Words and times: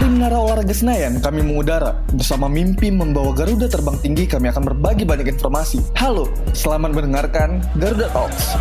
Dari 0.00 0.16
Menara 0.16 0.40
Olahraga 0.40 0.72
Senayan, 0.72 1.20
kami 1.20 1.44
mengudara. 1.44 1.92
Bersama 2.16 2.48
mimpi 2.48 2.88
membawa 2.88 3.36
Garuda 3.36 3.68
terbang 3.68 4.00
tinggi, 4.00 4.24
kami 4.24 4.48
akan 4.48 4.72
berbagi 4.72 5.04
banyak 5.04 5.28
informasi. 5.28 5.76
Halo, 5.92 6.24
selamat 6.56 6.96
mendengarkan 6.96 7.60
Garuda 7.76 8.08
Talks. 8.08 8.56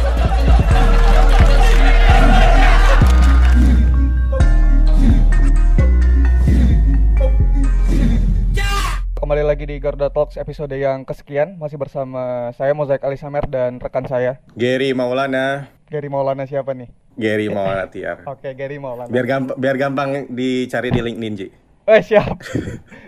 Kembali 9.16 9.44
lagi 9.48 9.64
di 9.64 9.80
Garuda 9.80 10.12
Talks 10.12 10.36
episode 10.36 10.76
yang 10.76 11.08
kesekian 11.08 11.56
Masih 11.56 11.80
bersama 11.80 12.52
saya 12.60 12.76
Mozaik 12.76 13.08
Ali 13.08 13.16
Samer 13.16 13.48
dan 13.48 13.80
rekan 13.80 14.04
saya 14.12 14.44
Gary 14.60 14.92
Maulana, 14.92 15.72
Gary 15.88 16.12
Maulana 16.12 16.44
siapa 16.44 16.76
nih? 16.76 16.99
Gary 17.20 17.48
Maulana 17.48 17.86
Tiar. 17.86 18.24
Oke 18.24 18.56
Gary 18.56 18.80
Maulana 18.80 19.12
Biar 19.12 19.28
gampang, 19.28 19.56
biar 19.56 19.76
gampang 19.76 20.10
dicari 20.30 20.90
di 20.90 21.02
LinkedIn 21.04 21.34
Ji. 21.36 21.48
Eh 21.84 22.00
siap 22.00 22.40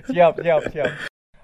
Siap 0.06 0.34
siap 0.38 0.62
siap 0.68 0.92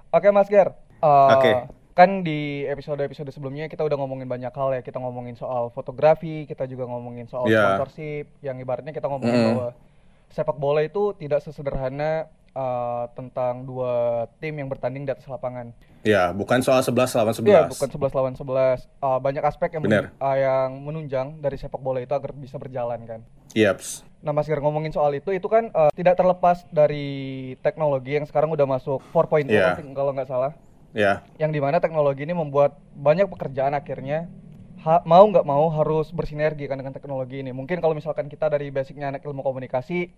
Oke 0.10 0.28
Mas 0.30 0.46
Ger 0.48 0.76
Eh, 0.98 1.30
Oke. 1.32 1.52
Kan 1.94 2.22
di 2.22 2.62
episode-episode 2.64 3.30
sebelumnya 3.30 3.66
kita 3.66 3.82
udah 3.82 3.96
ngomongin 3.96 4.26
banyak 4.26 4.50
hal 4.50 4.70
ya 4.72 4.82
Kita 4.82 4.98
ngomongin 4.98 5.34
soal 5.34 5.70
fotografi 5.70 6.44
Kita 6.44 6.66
juga 6.66 6.86
ngomongin 6.86 7.26
soal 7.26 7.46
Iya. 7.46 7.78
sponsorship 7.78 8.26
Yang 8.42 8.58
ibaratnya 8.62 8.92
kita 8.92 9.08
ngomongin 9.08 9.34
Mm. 9.34 9.48
bahwa 9.54 9.70
Sepak 10.28 10.58
bola 10.58 10.82
itu 10.82 11.16
tidak 11.16 11.40
sesederhana 11.40 12.28
eh, 12.50 13.04
Tentang 13.12 13.64
dua 13.64 13.94
tim 14.38 14.56
yang 14.56 14.68
bertanding 14.68 15.04
di 15.04 15.12
atas 15.12 15.26
lapangan 15.26 15.72
Ya, 16.08 16.32
bukan 16.32 16.64
soal 16.64 16.80
11 16.80 17.20
lawan 17.20 17.36
11. 17.36 17.52
Iya, 17.52 17.62
bukan 17.68 17.90
11 17.92 18.14
lawan 18.16 18.34
11. 18.38 18.88
Uh, 19.04 19.20
banyak 19.20 19.44
aspek 19.44 19.76
yang 19.76 19.84
Bener. 19.84 20.08
menun- 20.08 20.24
uh, 20.24 20.38
yang 20.38 20.70
menunjang 20.80 21.28
dari 21.42 21.60
sepak 21.60 21.84
bola 21.84 22.00
itu 22.00 22.14
agar 22.16 22.32
bisa 22.32 22.56
berjalan 22.56 23.04
kan. 23.04 23.20
Yaps. 23.52 24.08
Nah, 24.24 24.32
Mas 24.32 24.48
Gir 24.48 24.64
ngomongin 24.64 24.96
soal 24.96 25.20
itu, 25.20 25.36
itu 25.36 25.46
kan 25.52 25.68
uh, 25.74 25.92
tidak 25.92 26.16
terlepas 26.16 26.64
dari 26.72 27.08
teknologi 27.60 28.16
yang 28.16 28.24
sekarang 28.24 28.54
udah 28.54 28.64
masuk 28.64 29.04
4.0 29.12 29.52
Iya. 29.52 29.76
I 29.76 29.84
think, 29.84 29.92
kalau 29.92 30.16
nggak 30.16 30.30
salah. 30.30 30.56
Ya, 30.96 31.28
Yang 31.36 31.52
di 31.54 31.62
mana 31.62 31.78
teknologi 31.78 32.24
ini 32.24 32.32
membuat 32.32 32.80
banyak 32.96 33.28
pekerjaan 33.28 33.76
akhirnya 33.76 34.32
ha- 34.82 35.04
mau 35.04 35.28
nggak 35.28 35.44
mau 35.44 35.68
harus 35.70 36.10
bersinergi 36.10 36.66
kan 36.66 36.80
dengan 36.80 36.96
teknologi 36.96 37.44
ini. 37.44 37.52
Mungkin 37.52 37.84
kalau 37.84 37.94
misalkan 37.94 38.32
kita 38.32 38.48
dari 38.48 38.72
basicnya 38.72 39.12
anak 39.12 39.28
ilmu 39.28 39.44
komunikasi, 39.44 40.10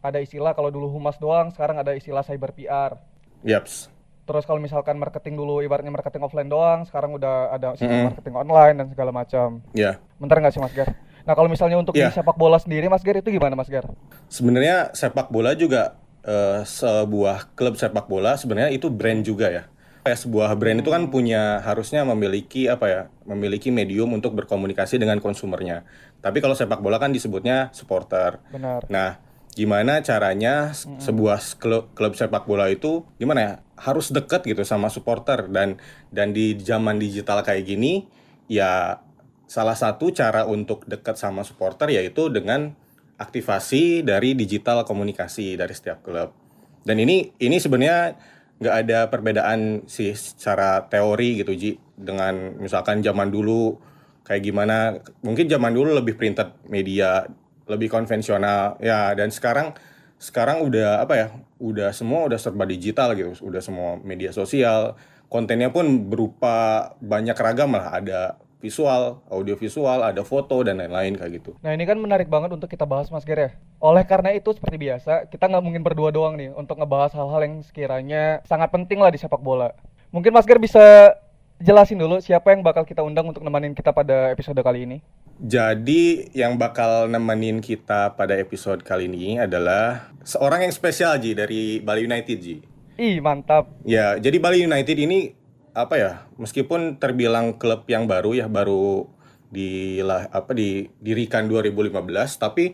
ada 0.00 0.18
istilah 0.18 0.52
kalau 0.52 0.68
dulu 0.68 0.90
humas 0.90 1.16
doang, 1.16 1.50
sekarang 1.50 1.76
ada 1.76 1.92
istilah 1.92 2.22
cyber 2.22 2.52
PR. 2.52 2.96
yaps. 3.44 3.92
Terus 4.26 4.42
kalau 4.42 4.58
misalkan 4.58 4.98
marketing 4.98 5.38
dulu 5.38 5.62
ibaratnya 5.62 5.94
marketing 5.94 6.26
offline 6.26 6.50
doang, 6.50 6.82
sekarang 6.82 7.14
udah 7.14 7.54
ada 7.54 7.78
sistem 7.78 7.94
Mm-mm. 7.94 8.06
marketing 8.10 8.34
online 8.34 8.74
dan 8.74 8.86
segala 8.90 9.10
macam. 9.14 9.62
Ya. 9.70 10.02
Bentar 10.18 10.42
nggak 10.42 10.50
sih 10.50 10.58
Mas 10.58 10.74
Gar? 10.74 10.98
Nah 11.22 11.34
kalau 11.34 11.46
misalnya 11.46 11.78
untuk 11.78 11.94
Iya. 11.94 12.10
di 12.10 12.18
sepak 12.18 12.34
bola 12.34 12.58
sendiri 12.58 12.90
Mas 12.90 13.06
Gar 13.06 13.22
itu 13.22 13.30
gimana 13.30 13.54
Mas 13.54 13.70
Gar? 13.70 13.86
Sebenarnya 14.26 14.90
sepak 14.92 15.30
bola 15.30 15.54
juga 15.54 15.94
eh, 16.26 16.66
sebuah 16.66 17.54
klub 17.54 17.78
sepak 17.78 18.10
bola 18.10 18.34
sebenarnya 18.34 18.74
itu 18.74 18.90
brand 18.90 19.22
juga 19.22 19.46
ya. 19.46 19.62
Kayak 20.02 20.18
sebuah 20.18 20.50
brand 20.58 20.78
itu 20.82 20.90
kan 20.90 21.06
punya 21.06 21.62
harusnya 21.62 22.02
memiliki 22.02 22.66
apa 22.66 22.86
ya? 22.90 23.02
Memiliki 23.22 23.70
medium 23.70 24.10
untuk 24.10 24.34
berkomunikasi 24.34 24.98
dengan 24.98 25.22
konsumernya. 25.22 25.86
Tapi 26.18 26.42
kalau 26.42 26.58
sepak 26.58 26.82
bola 26.82 26.98
kan 26.98 27.14
disebutnya 27.14 27.70
supporter. 27.70 28.42
Benar. 28.50 28.82
Nah, 28.90 29.22
gimana 29.56 30.04
caranya 30.04 30.76
se- 30.76 30.86
sebuah 31.00 31.40
klub, 31.56 31.88
klub 31.96 32.12
sepak 32.12 32.44
bola 32.44 32.68
itu 32.68 33.08
gimana 33.16 33.40
ya? 33.40 33.52
Harus 33.80 34.12
dekat 34.12 34.44
gitu 34.44 34.62
sama 34.68 34.92
supporter 34.92 35.48
dan 35.48 35.80
dan 36.12 36.36
di 36.36 36.60
zaman 36.60 37.00
digital 37.00 37.40
kayak 37.40 37.64
gini 37.64 38.04
ya 38.46 39.00
salah 39.48 39.74
satu 39.74 40.12
cara 40.12 40.44
untuk 40.44 40.84
dekat 40.84 41.16
sama 41.16 41.40
supporter 41.40 41.88
yaitu 41.88 42.28
dengan 42.28 42.76
aktivasi 43.16 44.04
dari 44.04 44.36
digital 44.36 44.84
komunikasi 44.84 45.56
dari 45.56 45.72
setiap 45.72 46.04
klub. 46.04 46.36
Dan 46.84 47.00
ini 47.00 47.32
ini 47.40 47.56
sebenarnya 47.56 48.12
nggak 48.60 48.76
ada 48.86 48.98
perbedaan 49.08 49.88
sih 49.88 50.12
secara 50.16 50.84
teori 50.88 51.40
gitu 51.40 51.52
Ji 51.56 51.70
dengan 51.96 52.56
misalkan 52.60 53.00
zaman 53.00 53.28
dulu 53.28 53.76
kayak 54.24 54.42
gimana 54.44 55.00
mungkin 55.20 55.48
zaman 55.48 55.72
dulu 55.76 55.96
lebih 55.96 56.16
printed 56.16 56.56
media 56.68 57.28
lebih 57.66 57.90
konvensional. 57.90 58.78
Ya 58.82 59.12
dan 59.12 59.30
sekarang 59.30 59.74
sekarang 60.16 60.64
udah 60.64 61.04
apa 61.04 61.14
ya 61.14 61.26
udah 61.60 61.92
semua 61.92 62.24
udah 62.26 62.38
serba 62.40 62.64
digital 62.64 63.12
gitu. 63.12 63.36
Udah 63.44 63.60
semua 63.60 64.00
media 64.00 64.32
sosial. 64.32 64.96
Kontennya 65.26 65.74
pun 65.74 66.06
berupa 66.06 66.94
banyak 67.02 67.34
ragam 67.34 67.74
lah. 67.74 67.98
Ada 67.98 68.20
visual 68.56 69.20
audio 69.28 69.54
visual 69.54 70.00
ada 70.00 70.24
foto 70.24 70.64
dan 70.64 70.80
lain-lain 70.80 71.14
kayak 71.14 71.32
gitu. 71.42 71.50
Nah 71.60 71.76
ini 71.76 71.84
kan 71.84 72.00
menarik 72.00 72.26
banget 72.26 72.50
untuk 72.56 72.66
kita 72.66 72.88
bahas 72.88 73.12
Mas 73.12 73.22
Gar 73.28 73.38
ya. 73.38 73.50
Oleh 73.78 74.02
karena 74.08 74.32
itu 74.32 74.48
seperti 74.56 74.80
biasa 74.80 75.28
kita 75.28 75.46
nggak 75.46 75.64
mungkin 75.64 75.82
berdua 75.84 76.08
doang 76.08 76.40
nih 76.40 76.50
untuk 76.56 76.80
ngebahas 76.80 77.12
hal-hal 77.12 77.44
yang 77.44 77.60
sekiranya 77.60 78.40
sangat 78.48 78.72
penting 78.72 78.98
lah 78.98 79.12
di 79.12 79.20
sepak 79.20 79.42
bola. 79.44 79.76
Mungkin 80.10 80.32
Mas 80.32 80.48
Gar 80.48 80.56
bisa 80.56 81.14
jelasin 81.60 82.00
dulu 82.00 82.20
siapa 82.20 82.52
yang 82.52 82.60
bakal 82.60 82.84
kita 82.84 83.00
undang 83.00 83.28
untuk 83.28 83.44
nemenin 83.44 83.72
kita 83.72 83.92
pada 83.92 84.32
episode 84.32 84.60
kali 84.60 84.84
ini. 84.84 84.98
Jadi 85.36 86.32
yang 86.32 86.56
bakal 86.56 87.12
nemenin 87.12 87.60
kita 87.60 88.16
pada 88.16 88.32
episode 88.40 88.80
kali 88.80 89.04
ini 89.04 89.36
adalah 89.36 90.08
seorang 90.24 90.64
yang 90.64 90.72
spesial 90.72 91.20
Ji 91.20 91.36
dari 91.36 91.80
Bali 91.84 92.08
United 92.08 92.38
Ji. 92.40 92.56
Ih 92.96 93.20
mantap. 93.20 93.68
Ya, 93.84 94.16
jadi 94.16 94.40
Bali 94.40 94.64
United 94.64 94.96
ini 94.96 95.36
apa 95.76 96.00
ya? 96.00 96.12
Meskipun 96.40 96.96
terbilang 96.96 97.60
klub 97.60 97.84
yang 97.84 98.08
baru 98.08 98.32
ya, 98.32 98.48
baru 98.48 99.12
di 99.52 100.00
apa 100.08 100.56
didirikan 100.56 101.52
2015, 101.52 101.92
tapi 102.40 102.72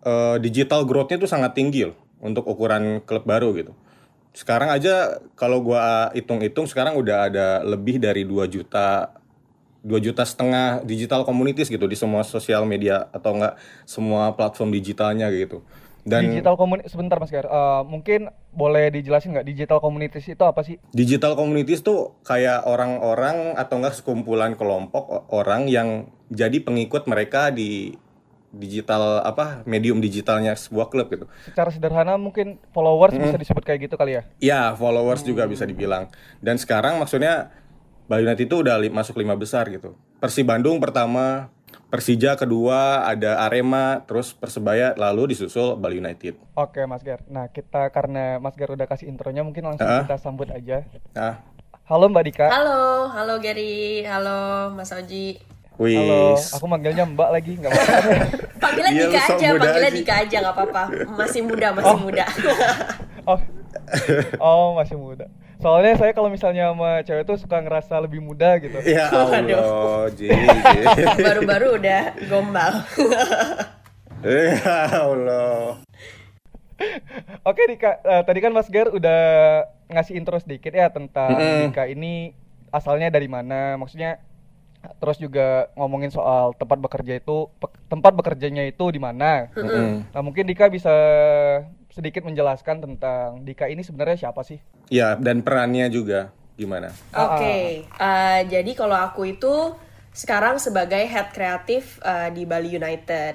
eh, 0.00 0.36
digital 0.40 0.88
growth-nya 0.88 1.20
tuh 1.20 1.28
sangat 1.28 1.52
tinggi 1.52 1.92
loh 1.92 1.96
untuk 2.24 2.48
ukuran 2.48 3.04
klub 3.04 3.28
baru 3.28 3.52
gitu. 3.52 3.76
Sekarang 4.36 4.68
aja 4.68 5.16
kalau 5.32 5.64
gua 5.64 6.12
hitung-hitung 6.12 6.68
sekarang 6.68 7.00
udah 7.00 7.32
ada 7.32 7.64
lebih 7.64 7.96
dari 7.96 8.28
2 8.28 8.44
juta 8.52 9.16
2 9.80 9.96
juta 10.02 10.28
setengah 10.28 10.84
digital 10.84 11.24
communities 11.24 11.72
gitu 11.72 11.88
di 11.88 11.96
semua 11.96 12.20
sosial 12.20 12.68
media 12.68 13.08
atau 13.16 13.32
enggak 13.32 13.56
semua 13.88 14.36
platform 14.36 14.76
digitalnya 14.76 15.32
gitu. 15.32 15.64
Dan 16.06 16.30
digital 16.30 16.54
community 16.54 16.86
sebentar 16.86 17.18
Mas 17.18 17.34
Gar. 17.34 17.48
Eh, 17.48 17.82
mungkin 17.88 18.30
boleh 18.54 18.94
dijelasin 18.94 19.34
nggak 19.34 19.48
digital 19.48 19.82
communities 19.82 20.26
itu 20.28 20.44
apa 20.44 20.62
sih? 20.62 20.78
Digital 20.94 21.34
communities 21.34 21.82
tuh 21.82 22.14
kayak 22.22 22.62
orang-orang 22.68 23.56
atau 23.56 23.80
enggak 23.80 23.96
sekumpulan 23.98 24.52
kelompok 24.54 25.32
orang 25.32 25.66
yang 25.66 26.12
jadi 26.30 26.62
pengikut 26.62 27.08
mereka 27.10 27.50
di 27.50 27.96
digital 28.50 29.20
apa 29.20 29.62
medium 29.64 29.98
digitalnya 29.98 30.52
sebuah 30.52 30.86
klub 30.86 31.08
gitu. 31.08 31.26
Secara 31.44 31.68
sederhana 31.68 32.14
mungkin 32.14 32.58
followers 32.70 33.12
bisa 33.12 33.36
disebut 33.36 33.62
kayak 33.62 33.80
gitu 33.84 33.94
kali 33.94 34.14
ya. 34.14 34.22
Ya, 34.38 34.60
followers 34.72 35.20
juga 35.20 35.44
bisa 35.44 35.62
dibilang. 35.62 36.08
Dan 36.38 36.56
sekarang 36.56 36.96
maksudnya 36.96 37.50
Bali 38.04 38.22
United 38.22 38.44
itu 38.44 38.56
udah 38.60 38.76
li- 38.76 38.88
masuk 38.88 39.16
lima 39.16 39.34
besar 39.34 39.66
gitu. 39.68 39.98
Persi 40.16 40.40
Bandung 40.40 40.78
pertama, 40.78 41.50
Persija 41.86 42.34
kedua, 42.34 43.02
ada 43.02 43.42
Arema, 43.42 44.02
terus 44.02 44.30
Persebaya, 44.30 44.94
lalu 44.94 45.32
disusul 45.32 45.74
Bali 45.74 45.98
United. 45.98 46.38
Oke 46.54 46.82
Mas 46.84 47.02
Gar. 47.02 47.22
Nah 47.26 47.46
kita 47.48 47.90
karena 47.90 48.38
Mas 48.38 48.54
Gar 48.54 48.72
udah 48.72 48.86
kasih 48.86 49.06
intronya 49.06 49.42
mungkin 49.42 49.66
langsung 49.66 49.84
Ah. 49.84 50.02
kita 50.02 50.16
sambut 50.16 50.48
aja. 50.48 50.86
Nah, 51.12 51.42
Halo 51.86 52.10
Mbak 52.10 52.24
Dika. 52.24 52.46
Halo, 52.50 53.06
halo 53.08 53.38
Gary, 53.38 54.02
halo 54.02 54.74
Mas 54.74 54.90
Oji. 54.90 55.38
Wis. 55.80 55.96
Halo. 55.96 56.36
Aku 56.56 56.64
manggilnya 56.68 57.04
Mbak 57.04 57.28
lagi 57.32 57.52
nggak 57.56 57.70
apa-apa. 57.72 58.10
Panggilnya 58.62 58.90
Iya, 58.92 59.04
Dika 59.06 59.20
aja, 59.20 59.46
aja. 59.52 59.88
Dika 59.92 60.14
aja 60.24 60.36
nggak 60.40 60.54
apa-apa. 60.56 60.82
Masih 61.16 61.40
muda, 61.44 61.68
masih 61.76 61.96
muda. 62.00 62.24
oh. 63.30 63.40
oh 64.40 64.68
masih 64.76 64.96
muda. 64.96 65.26
Soalnya 65.56 65.96
saya 65.96 66.12
kalau 66.12 66.28
misalnya 66.28 66.68
sama 66.72 67.00
cewek 67.04 67.24
tuh 67.24 67.36
suka 67.40 67.64
ngerasa 67.64 67.96
lebih 68.00 68.20
muda 68.20 68.60
gitu. 68.60 68.76
Ya. 68.84 69.08
Allah. 69.12 70.12
Baru-baru 71.16 71.80
udah 71.80 72.02
gombal. 72.28 72.72
Ya 74.24 74.84
Allah. 74.90 75.80
Oke 77.40 77.62
Dika, 77.72 78.04
Eh, 78.04 78.22
tadi 78.28 78.38
kan 78.44 78.52
Mas 78.52 78.68
Gar 78.68 78.92
udah 78.92 79.20
ngasih 79.88 80.18
intro 80.18 80.36
sedikit 80.36 80.76
ya 80.76 80.92
tentang 80.92 81.32
Mm-mm. 81.32 81.72
Dika 81.72 81.88
ini 81.88 82.36
asalnya 82.68 83.08
dari 83.08 83.30
mana, 83.30 83.80
maksudnya 83.80 84.20
terus 84.98 85.16
juga 85.18 85.70
ngomongin 85.74 86.10
soal 86.10 86.54
tempat 86.54 86.78
bekerja 86.78 87.18
itu 87.18 87.50
pe- 87.58 87.72
tempat 87.90 88.12
bekerjanya 88.14 88.66
itu 88.66 88.84
di 88.90 89.00
mana. 89.00 89.50
Mm-mm. 89.54 90.10
Nah 90.10 90.20
mungkin 90.22 90.46
Dika 90.46 90.70
bisa 90.70 90.92
sedikit 91.90 92.28
menjelaskan 92.28 92.84
tentang 92.84 93.40
Dika 93.42 93.66
ini 93.72 93.80
sebenarnya 93.80 94.28
siapa 94.28 94.44
sih? 94.44 94.60
Ya, 94.92 95.16
dan 95.16 95.40
perannya 95.40 95.88
juga 95.88 96.30
gimana? 96.60 96.92
Oke, 97.16 97.84
eh, 97.84 98.40
jadi 98.46 98.72
kalau 98.76 98.96
aku 98.96 99.26
itu 99.32 99.74
sekarang 100.12 100.56
sebagai 100.60 101.04
head 101.04 101.32
kreatif 101.32 102.00
eh, 102.04 102.32
di 102.32 102.44
Bali 102.44 102.76
United. 102.76 103.34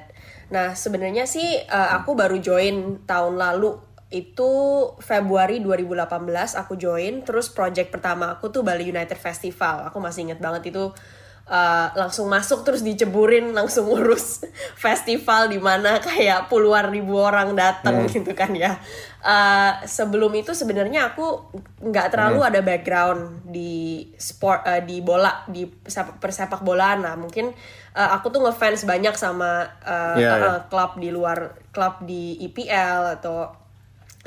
Nah, 0.54 0.78
sebenarnya 0.78 1.26
sih 1.26 1.62
eh, 1.62 1.90
aku 1.98 2.14
baru 2.14 2.38
join 2.38 3.02
tahun 3.06 3.36
lalu 3.38 3.92
itu 4.12 4.52
Februari 5.00 5.64
2018 5.64 6.60
aku 6.60 6.76
join 6.76 7.24
terus 7.24 7.48
project 7.48 7.96
pertama 7.96 8.36
aku 8.36 8.52
tuh 8.52 8.60
Bali 8.60 8.92
United 8.92 9.16
Festival 9.16 9.88
aku 9.88 10.04
masih 10.04 10.28
inget 10.28 10.44
banget 10.44 10.76
itu 10.76 10.92
uh, 11.48 11.88
langsung 11.96 12.28
masuk 12.28 12.62
terus 12.62 12.82
diceburin 12.82 13.54
langsung 13.54 13.90
urus 13.90 14.44
festival 14.84 15.48
di 15.48 15.58
mana 15.58 15.98
kayak 15.98 16.46
puluhan 16.48 16.90
ribu 16.90 17.18
orang 17.18 17.54
datang 17.54 18.06
Hmm. 18.06 18.12
gitu 18.12 18.34
kan 18.34 18.52
ya. 18.52 18.78
Uh, 19.22 19.78
sebelum 19.86 20.34
itu 20.34 20.58
sebenarnya 20.58 21.14
aku 21.14 21.46
nggak 21.80 22.10
terlalu 22.10 22.42
Hmm. 22.42 22.50
ada 22.50 22.60
background 22.66 23.22
di 23.46 24.06
sport 24.18 24.66
uh, 24.66 24.82
di 24.82 25.02
bola 25.02 25.46
di 25.46 25.66
sep- 25.86 26.18
persepak 26.18 26.62
bolaan 26.62 27.06
lah. 27.06 27.14
Mungkin 27.16 27.54
uh, 27.94 28.10
aku 28.18 28.30
tuh 28.30 28.42
ngefans 28.42 28.84
banyak 28.84 29.14
sama 29.14 29.66
uh, 29.86 30.18
Iya, 30.18 30.30
uh, 30.30 30.38
iya. 30.38 30.52
klub 30.70 30.98
di 30.98 31.10
luar 31.14 31.54
klub 31.70 32.02
di 32.02 32.42
IPL 32.42 33.22
atau 33.22 33.62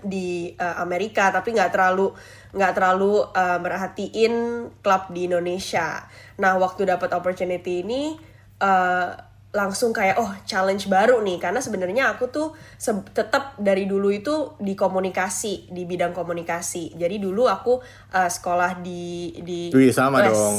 di 0.04 0.50
uh, 0.58 0.82
Amerika 0.82 1.30
tapi 1.30 1.54
nggak 1.54 1.70
terlalu 1.70 2.10
nggak 2.54 2.72
terlalu 2.74 3.22
uh, 3.24 3.58
merhatiin 3.58 4.34
klub 4.78 5.10
di 5.10 5.26
Indonesia. 5.26 6.06
Nah 6.40 6.58
waktu 6.58 6.88
dapat 6.88 7.10
opportunity 7.14 7.84
ini 7.86 8.18
uh, 8.62 9.14
langsung 9.54 9.94
kayak 9.94 10.18
oh 10.18 10.34
challenge 10.42 10.90
baru 10.90 11.22
nih 11.22 11.38
karena 11.38 11.62
sebenarnya 11.62 12.10
aku 12.10 12.26
tuh 12.26 12.58
se- 12.74 13.06
tetap 13.14 13.54
dari 13.54 13.86
dulu 13.86 14.10
itu 14.10 14.58
di 14.58 14.74
komunikasi 14.74 15.70
di 15.70 15.86
bidang 15.86 16.10
komunikasi. 16.10 16.98
Jadi 16.98 17.22
dulu 17.22 17.46
aku 17.46 17.78
uh, 18.10 18.30
sekolah 18.30 18.82
di 18.82 19.30
di 19.46 19.60
Wih, 19.70 19.94
sama 19.94 20.26
Wes. 20.26 20.34
dong. 20.34 20.54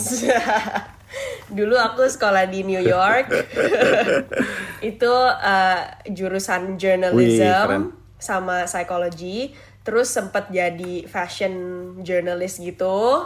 dulu 1.59 1.75
aku 1.75 2.07
sekolah 2.07 2.47
di 2.47 2.63
New 2.63 2.79
York. 2.79 3.27
itu 4.95 5.11
uh, 5.27 5.81
jurusan 6.07 6.75
Wih, 6.75 6.79
journalism 6.79 7.91
sama 8.15 8.63
psychology 8.63 9.51
terus 9.85 10.09
sempat 10.09 10.49
jadi 10.49 11.05
fashion 11.05 11.53
journalist 12.01 12.57
gitu 12.57 13.21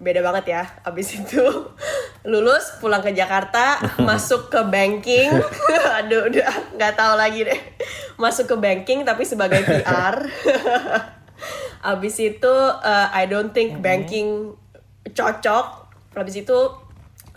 beda 0.00 0.24
banget 0.24 0.56
ya 0.56 0.62
abis 0.82 1.12
itu 1.20 1.44
lulus 2.24 2.80
pulang 2.80 3.04
ke 3.04 3.12
Jakarta 3.12 3.80
masuk 4.08 4.48
ke 4.48 4.60
banking. 4.68 5.28
Aduh 6.00 6.32
udah 6.32 6.50
nggak 6.76 6.94
tahu 6.96 7.14
lagi 7.16 7.44
deh. 7.44 7.60
Masuk 8.16 8.48
ke 8.48 8.56
banking 8.56 9.04
tapi 9.04 9.24
sebagai 9.28 9.60
PR 9.64 10.16
abis 11.80 12.20
itu 12.20 12.54
uh, 12.84 13.08
I 13.08 13.24
don't 13.24 13.56
think 13.56 13.80
banking 13.80 14.52
cocok. 15.16 15.88
Abis 16.12 16.44
itu 16.44 16.58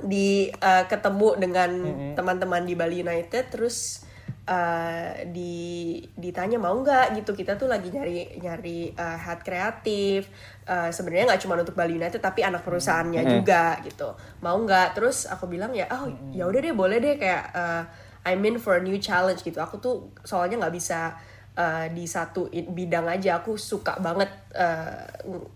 di 0.04 0.51
uh, 0.60 0.83
ketemu 0.92 1.39
dengan 1.39 1.71
teman-teman 2.18 2.68
di 2.68 2.75
Bali 2.75 3.06
United 3.06 3.54
terus 3.54 4.03
uh, 4.48 5.24
di 5.30 6.00
ditanya 6.16 6.60
mau 6.60 6.75
nggak 6.75 7.19
gitu. 7.19 7.31
Kita 7.36 7.56
tuh 7.56 7.72
lagi 7.72 7.92
nyari 7.92 8.40
nyari 8.40 8.92
uh, 8.95 9.18
head 9.19 9.40
kreatif 9.44 10.28
uh, 10.68 10.92
sebenarnya 10.92 11.34
nggak 11.34 11.42
cuma 11.44 11.60
untuk 11.60 11.75
Bali 11.75 11.95
United 11.95 12.19
tapi 12.19 12.44
anak 12.44 12.63
perusahaannya 12.63 13.22
juga 13.40 13.80
gitu. 13.84 14.16
Mau 14.44 14.57
nggak? 14.60 15.00
Terus 15.00 15.28
aku 15.28 15.48
bilang 15.48 15.72
ya 15.72 15.88
oh 15.92 16.12
ya 16.36 16.48
udah 16.48 16.60
deh 16.60 16.75
boleh 16.75 16.98
deh. 17.00 17.16
Kayak 17.16 17.44
uh, 17.56 17.84
I'm 18.24 18.44
in 18.48 18.60
for 18.60 18.80
a 18.80 18.84
new 18.84 19.00
challenge 19.00 19.44
gitu. 19.44 19.60
Aku 19.60 19.80
tuh 19.84 20.16
soalnya 20.24 20.60
nggak 20.60 20.75
bisa 20.75 21.16
uh, 21.56 21.86
di 21.92 22.07
satu 22.07 22.48
bidang 22.51 23.07
aja. 23.07 23.44
Aku 23.44 23.56
suka 23.60 24.00
banget 24.00 24.31
uh, 24.56 25.04
ng- 25.28 25.51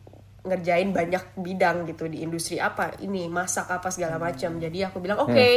ngerjain 0.48 0.95
banyak 0.95 1.36
bidang 1.44 1.83
gitu 1.83 2.07
di 2.07 2.24
industri 2.24 2.56
apa 2.56 2.95
ini 3.04 3.28
masak 3.28 3.68
apa 3.68 3.92
segala 3.92 4.16
macam. 4.16 4.56
Jadi 4.60 4.83
aku 4.83 5.04
bilang 5.04 5.19
oke. 5.19 5.50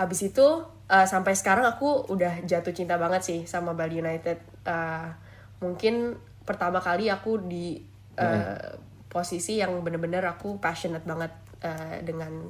Habis 0.00 0.32
itu 0.32 0.46
uh, 0.90 1.06
sampai 1.06 1.38
sekarang 1.38 1.64
aku 1.70 2.10
udah 2.10 2.42
jatuh 2.42 2.74
cinta 2.74 2.98
banget 2.98 3.22
sih 3.22 3.38
sama 3.46 3.72
Bali 3.72 4.02
United 4.02 4.42
Uh, 4.60 5.08
mungkin 5.64 6.20
pertama 6.44 6.84
kali 6.84 7.08
aku 7.08 7.40
di 7.48 7.80
uh, 8.20 8.76
posisi 9.08 9.56
yang 9.56 9.72
bener-bener 9.80 10.20
aku 10.28 10.60
passionate 10.60 11.08
banget 11.08 11.32
uh, 11.64 11.96
dengan 12.04 12.44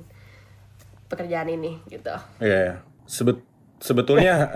pekerjaan 1.06 1.50
ini 1.54 1.78
gitu 1.86 2.10
Iya, 2.42 2.58
iya. 2.66 2.74
Sebet 3.06 3.38
sebetulnya 3.78 4.50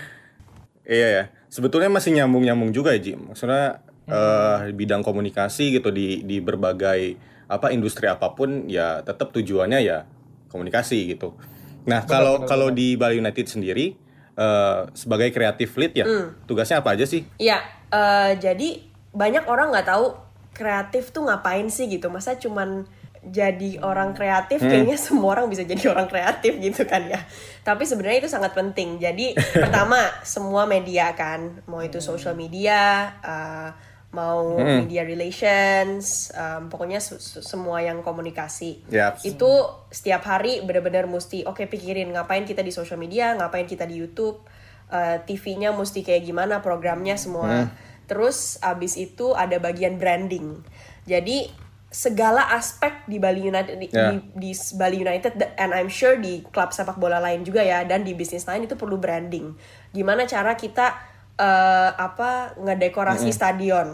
iya 0.86 1.08
ya. 1.10 1.24
Sebetulnya 1.46 1.90
masih 1.90 2.14
nyambung-nyambung 2.14 2.74
juga 2.74 2.94
ya, 2.94 3.00
Ji. 3.02 3.14
Maksudnya 3.14 3.80
eh, 4.10 4.74
bidang 4.74 5.06
komunikasi 5.06 5.78
gitu 5.78 5.94
di 5.94 6.26
di 6.26 6.42
berbagai 6.42 7.16
apa 7.46 7.70
industri 7.70 8.10
apa 8.10 8.34
pun 8.34 8.66
ya 8.66 9.06
tetap 9.06 9.30
tujuannya 9.30 9.78
ya 9.78 10.04
komunikasi 10.50 11.14
gitu. 11.14 11.38
Nah, 11.86 12.02
kalau 12.04 12.42
kalau 12.44 12.68
di 12.74 12.98
Bali 12.98 13.22
United 13.22 13.46
sendiri 13.46 13.94
eh, 14.36 14.80
sebagai 14.92 15.30
creative 15.32 15.72
lead 15.78 15.92
ya, 15.96 16.06
tugasnya 16.44 16.82
apa 16.82 16.98
aja 16.98 17.06
sih? 17.06 17.24
Iya, 17.38 17.62
eh, 17.88 18.36
jadi 18.36 18.82
banyak 19.16 19.48
orang 19.48 19.72
nggak 19.72 19.88
tahu 19.88 20.12
kreatif 20.52 21.14
tuh 21.14 21.24
ngapain 21.24 21.68
sih 21.72 21.88
gitu. 21.88 22.12
Masa 22.12 22.36
cuman 22.36 22.84
jadi 23.26 23.82
orang 23.82 24.14
kreatif 24.14 24.62
kayaknya 24.62 24.94
semua 24.94 25.34
orang 25.34 25.50
bisa 25.50 25.66
jadi 25.66 25.90
orang 25.90 26.06
kreatif 26.06 26.58
gitu 26.62 26.86
kan 26.86 27.06
ya. 27.10 27.18
Tapi 27.66 27.82
sebenarnya 27.82 28.26
itu 28.26 28.30
sangat 28.30 28.54
penting. 28.54 29.02
Jadi 29.02 29.34
pertama 29.34 29.98
semua 30.22 30.64
media 30.64 31.10
kan, 31.18 31.62
mau 31.66 31.82
itu 31.82 31.98
social 31.98 32.38
media, 32.38 33.10
eh, 33.22 33.68
mau 34.16 34.56
media 34.80 35.04
relations, 35.04 36.32
em, 36.32 36.66
pokoknya 36.66 36.98
su- 36.98 37.20
su- 37.20 37.44
semua 37.44 37.78
yang 37.78 38.00
komunikasi. 38.00 38.80
Yap. 38.88 39.20
itu 39.22 39.50
setiap 39.90 40.24
hari 40.24 40.60
benar-benar 40.60 41.04
mesti 41.04 41.44
oke 41.44 41.60
pikirin 41.66 42.08
ngapain 42.10 42.42
kita 42.42 42.60
di 42.60 42.70
social 42.70 42.96
media 42.96 43.36
ngapain 43.36 43.64
kita 43.64 43.84
di 43.84 43.96
YouTube 43.96 44.40
eh, 44.86 45.18
TV-nya 45.20 45.70
mesti 45.70 46.00
kayak 46.00 46.24
gimana 46.24 46.58
programnya 46.58 47.14
semua. 47.14 47.66
Terus 48.06 48.54
abis 48.60 48.94
itu 48.94 49.34
ada 49.34 49.58
bagian 49.58 49.98
branding. 49.98 50.62
Jadi 51.02 51.50
segala 51.86 52.52
aspek 52.52 53.02
di 53.04 53.16
Bali 53.16 53.42
United 53.42 53.74
di, 53.76 53.88
Ya. 53.88 54.12
di, 54.12 54.22
di 54.32 54.50
Bali 54.72 55.00
United 55.00 55.32
and 55.56 55.70
I'm 55.72 55.88
sure 55.88 56.14
di 56.14 56.44
klub 56.44 56.70
sepak 56.70 56.96
bola 56.96 57.18
lain 57.18 57.42
juga 57.42 57.62
ya 57.62 57.82
dan 57.82 58.02
di 58.02 58.12
bisnis 58.12 58.44
lain 58.44 58.62
itu 58.62 58.74
perlu 58.74 58.94
branding. 58.94 59.58
Gimana 59.90 60.22
cara 60.22 60.54
kita 60.54 60.94
eh, 61.36 61.90
apa 61.92 62.56
ngedekorasi 62.56 63.28
stadion 63.30 63.88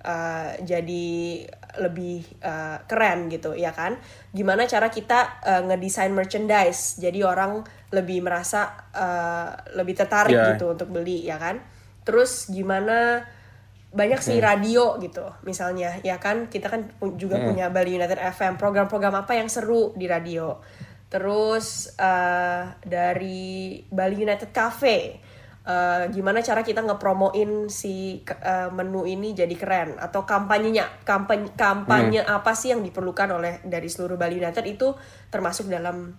eh, 0.00 0.56
jadi 0.60 1.06
lebih 1.76 2.24
eh, 2.40 2.78
keren 2.88 3.28
gitu 3.28 3.52
ya 3.52 3.72
kan? 3.72 4.00
Gimana 4.32 4.64
cara 4.64 4.88
kita 4.88 5.44
eh, 5.44 5.62
ngedesain 5.64 6.08
merchandise 6.10 6.96
jadi 6.96 7.20
orang 7.24 7.60
lebih 7.92 8.24
merasa 8.24 8.72
eh, 8.96 9.48
lebih 9.76 9.92
tertarik 9.94 10.32
Ya. 10.32 10.56
gitu 10.56 10.72
untuk 10.72 10.88
beli 10.88 11.24
ya 11.24 11.36
kan? 11.36 11.60
Terus 12.04 12.48
gimana 12.48 13.26
banyak 13.96 14.20
sih 14.20 14.36
radio 14.40 15.00
gitu 15.00 15.24
misalnya 15.42 16.00
ya 16.00 16.16
kan? 16.16 16.48
Kita 16.48 16.68
kan 16.68 16.88
juga 17.16 17.36
punya 17.40 17.68
Bali 17.68 17.96
United 17.96 18.20
FM 18.20 18.56
program-program 18.56 19.24
apa 19.24 19.36
yang 19.36 19.48
seru 19.48 19.92
di 19.96 20.08
radio. 20.08 20.56
Terus 21.06 21.92
eh, 21.94 22.62
dari 22.82 23.78
Bali 23.86 24.16
United 24.16 24.50
Cafe 24.50 25.20
eh, 25.66 26.04
gimana 26.14 26.38
cara 26.40 26.62
kita 26.62 26.80
ngepromoin 26.86 27.66
si 27.66 28.22
eh, 28.22 28.70
menu 28.70 29.02
ini 29.04 29.34
jadi 29.34 29.52
keren? 29.58 29.98
Atau 29.98 30.22
kampanyenya 30.22 31.02
kampanye 31.02 31.50
kampanye 31.58 32.22
apa 32.22 32.54
sih 32.54 32.70
yang 32.70 32.86
diperlukan 32.86 33.28
oleh 33.34 33.58
dari 33.66 33.90
seluruh 33.90 34.14
Bali 34.14 34.38
United? 34.38 34.62
Itu 34.62 34.94
termasuk 35.28 35.66
dalam 35.66 36.14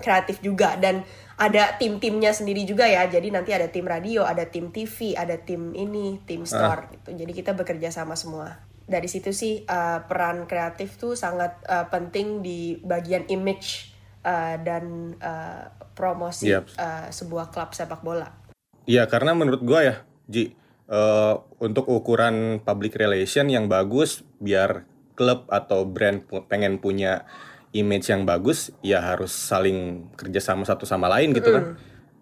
kreatif 0.00 0.40
juga. 0.40 0.80
Dan 0.80 1.04
ada 1.36 1.76
tim-timnya 1.76 2.32
sendiri 2.32 2.64
juga 2.64 2.88
ya. 2.88 3.04
Jadi 3.08 3.28
nanti 3.28 3.52
ada 3.52 3.68
tim 3.68 3.84
radio 3.84 4.24
ada 4.24 4.48
tim 4.48 4.72
TV 4.72 5.12
ada 5.12 5.36
tim 5.36 5.76
ini 5.76 6.24
tim 6.24 6.48
store 6.48 6.88
gitu. 6.96 7.12
Jadi 7.12 7.32
kita 7.36 7.52
bekerja 7.52 7.92
sama 7.92 8.16
semua. 8.16 8.64
Dari 8.86 9.10
situ 9.10 9.34
sih 9.34 9.66
uh, 9.66 10.06
peran 10.06 10.46
kreatif 10.46 10.94
tuh 10.96 11.18
sangat 11.18 11.58
uh, 11.66 11.90
penting 11.90 12.40
di 12.40 12.78
bagian 12.80 13.26
image 13.26 13.92
uh, 14.22 14.56
dan 14.62 15.16
uh, 15.18 15.74
promosi 15.96 16.54
Yep. 16.54 16.64
uh, 16.78 17.08
sebuah 17.10 17.50
klub 17.50 17.74
sepak 17.74 18.06
bola 18.06 18.45
Iya, 18.86 19.10
karena 19.10 19.34
menurut 19.34 19.62
gua 19.66 19.80
ya, 19.82 19.96
Ji, 20.30 20.54
eh, 20.90 21.34
untuk 21.58 21.90
ukuran 21.90 22.62
public 22.62 22.94
relation 22.94 23.50
yang 23.50 23.66
bagus, 23.66 24.22
biar 24.38 24.86
klub 25.18 25.50
atau 25.50 25.82
brand 25.82 26.22
pengen 26.46 26.78
punya 26.78 27.26
image 27.74 28.08
yang 28.08 28.22
bagus, 28.22 28.70
ya 28.80 29.02
harus 29.02 29.34
saling 29.34 30.08
kerjasama 30.14 30.62
satu 30.62 30.86
sama 30.86 31.10
lain 31.10 31.34
gitu 31.34 31.50
kan. 31.50 31.64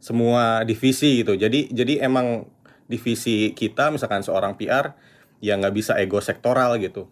Semua 0.00 0.64
divisi 0.64 1.20
gitu. 1.20 1.36
Jadi 1.36 1.68
jadi 1.72 2.04
emang 2.04 2.48
divisi 2.88 3.52
kita, 3.52 3.92
misalkan 3.92 4.24
seorang 4.24 4.56
PR, 4.56 4.96
ya 5.40 5.56
nggak 5.60 5.74
bisa 5.76 5.92
ego 6.00 6.20
sektoral 6.20 6.80
gitu. 6.80 7.08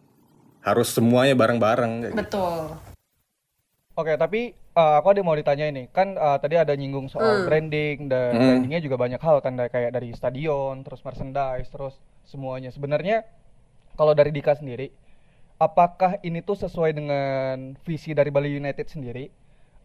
Harus 0.65 0.95
semuanya 0.95 1.35
bareng-bareng. 1.37 1.93
kayak 2.09 2.13
gitu. 2.15 2.21
betul 2.23 2.93
Oke, 3.93 4.17
tapi 4.17 4.57
eh, 4.81 4.95
aku 4.99 5.07
ada 5.13 5.21
mau 5.25 5.37
ditanya 5.37 5.67
ini. 5.73 5.83
Kan 5.97 6.09
eh, 6.17 6.39
tadi 6.43 6.55
ada 6.57 6.73
nyinggung 6.81 7.07
soal 7.15 7.41
branding 7.47 8.09
dan 8.13 8.33
Hmm. 8.33 8.47
brandingnya 8.49 8.81
juga 8.87 8.97
banyak 9.01 9.21
hal 9.21 9.37
kan 9.45 9.55
kayak 9.75 9.91
dari 9.97 10.09
stadion, 10.17 10.75
terus 10.87 11.01
merchandise, 11.07 11.69
terus 11.75 11.95
semuanya. 12.25 12.71
Sebenarnya 12.73 13.17
kalau 13.99 14.13
dari 14.17 14.31
Dika 14.37 14.55
sendiri, 14.57 14.93
apakah 15.61 16.19
ini 16.27 16.41
tuh 16.45 16.57
sesuai 16.59 16.93
dengan 16.97 17.77
visi 17.87 18.13
dari 18.19 18.31
Bali 18.35 18.51
United 18.53 18.89
sendiri 18.91 19.31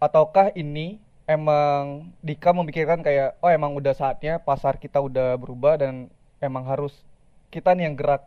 ataukah 0.02 0.54
ini 0.58 1.00
emang 1.30 2.14
Dika 2.24 2.52
memikirkan 2.56 3.02
kayak 3.06 3.38
oh 3.44 3.52
emang 3.52 3.74
udah 3.78 3.94
saatnya 3.98 4.40
pasar 4.42 4.78
kita 4.82 5.00
udah 5.02 5.36
berubah 5.42 5.80
dan 5.82 6.10
emang 6.44 6.66
harus 6.68 6.94
kita 7.54 7.74
nih 7.78 7.90
yang 7.92 7.96
gerak. 8.00 8.24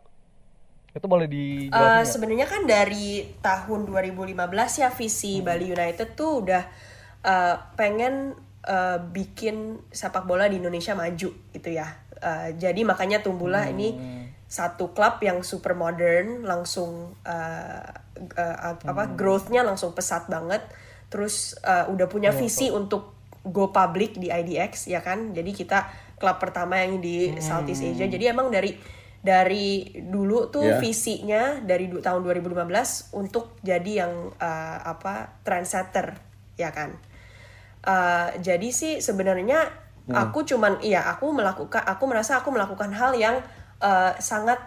Itu 0.91 1.07
boleh 1.07 1.25
Uh, 1.25 1.31
dijelasin 1.31 1.71
nggak? 1.71 2.05
sebenarnya 2.07 2.47
kan 2.47 2.61
dari 2.67 3.07
tahun 3.39 3.87
2015 3.87 4.81
ya 4.83 4.89
visi 4.91 5.39
Bali 5.39 5.71
United 5.71 6.13
tuh 6.13 6.43
udah 6.43 6.63
uh, 7.23 7.55
pengen 7.79 8.35
uh, 8.67 8.99
bikin 8.99 9.79
sepak 9.89 10.27
bola 10.27 10.51
di 10.51 10.59
Indonesia 10.59 10.91
maju 10.91 11.29
gitu 11.31 11.69
ya. 11.71 11.87
Uh, 12.21 12.53
jadi 12.55 12.83
makanya 12.83 13.23
tumbuhlah 13.23 13.65
Hmm. 13.65 13.73
ini 13.73 13.89
satu 14.51 14.91
klub 14.91 15.23
yang 15.23 15.47
super 15.47 15.71
modern, 15.73 16.43
langsung 16.43 17.15
uh, 17.23 17.87
uh, 18.35 18.55
apa 18.75 19.03
Hmm. 19.07 19.15
growth-nya 19.15 19.63
langsung 19.63 19.95
pesat 19.95 20.27
banget. 20.27 20.59
Terus 21.07 21.55
uh, 21.63 21.87
udah 21.87 22.03
Iya, 22.05 22.11
punya 22.11 22.31
visi 22.35 22.67
untuk 22.67 23.15
go 23.41 23.71
public 23.71 24.19
di 24.19 24.27
IDX 24.27 24.91
ya 24.91 24.99
kan. 24.99 25.31
Jadi 25.31 25.55
kita 25.55 25.87
klub 26.19 26.37
pertama 26.37 26.77
yang 26.77 26.99
di 26.99 27.31
Southeast 27.39 27.81
Asia. 27.81 28.05
Jadi 28.05 28.27
emang 28.27 28.51
dari 28.51 28.75
dari 29.21 30.01
dulu 30.01 30.49
tuh 30.49 30.65
Yeah. 30.65 30.81
visinya 30.81 31.43
dari 31.61 31.85
du- 31.87 32.01
tahun 32.01 32.25
2015 32.25 33.13
untuk 33.13 33.57
jadi 33.61 34.05
yang 34.05 34.33
uh, 34.33 34.77
apa 34.81 35.41
trendsetter 35.45 36.17
ya 36.57 36.73
kan. 36.73 36.97
Uh, 37.81 38.29
jadi 38.41 38.69
sih 38.69 39.01
sebenarnya 39.01 39.65
aku 40.11 40.43
cuman 40.43 40.81
iya 40.81 41.05
aku 41.07 41.33
melakukan 41.33 41.81
aku 41.85 42.03
merasa 42.09 42.41
aku 42.41 42.49
melakukan 42.53 42.91
hal 42.93 43.13
yang 43.15 43.39
uh, 43.81 44.13
sangat 44.17 44.57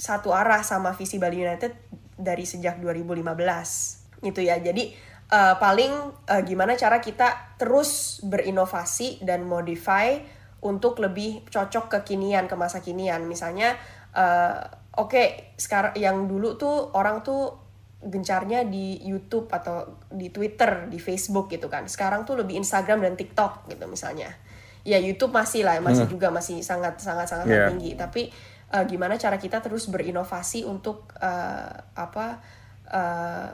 satu 0.00 0.34
arah 0.34 0.62
sama 0.66 0.94
visi 0.96 1.20
Bali 1.20 1.40
United 1.44 1.72
dari 2.18 2.44
sejak 2.44 2.82
2015 2.82 4.24
gitu 4.26 4.40
ya. 4.42 4.58
Jadi 4.60 4.92
uh, 5.32 5.56
paling 5.56 5.92
uh, 6.28 6.42
gimana 6.44 6.76
cara 6.76 6.98
kita 6.98 7.56
terus 7.56 8.20
berinovasi 8.26 9.22
dan 9.24 9.44
modify 9.46 10.20
untuk 10.60 11.00
lebih 11.00 11.48
cocok 11.48 12.00
kekinian 12.00 12.44
ke 12.48 12.56
masa 12.56 12.84
kinian. 12.84 13.24
Misalnya 13.24 13.76
uh, 14.14 14.60
oke 14.98 15.54
sekarang 15.56 15.94
yang 15.98 16.26
dulu 16.26 16.56
tuh 16.56 16.90
orang 16.96 17.22
tuh 17.22 17.60
gencarnya 18.00 18.64
di 18.64 18.96
YouTube 19.04 19.52
atau 19.52 20.00
di 20.08 20.32
Twitter, 20.32 20.88
di 20.88 20.96
Facebook 20.96 21.52
gitu 21.52 21.68
kan. 21.68 21.84
Sekarang 21.84 22.24
tuh 22.24 22.40
lebih 22.40 22.56
Instagram 22.56 23.04
dan 23.04 23.14
TikTok 23.14 23.68
gitu 23.68 23.84
misalnya. 23.84 24.32
Ya 24.80 24.96
YouTube 24.96 25.36
masih 25.36 25.68
lah, 25.68 25.76
masih 25.84 26.08
juga 26.08 26.32
masih 26.32 26.64
sangat 26.64 26.96
sangat 27.04 27.28
sangat 27.28 27.52
Yeah. 27.52 27.68
tinggi. 27.68 27.92
Tapi 28.00 28.32
uh, 28.72 28.84
gimana 28.88 29.20
cara 29.20 29.36
kita 29.36 29.60
terus 29.60 29.92
berinovasi 29.92 30.64
untuk 30.64 31.12
uh, 31.20 31.72
apa 31.92 32.40
uh, 32.88 33.52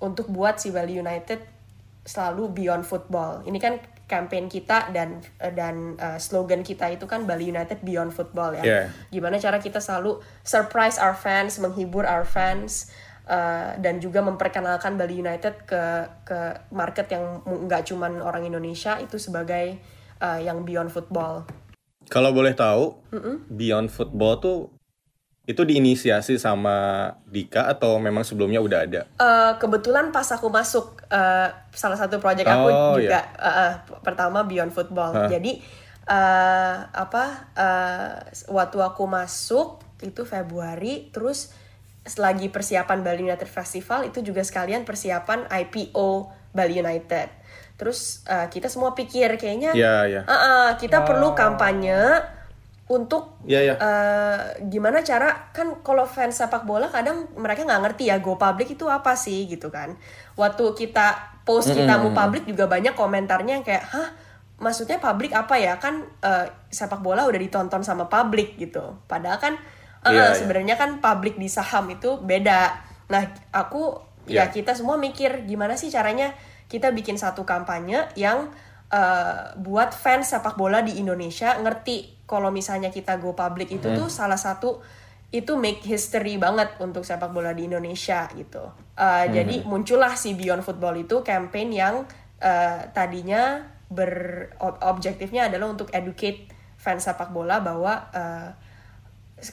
untuk 0.00 0.32
buat 0.32 0.56
si 0.56 0.72
Bali 0.72 0.96
United 0.96 1.44
selalu 2.08 2.56
beyond 2.56 2.88
football. 2.88 3.44
Ini 3.44 3.58
kan 3.60 3.76
campaign 4.04 4.52
kita 4.52 4.92
dan 4.92 5.24
dan 5.56 5.96
uh, 5.96 6.20
slogan 6.20 6.60
kita 6.60 6.92
itu 6.92 7.08
kan 7.08 7.24
Bali 7.24 7.48
United 7.48 7.80
beyond 7.80 8.12
football 8.12 8.52
ya. 8.52 8.64
Yeah. 8.64 8.84
Gimana 9.08 9.40
cara 9.40 9.58
kita 9.60 9.80
selalu 9.80 10.20
surprise 10.44 11.00
our 11.00 11.16
fans, 11.16 11.56
menghibur 11.56 12.04
our 12.04 12.28
fans 12.28 12.92
uh, 13.28 13.76
dan 13.80 14.04
juga 14.04 14.20
memperkenalkan 14.20 15.00
Bali 15.00 15.24
United 15.24 15.64
ke 15.64 16.08
ke 16.28 16.38
market 16.72 17.08
yang 17.08 17.40
nggak 17.44 17.88
cuman 17.88 18.20
orang 18.20 18.44
Indonesia 18.44 19.00
itu 19.00 19.16
sebagai 19.16 19.80
uh, 20.20 20.40
yang 20.40 20.62
beyond 20.68 20.92
football. 20.92 21.48
Kalau 22.04 22.36
boleh 22.36 22.52
tahu, 22.52 23.00
Beyond 23.48 23.88
Football 23.88 24.34
tuh 24.36 24.73
itu 25.44 25.60
diinisiasi 25.60 26.40
sama 26.40 27.08
Dika 27.28 27.68
atau 27.68 28.00
memang 28.00 28.24
sebelumnya 28.24 28.64
udah 28.64 28.80
ada? 28.80 29.02
Eh, 29.20 29.52
kebetulan 29.60 30.08
pas 30.08 30.24
aku 30.32 30.48
masuk 30.48 31.04
eh, 31.06 31.48
salah 31.70 31.98
satu 32.00 32.16
project 32.16 32.48
aku 32.48 32.68
Oh, 32.68 32.96
juga 32.96 33.20
eh, 33.36 33.54
eh, 33.68 33.72
pertama 34.00 34.40
Beyond 34.42 34.72
Football. 34.72 35.12
Hah. 35.12 35.28
Jadi 35.28 35.60
eh, 36.04 36.76
apa 36.88 37.24
eh, 37.52 38.12
waktu 38.48 38.78
aku 38.80 39.04
masuk 39.04 39.84
itu 40.00 40.24
Februari, 40.24 41.12
terus 41.12 41.52
lagi 42.16 42.48
persiapan 42.48 43.00
Bali 43.00 43.24
United 43.24 43.48
Festival 43.48 44.08
itu 44.08 44.20
juga 44.20 44.44
sekalian 44.44 44.84
persiapan 44.84 45.48
IPO 45.48 46.08
Bali 46.52 46.80
United. 46.80 47.28
Terus 47.76 48.24
eh, 48.24 48.48
kita 48.48 48.72
semua 48.72 48.96
pikir 48.96 49.36
kayaknya 49.36 49.76
Ya, 49.76 50.08
ya. 50.08 50.24
"Ah, 50.24 50.32
ah, 50.32 50.68
kita 50.80 51.04
perlu 51.04 51.36
kampanye 51.36 52.00
untuk 52.84 53.40
Ya, 53.48 53.60
ya. 53.60 53.74
eh, 53.76 54.38
gimana 54.68 55.00
cara 55.00 55.48
kan 55.52 55.80
kalau 55.80 56.04
fans 56.04 56.36
sepak 56.36 56.68
bola 56.68 56.88
kadang 56.88 57.24
mereka 57.32 57.64
nggak 57.64 57.80
ngerti 57.80 58.12
ya 58.12 58.20
go 58.20 58.36
public 58.36 58.76
itu 58.76 58.84
apa 58.88 59.16
sih 59.16 59.48
gitu 59.48 59.72
kan 59.72 59.96
waktu 60.36 60.64
kita 60.76 61.16
post 61.44 61.72
kita 61.72 61.96
mau 61.96 62.12
public 62.12 62.44
juga 62.44 62.68
banyak 62.68 62.92
komentarnya 62.92 63.60
yang 63.60 63.64
kayak 63.64 63.84
hah 63.88 64.08
maksudnya 64.54 65.00
public 65.00 65.32
apa 65.32 65.56
ya 65.56 65.80
kan 65.80 66.04
eh, 66.20 66.46
sepak 66.68 67.00
bola 67.00 67.24
udah 67.24 67.40
ditonton 67.40 67.80
sama 67.80 68.04
public 68.06 68.56
gitu 68.56 69.00
padahal 69.04 69.40
kan 69.40 69.54
eh, 70.04 70.12
Iya, 70.12 70.32
iya. 70.32 70.36
sebenarnya 70.36 70.76
kan 70.76 71.00
public 71.00 71.36
di 71.36 71.48
saham 71.48 71.88
itu 71.88 72.20
beda 72.20 72.76
nah 73.08 73.24
aku 73.50 73.96
ya 74.24 74.48
Iya. 74.48 74.52
kita 74.52 74.72
semua 74.72 74.96
mikir 74.96 75.44
gimana 75.44 75.76
sih 75.76 75.88
caranya 75.88 76.32
kita 76.68 76.92
bikin 76.92 77.16
satu 77.16 77.44
kampanye 77.44 78.08
yang 78.16 78.52
eh, 78.88 79.56
buat 79.56 79.92
fans 79.92 80.32
sepak 80.32 80.56
bola 80.56 80.80
di 80.80 80.96
Indonesia 80.96 81.56
ngerti 81.60 82.13
kalau 82.24 82.48
misalnya 82.48 82.88
kita 82.88 83.20
go 83.20 83.36
public 83.36 83.68
itu 83.68 83.88
tuh 83.96 84.08
salah 84.08 84.40
satu 84.40 84.80
itu 85.34 85.58
make 85.58 85.82
history 85.82 86.38
banget 86.38 86.78
untuk 86.78 87.02
sepak 87.02 87.34
bola 87.34 87.50
di 87.50 87.66
Indonesia 87.66 88.30
gitu. 88.38 88.70
Eh, 88.94 89.26
Jadi 89.34 89.66
muncullah 89.66 90.14
si 90.14 90.38
Beyond 90.38 90.62
Football 90.62 91.02
itu 91.02 91.26
campaign 91.26 91.68
yang 91.74 91.94
eh, 92.38 92.86
tadinya 92.94 93.66
ber 93.90 94.46
ob- 94.62 94.78
objektifnya 94.80 95.50
adalah 95.50 95.74
untuk 95.74 95.90
educate 95.90 96.48
fans 96.78 97.02
sepak 97.02 97.34
bola 97.34 97.58
bahwa 97.58 98.08
eh, 98.14 98.48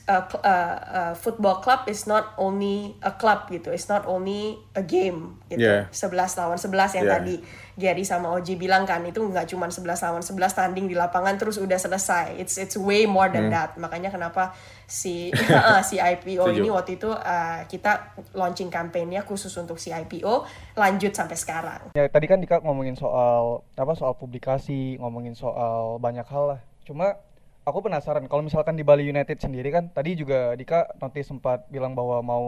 uh, 0.07 0.23
uh, 0.43 0.75
uh, 0.87 1.13
football 1.17 1.59
club 1.59 1.87
is 1.89 2.07
not 2.07 2.35
only 2.37 2.95
a 3.03 3.11
club 3.11 3.49
gitu, 3.51 3.73
it's 3.73 3.89
not 3.91 4.07
only 4.07 4.55
a 4.77 4.83
game 4.85 5.41
gitu. 5.51 5.63
Yeah. 5.63 5.91
11 5.91 6.39
lawan 6.39 6.59
11 6.59 6.97
yang 7.01 7.05
Yeah. 7.07 7.15
tadi 7.17 7.35
Gary 7.79 8.03
sama 8.05 8.29
Oji 8.35 8.59
bilang 8.59 8.85
kan 8.85 9.01
itu 9.07 9.23
nggak 9.23 9.49
cuma 9.49 9.71
11 9.71 10.05
lawan 10.05 10.21
11 10.21 10.53
tanding 10.53 10.85
di 10.85 10.95
lapangan 10.95 11.39
terus 11.39 11.57
udah 11.57 11.79
selesai. 11.79 12.37
It's 12.37 12.59
it's 12.59 12.77
way 12.77 13.09
more 13.09 13.31
than 13.31 13.49
that. 13.49 13.73
Makanya 13.79 14.13
kenapa 14.13 14.53
si 14.85 15.33
uh, 15.33 15.81
si 15.89 15.97
IPO 15.97 16.51
ini 16.51 16.69
waktu 16.69 16.99
itu 17.01 17.09
uh, 17.09 17.63
kita 17.65 18.13
launching 18.35 18.69
campaignnya 18.69 19.23
khusus 19.25 19.51
untuk 19.57 19.79
si 19.81 19.89
IPO 19.89 20.45
lanjut 20.77 21.11
sampai 21.15 21.37
sekarang. 21.39 21.81
Ya 21.97 22.05
tadi 22.11 22.29
kan 22.29 22.43
Dika 22.43 22.61
ngomongin 22.61 22.99
soal 22.99 23.65
apa 23.73 23.93
soal 23.97 24.13
publikasi, 24.19 24.99
ngomongin 24.99 25.33
soal 25.33 25.97
banyak 25.97 26.27
hal 26.27 26.43
lah. 26.55 26.59
Cuma 26.85 27.17
aku 27.61 27.79
penasaran 27.79 28.25
kalau 28.25 28.41
misalkan 28.41 28.73
di 28.73 28.81
Bali 28.81 29.05
United 29.05 29.37
sendiri 29.37 29.69
kan 29.69 29.87
tadi 29.87 30.17
juga 30.17 30.53
Dika 30.53 30.89
nanti 30.97 31.21
sempat 31.21 31.69
bilang 31.69 31.93
bahwa 31.93 32.19
mau 32.19 32.45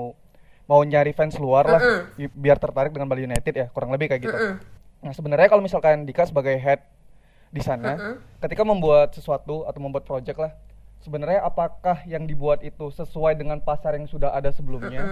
mau 0.63 0.79
nyari 0.81 1.11
fans 1.11 1.35
luar 1.37 1.67
lah 1.67 1.81
bi- 2.15 2.33
biar 2.33 2.55
tertarik 2.55 2.89
dengan 2.89 3.05
Bali 3.05 3.27
United 3.27 3.53
ya, 3.53 3.67
kurang 3.69 3.91
lebih 3.91 4.07
kayak 4.07 4.21
gitu. 4.23 4.37
Nah, 5.03 5.11
sebenarnya 5.11 5.51
kalau 5.51 5.59
misalkan 5.59 6.07
Dika 6.07 6.23
sebagai 6.23 6.55
head 6.55 6.79
di 7.51 7.59
sana, 7.59 7.99
ketika 8.39 8.63
membuat 8.63 9.11
sesuatu 9.11 9.67
atau 9.67 9.79
membuat 9.83 10.07
project 10.07 10.39
lah, 10.39 10.51
sebenarnya 10.99 11.43
apakah 11.43 12.01
yang 12.07 12.23
dibuat 12.23 12.63
itu 12.63 12.89
sesuai 12.89 13.35
dengan 13.35 13.59
pasar 13.59 13.99
yang 13.99 14.07
sudah 14.07 14.31
ada 14.31 14.49
sebelumnya? 14.49 15.03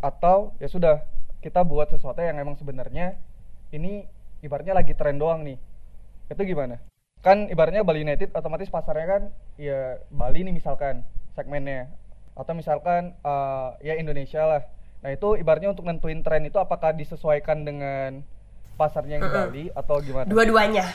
atau 0.00 0.56
ya 0.56 0.64
sudah 0.64 1.04
kita 1.42 1.60
buat 1.60 1.90
sesuatu 1.90 2.24
yang 2.24 2.38
emang 2.38 2.56
sebenarnya 2.56 3.20
ini 3.68 4.08
ibaratnya 4.40 4.72
lagi 4.72 4.96
tren 4.96 5.20
doang 5.20 5.44
nih. 5.44 5.58
Itu 6.30 6.40
gimana 6.46 6.80
kan 7.20 7.52
ibaratnya 7.52 7.84
Bali 7.84 8.00
United 8.00 8.32
otomatis 8.32 8.72
pasarnya 8.72 9.06
kan 9.06 9.22
ya 9.60 10.00
Bali 10.08 10.40
nih 10.40 10.56
misalkan 10.56 11.04
segmennya 11.36 11.92
atau 12.32 12.52
misalkan 12.56 13.12
eh, 13.20 13.68
ya 13.84 13.94
Indonesia 14.00 14.40
lah 14.48 14.62
nah 15.00 15.12
itu 15.12 15.36
ibaratnya 15.36 15.72
untuk 15.72 15.88
nentuin 15.88 16.20
tren 16.24 16.44
itu 16.44 16.56
apakah 16.56 16.92
disesuaikan 16.92 17.64
dengan 17.64 18.24
pasarnya 18.80 19.20
yang 19.20 19.24
di 19.28 19.32
Bali 19.32 19.64
atau 19.76 20.00
gimana 20.00 20.24
Dua-duanya. 20.24 20.88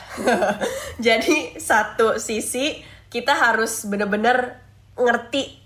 Jadi 1.06 1.54
satu 1.54 2.18
sisi 2.18 2.82
kita 3.06 3.30
harus 3.30 3.86
bener-bener 3.86 4.58
ngerti 4.98 5.62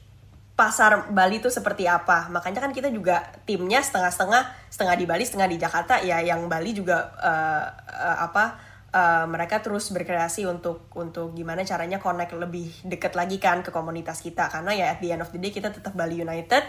pasar 0.53 1.09
Bali 1.09 1.41
itu 1.41 1.49
seperti 1.49 1.89
apa. 1.89 2.29
Makanya 2.29 2.61
kan 2.61 2.77
kita 2.77 2.93
juga 2.93 3.25
timnya 3.49 3.81
setengah-setengah, 3.81 4.69
setengah 4.69 4.97
di 5.01 5.05
Bali, 5.09 5.25
setengah 5.25 5.49
di 5.49 5.57
Jakarta. 5.57 6.05
Ya 6.05 6.21
yang 6.21 6.45
Bali 6.45 6.77
juga 6.77 7.09
eh, 7.17 7.65
eh, 7.89 8.17
apa 8.21 8.70
eh, 8.91 9.27
mereka 9.27 9.63
terus 9.63 9.91
berkreasi 9.95 10.47
untuk 10.47 10.91
untuk 10.99 11.33
gimana 11.35 11.63
caranya 11.63 11.99
connect 12.03 12.35
lebih 12.35 12.71
deket 12.87 13.15
lagi 13.15 13.39
kan 13.39 13.63
ke 13.63 13.71
komunitas 13.71 14.23
kita. 14.23 14.51
Karena 14.51 14.75
ya 14.75 14.87
at 14.95 14.99
the 14.99 15.11
end 15.15 15.23
of 15.23 15.31
the 15.31 15.39
day 15.39 15.55
kita 15.55 15.71
tetap 15.71 15.95
Bali 15.95 16.21
United. 16.21 16.65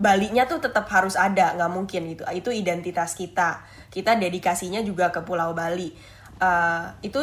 Balinya 0.00 0.48
tuh 0.48 0.64
tetap 0.64 0.88
harus 0.88 1.12
ada, 1.12 1.52
nggak 1.54 1.72
mungkin 1.72 2.08
gitu. 2.08 2.24
Itu 2.32 2.48
identitas 2.48 3.12
kita. 3.12 3.62
Kita 3.92 4.16
dedikasinya 4.16 4.80
juga 4.80 5.12
ke 5.12 5.20
Pulau 5.20 5.52
Bali. 5.52 5.92
Eh, 6.40 6.84
itu 7.04 7.20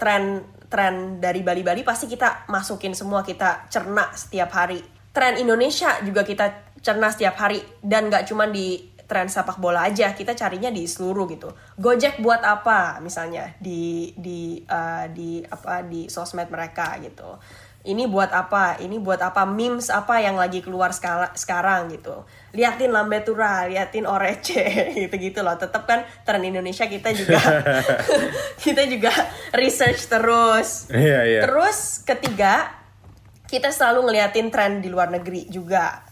tren 0.00 0.40
tren 0.70 1.18
dari 1.18 1.42
Bali-Bali 1.42 1.82
pasti 1.82 2.06
kita 2.06 2.46
masukin 2.46 2.94
semua, 2.94 3.26
kita 3.26 3.66
cerna 3.68 4.14
setiap 4.14 4.54
hari. 4.54 4.80
Tren 5.10 5.34
Indonesia 5.36 5.98
juga 6.06 6.22
kita 6.22 6.70
cerna 6.80 7.10
setiap 7.12 7.36
hari 7.36 7.60
dan 7.82 8.08
nggak 8.08 8.30
cuma 8.30 8.48
di 8.48 8.89
tren 9.10 9.26
sepak 9.26 9.58
bola 9.58 9.90
aja, 9.90 10.14
kita 10.14 10.38
carinya 10.38 10.70
di 10.70 10.86
seluruh 10.86 11.26
gitu. 11.26 11.50
Gojek 11.74 12.22
buat 12.22 12.46
apa? 12.46 13.02
Misalnya 13.02 13.58
di 13.58 14.14
di 14.14 14.62
eh, 14.62 15.06
di 15.10 15.42
apa 15.42 15.82
di 15.82 16.06
sosmed 16.06 16.46
mereka 16.46 16.94
gitu. 17.02 17.34
ini 17.80 18.04
buat 18.04 18.28
apa? 18.28 18.76
Ini 18.76 19.00
buat 19.00 19.24
apa? 19.24 19.48
Memes 19.48 19.88
apa 19.88 20.20
yang 20.20 20.36
lagi 20.36 20.60
keluar 20.60 20.92
skala, 20.92 21.32
sekarang 21.32 21.88
gitu. 21.88 22.28
Liatin 22.52 22.92
Lambetura 22.92 23.64
liatin 23.64 24.04
Orece 24.04 24.68
gitu 25.00 25.16
gitu 25.16 25.40
loh. 25.40 25.56
Tetap 25.56 25.88
kan 25.88 26.04
tren 26.28 26.44
Indonesia 26.44 26.84
kita 26.84 27.08
juga 27.16 27.40
kita 28.64 28.84
juga 28.84 29.10
research 29.56 30.12
terus. 30.12 30.92
Iya, 30.92 31.24
iya. 31.24 31.40
terus 31.48 32.04
ketiga 32.04 32.68
kita 33.48 33.72
selalu 33.72 34.12
ngeliatin 34.12 34.52
tren 34.52 34.84
di 34.84 34.92
luar 34.92 35.08
negeri 35.08 35.48
juga. 35.48 36.04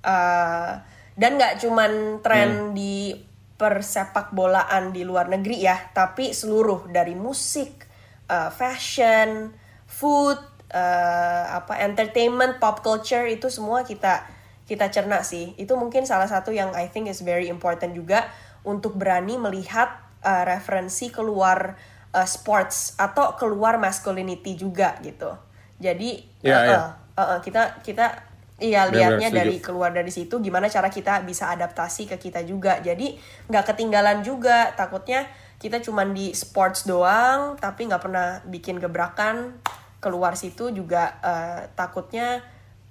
Eh, 0.00 0.91
dan 1.18 1.36
nggak 1.36 1.60
cuman 1.60 2.22
tren 2.24 2.72
di 2.72 3.12
persepak 3.56 4.34
bolaan 4.34 4.90
di 4.90 5.06
luar 5.06 5.28
negeri 5.30 5.62
ya 5.62 5.76
tapi 5.94 6.32
seluruh 6.34 6.88
dari 6.90 7.14
musik 7.14 7.86
eh, 8.26 8.50
fashion 8.50 9.52
food 9.86 10.40
eh, 10.72 11.44
apa 11.52 11.84
entertainment 11.84 12.56
pop 12.56 12.80
culture 12.80 13.28
itu 13.28 13.52
semua 13.52 13.84
kita 13.84 14.24
kita 14.64 14.88
cerna 14.88 15.20
sih. 15.20 15.52
Itu 15.60 15.76
mungkin 15.76 16.08
salah 16.08 16.26
satu 16.30 16.54
yang 16.54 16.72
I 16.72 16.88
think 16.88 17.10
is 17.12 17.20
very 17.20 17.52
important 17.52 17.92
juga 17.92 18.30
untuk 18.64 18.96
berani 18.96 19.36
melihat 19.36 19.92
eh, 20.24 20.44
referensi 20.48 21.12
keluar 21.12 21.76
eh, 22.16 22.28
sports 22.28 22.96
atau 22.96 23.36
keluar 23.36 23.76
masculinity 23.76 24.56
juga 24.56 24.96
gitu. 25.04 25.36
Jadi 25.76 26.24
Iya, 26.40 26.56
eh, 26.56 26.62
iya. 26.72 26.80
eh, 27.18 27.20
eh, 27.20 27.38
kita 27.44 27.84
kita 27.84 28.31
Iya 28.62 28.86
lihatnya 28.94 29.34
dari 29.34 29.58
keluar 29.58 29.90
dari 29.90 30.14
situ 30.14 30.38
gimana 30.38 30.70
cara 30.70 30.86
kita 30.86 31.26
bisa 31.26 31.50
adaptasi 31.50 32.06
ke 32.06 32.16
kita 32.16 32.46
juga. 32.46 32.78
Jadi 32.78 33.18
nggak 33.50 33.74
ketinggalan 33.74 34.22
juga. 34.22 34.70
Takutnya 34.78 35.26
kita 35.58 35.82
cuman 35.82 36.14
di 36.14 36.30
sports 36.30 36.86
doang 36.86 37.58
tapi 37.58 37.90
nggak 37.90 38.02
pernah 38.02 38.38
bikin 38.46 38.78
gebrakan 38.78 39.58
keluar 39.98 40.38
situ 40.38 40.70
juga 40.70 41.18
eh, 41.22 41.60
takutnya 41.74 42.42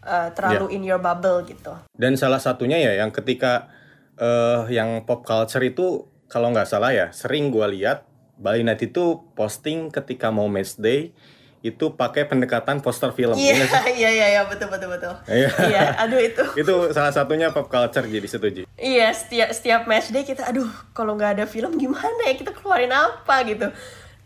eh, 0.04 0.30
terlalu 0.36 0.76
in 0.76 0.84
your 0.84 1.00
bubble 1.00 1.44
gitu. 1.48 1.72
Dan 1.96 2.20
salah 2.20 2.44
satunya 2.44 2.76
ya 2.76 3.00
yang 3.00 3.16
ketika 3.16 3.72
eh 4.20 4.68
yang 4.76 5.08
pop 5.08 5.24
culture 5.24 5.64
itu 5.64 6.12
kalau 6.28 6.52
nggak 6.52 6.68
salah 6.68 6.92
ya 6.92 7.16
sering 7.16 7.48
gua 7.48 7.72
lihat 7.72 8.04
Bali 8.36 8.64
United 8.64 8.92
itu 8.92 9.24
posting 9.38 9.88
ketika 9.88 10.34
mau 10.34 10.52
match 10.52 10.76
day 10.80 11.16
itu 11.62 11.94
pakai 11.94 12.26
pendekatan 12.26 12.82
poster 12.82 13.10
film. 13.12 13.34
iya 13.34 13.54
Iya 13.54 13.70
iya 13.88 14.10
iya 14.10 14.28
iya, 14.32 14.42
betul 14.44 14.66
betul 14.68 14.90
betul 14.90 15.14
Iya. 15.26 15.50
iya 15.64 15.82
aduh 15.96 16.18
itu 16.18 16.42
itu 16.62 16.74
salah 16.90 17.10
satunya 17.10 17.50
pop 17.50 17.68
culture 17.68 18.02
jadi 18.04 18.26
setuju. 18.26 18.62
Iya, 18.74 19.08
setiap 19.12 19.50
setiap 19.52 19.82
match 19.86 20.10
day 20.10 20.24
kita 20.24 20.42
aduh, 20.44 20.66
kalau 20.92 21.14
nggak 21.14 21.38
ada 21.38 21.46
film 21.46 21.78
gimana 21.78 22.22
ya 22.24 22.34
kita 22.34 22.50
keluarin 22.52 22.90
apa 22.90 23.46
gitu. 23.46 23.70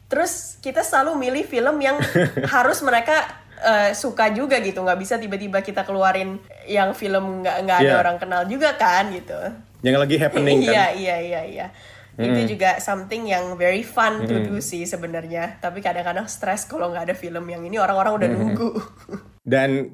Terus 0.05 0.57
kita 0.59 0.79
selalu 0.79 1.19
milih 1.19 1.43
film 1.43 1.75
yang 1.77 1.99
harus 2.55 2.79
mereka 2.79 3.27
eh, 3.57 3.91
suka 3.91 4.29
juga 4.29 4.55
gitu, 4.59 4.79
nggak 4.79 4.95
bisa 4.95 5.15
tiba-tiba 5.15 5.59
kita 5.59 5.83
keluarin 5.83 6.39
yang 6.63 6.91
film 6.91 7.41
nggak 7.41 7.57
nggak 7.61 7.77
ada 7.79 7.89
Iya. 7.89 7.99
orang 7.99 8.15
kenal 8.15 8.41
juga 8.45 8.75
kan 8.75 9.11
gitu. 9.11 9.35
Yang 9.81 9.95
lagi 9.99 10.15
happening 10.17 10.57
kan. 10.61 10.71
Iya 10.71 10.85
iya 10.93 11.15
iya 11.19 11.41
iya. 11.43 11.67
Itu 12.15 12.55
juga 12.55 12.79
something 12.79 13.27
yang 13.27 13.55
very 13.55 13.83
fun 13.83 14.23
to 14.23 14.35
do 14.41 14.55
sih 14.59 14.83
sebenarnya. 14.83 15.59
Tapi 15.59 15.83
kadang-kadang 15.83 16.25
stres 16.25 16.63
kalau 16.63 16.87
nggak 16.87 17.11
ada 17.11 17.15
film 17.15 17.43
yang 17.45 17.61
ini 17.61 17.75
orang-orang 17.75 18.13
udah 18.15 18.29
nunggu. 18.31 18.69
Dan 19.43 19.91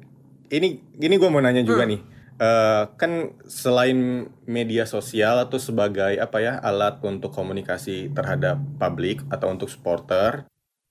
ini 0.48 0.68
ini 0.96 1.14
gue 1.16 1.28
mau 1.28 1.42
nanya 1.42 1.60
Hmm. 1.60 1.68
juga 1.68 1.82
nih. 1.84 2.00
Eh, 2.38 2.82
kan 2.96 3.12
selain 3.44 4.26
media 4.46 4.82
sosial 4.82 5.38
atau 5.38 5.58
sebagai 5.58 6.18
apa 6.18 6.38
ya 6.38 6.58
alat 6.58 6.98
untuk 7.02 7.30
komunikasi 7.30 8.10
terhadap 8.10 8.58
publik 8.78 9.22
atau 9.30 9.50
untuk 9.50 9.70
supporter, 9.70 10.42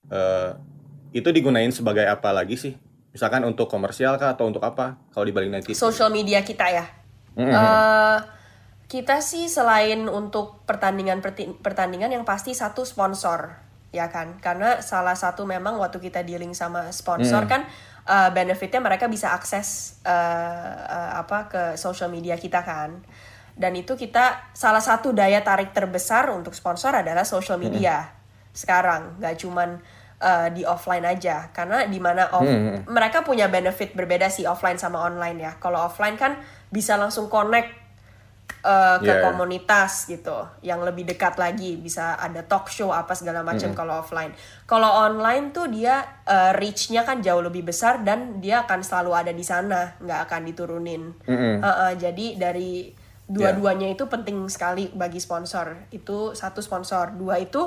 eh, 0.07 0.51
itu 1.11 1.27
digunain 1.27 1.71
sebagai 1.71 2.07
apa 2.07 2.31
lagi 2.31 2.55
sih? 2.55 2.73
Misalkan 3.11 3.43
untuk 3.43 3.67
komersial 3.67 4.15
kah 4.15 4.31
atau 4.31 4.47
untuk 4.47 4.63
apa? 4.63 4.95
Kalau 5.11 5.27
di 5.27 5.35
Bali 5.35 5.51
United. 5.51 5.75
Social 5.75 6.07
media 6.07 6.39
kita 6.39 6.71
ya. 6.71 6.85
Mm-mm. 7.35 7.51
Eh, 7.51 8.17
kita 8.91 9.23
sih 9.23 9.47
selain 9.47 10.03
untuk 10.11 10.67
pertandingan 10.67 11.23
pertandingan 11.63 12.11
yang 12.11 12.27
pasti 12.27 12.51
satu 12.51 12.83
sponsor 12.83 13.55
ya 13.95 14.11
kan? 14.11 14.35
Karena 14.43 14.83
salah 14.83 15.15
satu 15.15 15.47
memang 15.47 15.79
waktu 15.79 16.03
kita 16.03 16.27
dealing 16.27 16.51
sama 16.51 16.91
sponsor 16.91 17.47
kan 17.47 17.63
eh, 18.03 18.29
benefitnya 18.35 18.83
mereka 18.83 19.07
bisa 19.07 19.31
akses 19.31 19.99
eh, 20.03 20.11
eh, 20.75 21.11
apa 21.15 21.47
ke 21.47 21.63
social 21.79 22.11
media 22.11 22.35
kita 22.35 22.67
kan. 22.67 22.99
Dan 23.55 23.79
itu 23.79 23.95
kita 23.95 24.51
salah 24.51 24.83
satu 24.83 25.15
daya 25.15 25.39
tarik 25.39 25.71
terbesar 25.71 26.27
untuk 26.35 26.51
sponsor 26.51 26.91
adalah 26.91 27.23
social 27.23 27.55
media. 27.63 28.11
Sekarang 28.51 29.23
nggak 29.23 29.39
cuman 29.39 29.79
eh, 30.19 30.47
di 30.51 30.67
offline 30.67 31.07
aja. 31.07 31.47
Karena 31.55 31.87
di 31.87 31.99
mana 32.03 32.27
off- 32.35 32.43
mereka 32.91 33.23
punya 33.23 33.47
benefit 33.47 33.95
berbeda 33.95 34.27
sih 34.27 34.43
offline 34.43 34.75
sama 34.75 34.99
online 34.99 35.39
ya. 35.39 35.51
Kalau 35.63 35.79
offline 35.79 36.19
kan 36.19 36.35
bisa 36.67 36.99
langsung 36.99 37.31
connect 37.31 37.80
eh, 38.61 38.97
ke 39.01 39.09
Yeah. 39.09 39.23
komunitas 39.25 40.05
gitu 40.05 40.45
yang 40.61 40.83
lebih 40.85 41.07
dekat 41.07 41.39
lagi 41.39 41.79
bisa 41.79 42.19
ada 42.19 42.43
talk 42.45 42.67
show 42.69 42.91
apa 42.93 43.15
segala 43.15 43.41
macam 43.41 43.71
kalau 43.73 44.03
offline. 44.03 44.35
Kalau 44.67 44.87
online 44.87 45.55
tuh 45.55 45.71
dia 45.71 46.03
eh, 46.27 46.51
reach-nya 46.55 47.07
kan 47.07 47.23
jauh 47.23 47.41
lebih 47.41 47.65
besar 47.65 48.03
dan 48.03 48.43
dia 48.43 48.67
akan 48.67 48.83
selalu 48.83 49.11
ada 49.15 49.31
di 49.33 49.41
sana 49.41 49.97
nggak 49.97 50.19
akan 50.29 50.41
diturunin. 50.45 51.03
Mm-mm. 51.25 51.55
Eh, 51.59 51.65
eh, 51.65 51.93
jadi 51.97 52.25
dari 52.37 52.93
dua-duanya 53.31 53.87
itu 53.95 54.11
penting 54.11 54.43
sekali 54.51 54.91
bagi 54.91 55.23
sponsor. 55.23 55.87
Itu 55.89 56.35
satu 56.35 56.59
sponsor. 56.59 57.15
Dua 57.15 57.39
itu 57.39 57.65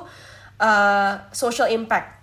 eh, 0.61 1.13
social 1.35 1.73
impact. 1.73 2.23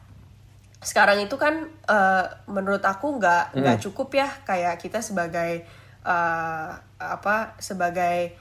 Sekarang 0.81 1.19
itu 1.21 1.35
kan 1.37 1.67
eh, 1.89 2.25
menurut 2.47 2.81
aku 2.81 3.19
nggak 3.19 3.57
nggak 3.57 3.77
cukup 3.85 4.09
ya 4.15 4.29
kayak 4.47 4.79
kita 4.81 5.03
sebagai 5.03 5.65
eh, 6.05 6.69
apa 7.01 7.57
sebagai 7.61 8.33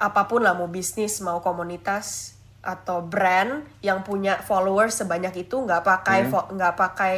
apa 0.00 0.24
pun 0.24 0.40
lah 0.40 0.56
mau 0.56 0.66
bisnis 0.66 1.20
mau 1.20 1.44
komunitas 1.44 2.34
atau 2.60 3.04
brand 3.04 3.60
yang 3.80 4.00
punya 4.00 4.40
followers 4.40 4.96
sebanyak 4.96 5.44
itu 5.44 5.60
nggak 5.60 5.84
pakai 5.84 6.24
nggak 6.28 6.74
pakai 6.76 7.14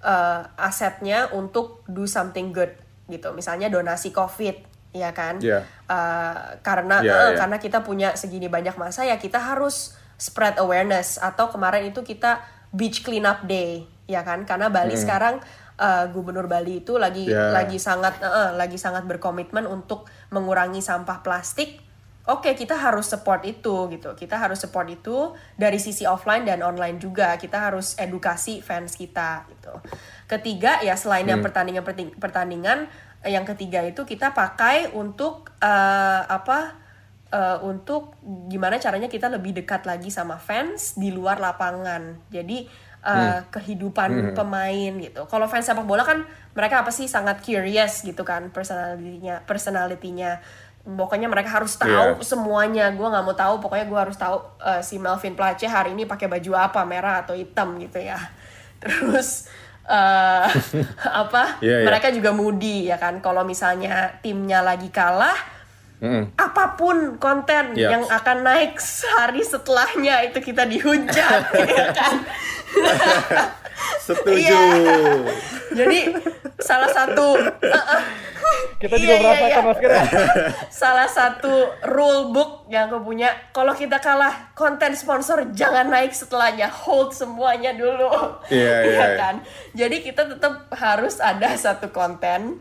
eh, 0.00 0.40
asetnya 0.60 1.32
untuk 1.32 1.80
do 1.88 2.04
something 2.04 2.52
good 2.52 2.72
gitu 3.08 3.32
misalnya 3.32 3.72
donasi 3.72 4.12
covid 4.12 4.56
ya 4.92 5.12
kan 5.12 5.40
Iya. 5.40 5.64
Eh, 5.88 6.36
karena 6.60 7.00
Iya, 7.00 7.12
eh, 7.12 7.28
iya. 7.32 7.36
karena 7.36 7.56
kita 7.56 7.80
punya 7.80 8.16
segini 8.16 8.48
banyak 8.48 8.76
masa 8.76 9.04
ya 9.04 9.16
kita 9.16 9.36
harus 9.40 9.96
spread 10.16 10.56
awareness 10.56 11.20
atau 11.20 11.52
kemarin 11.52 11.92
itu 11.92 12.00
kita 12.00 12.40
beach 12.72 13.04
cleanup 13.04 13.44
day 13.44 13.84
ya 14.08 14.24
kan 14.24 14.48
karena 14.48 14.72
Bali 14.72 14.96
sekarang 14.96 15.40
eh, 15.76 16.04
gubernur 16.08 16.48
Bali 16.48 16.80
itu 16.80 16.96
lagi 16.96 17.28
Ya. 17.28 17.52
lagi 17.52 17.76
sangat 17.76 18.16
eh, 18.20 18.56
lagi 18.56 18.80
sangat 18.80 19.04
berkomitmen 19.04 19.68
untuk 19.68 20.08
mengurangi 20.32 20.80
sampah 20.80 21.20
plastik 21.20 21.84
Oke, 22.26 22.58
kita 22.58 22.74
harus 22.74 23.06
support 23.06 23.46
itu 23.46 23.86
gitu. 23.86 24.10
Kita 24.18 24.34
harus 24.34 24.58
support 24.58 24.90
itu 24.90 25.30
dari 25.54 25.78
sisi 25.78 26.02
offline 26.02 26.42
dan 26.42 26.58
online 26.58 26.98
juga. 26.98 27.38
Kita 27.38 27.70
harus 27.70 27.94
edukasi 28.02 28.58
fans 28.58 28.98
kita 28.98 29.46
gitu. 29.46 29.70
Ketiga 30.26 30.82
ya 30.82 30.98
selain 30.98 31.22
yang 31.22 31.38
pertandingan 31.38 31.86
pertandingan, 32.18 32.90
eh, 33.22 33.30
yang 33.30 33.46
ketiga 33.46 33.86
itu 33.86 34.02
kita 34.02 34.34
pakai 34.34 34.90
untuk 34.90 35.54
eh, 35.62 36.22
apa? 36.26 36.82
eh, 37.30 37.58
untuk 37.62 38.14
gimana 38.50 38.78
caranya 38.78 39.10
kita 39.10 39.26
lebih 39.30 39.54
dekat 39.62 39.86
lagi 39.86 40.10
sama 40.10 40.38
fans 40.38 40.98
di 40.98 41.14
luar 41.14 41.38
lapangan. 41.38 42.26
Jadi 42.30 42.66
eh, 43.06 43.40
kehidupan 43.54 44.34
pemain 44.34 44.92
gitu. 44.98 45.30
Kalau 45.30 45.46
fans 45.46 45.66
sepak 45.66 45.86
bola 45.86 46.02
kan 46.02 46.26
mereka 46.58 46.82
apa 46.82 46.90
sih 46.90 47.06
sangat 47.06 47.38
curious 47.42 48.02
gitu 48.02 48.26
kan 48.26 48.50
personalitinya, 48.50 49.46
personalitinya. 49.46 50.42
Pokoknya 50.86 51.26
mereka 51.26 51.50
harus 51.50 51.74
tahu 51.74 51.90
Iya. 51.90 52.22
semuanya. 52.22 52.86
Gue 52.94 53.02
nggak 53.04 53.24
mau 53.24 53.34
tahu. 53.34 53.58
Pokoknya 53.58 53.84
gue 53.84 53.98
harus 53.98 54.14
tahu 54.14 54.38
eh, 54.62 54.78
si 54.80 54.96
Melvin 54.96 55.34
Place 55.34 55.66
hari 55.66 55.90
ini 55.90 56.06
pakai 56.06 56.30
baju 56.30 56.54
apa, 56.54 56.86
merah 56.86 57.20
atau 57.20 57.34
hitam 57.34 57.74
gitu 57.76 57.98
ya. 57.98 58.14
Terus 58.82 59.50
eh 59.82 60.46
apa? 61.22 61.58
Iya, 61.58 61.82
iya. 61.82 61.86
mereka 61.86 62.14
juga 62.14 62.30
moody 62.30 62.86
ya 62.86 62.96
kan. 62.96 63.18
Kalau 63.18 63.42
misalnya 63.42 64.14
timnya 64.18 64.62
lagi 64.62 64.86
kalah, 64.88 65.34
Mm-mm. 65.96 66.28
apa 66.36 66.76
pun 66.76 67.16
konten 67.16 67.72
Iya. 67.72 67.96
yang 67.96 68.04
akan 68.04 68.44
naik 68.44 68.76
sehari 68.76 69.40
setelahnya 69.40 70.28
itu 70.28 70.38
kita 70.38 70.68
dihujat 70.68 71.42
ya 71.56 71.88
kan 71.90 72.14
Setuju. 74.00 74.36
Iya. 74.36 74.62
jadi 75.78 75.98
salah 76.58 76.88
satu 76.88 77.36
Kita 78.76 78.92
Iya, 78.94 79.02
juga 79.02 79.14
iya, 79.16 79.22
merasakan 79.24 79.48
iya. 79.48 79.66
Mas 79.66 79.78
Ger 79.80 79.90
ya. 79.90 80.04
salah 80.84 81.08
satu 81.08 81.54
rule 81.88 82.30
book 82.30 82.68
yang 82.68 82.86
aku 82.86 83.02
punya 83.02 83.32
kalau 83.50 83.72
kita 83.72 83.98
kalah 83.98 84.52
konten 84.52 84.92
sponsor 84.92 85.48
jangan 85.56 85.88
naik 85.88 86.12
setelahnya 86.12 86.68
hold 86.68 87.10
semuanya 87.10 87.72
dulu 87.72 88.06
Iya, 88.46 88.74
iya, 88.84 88.92
Iya 88.92 89.06
kan 89.16 89.34
jadi 89.72 89.96
kita 89.98 90.28
tetap 90.36 90.68
harus 90.76 91.18
ada 91.18 91.56
satu 91.56 91.88
konten 91.90 92.60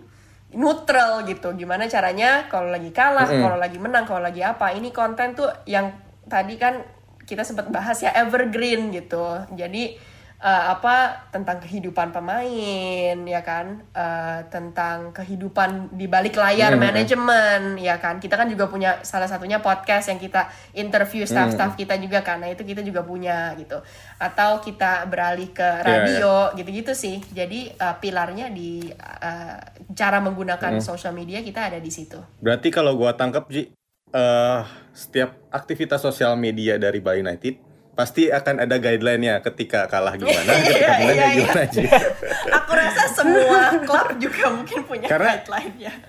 neutral 0.56 1.28
gitu 1.28 1.52
gimana 1.52 1.86
caranya 1.86 2.48
kalau 2.48 2.72
lagi 2.72 2.96
kalah 2.96 3.28
kalau 3.28 3.60
lagi 3.60 3.76
menang 3.76 4.08
kalau 4.08 4.24
lagi 4.24 4.40
apa 4.40 4.72
ini 4.72 4.96
konten 4.96 5.36
tuh 5.36 5.52
yang 5.68 5.92
tadi 6.26 6.56
kan 6.56 6.80
kita 7.28 7.44
sempat 7.44 7.68
bahas 7.68 8.00
ya 8.00 8.16
evergreen 8.16 8.88
gitu 8.90 9.44
jadi 9.52 10.00
uh, 10.42 10.64
apa 10.76 11.28
tentang 11.32 11.60
kehidupan 11.64 12.16
pemain 12.16 13.18
ya 13.26 13.42
kan? 13.44 13.84
Uh, 13.92 14.44
tentang 14.52 15.12
kehidupan 15.12 15.94
di 15.96 16.08
balik 16.08 16.38
layar 16.40 16.76
Hmm. 16.76 16.84
manajemen 16.84 17.80
ya 17.80 18.00
kan? 18.00 18.20
Kita 18.20 18.36
kan 18.36 18.48
juga 18.48 18.68
punya 18.72 19.02
salah 19.04 19.28
satunya 19.28 19.60
podcast 19.60 20.12
yang 20.12 20.20
kita 20.20 20.48
interview 20.76 21.24
staff-staff 21.24 21.76
kita 21.80 21.96
juga 21.98 22.22
karena 22.22 22.52
itu 22.52 22.64
kita 22.64 22.86
juga 22.86 23.02
punya 23.04 23.56
gitu. 23.60 23.80
Atau 24.22 24.62
kita 24.62 25.08
beralih 25.08 25.52
ke 25.52 25.70
radio 25.82 26.52
gitu-gitu 26.56 26.94
sih. 26.96 27.20
Jadi 27.34 27.74
uh, 27.76 27.96
pilarnya 27.98 28.52
di 28.52 28.88
uh, 28.92 29.58
cara 29.96 30.22
menggunakan 30.22 30.80
social 30.80 31.12
media 31.12 31.42
kita 31.42 31.72
ada 31.74 31.80
di 31.82 31.92
situ. 31.92 32.18
Berarti 32.40 32.70
kalau 32.70 32.94
gua 32.96 33.16
tangkap 33.18 33.48
Ji, 33.50 33.72
eh 34.16 34.62
setiap 34.96 35.36
aktivitas 35.52 36.00
sosial 36.00 36.40
media 36.40 36.80
dari 36.80 37.04
Bali 37.04 37.20
United 37.20 37.65
pasti 37.96 38.28
akan 38.28 38.60
ada 38.60 38.76
guideline-nya 38.76 39.40
ketika 39.42 39.88
kalah 39.88 40.14
gimana, 40.14 40.52
ketika 40.62 40.76
Iya, 40.78 41.00
menang 41.00 41.16
iya, 41.16 41.24
ya 41.24 41.30
gimana 41.34 41.62
iya. 41.62 41.72
Ji. 41.72 41.84
aku 42.60 42.72
rasa 42.72 43.04
semua 43.10 43.62
klub 43.82 44.10
juga 44.20 44.44
mungkin 44.52 44.80
punya 44.84 45.08
Karena- 45.08 45.40
guideline-nya 45.40 45.94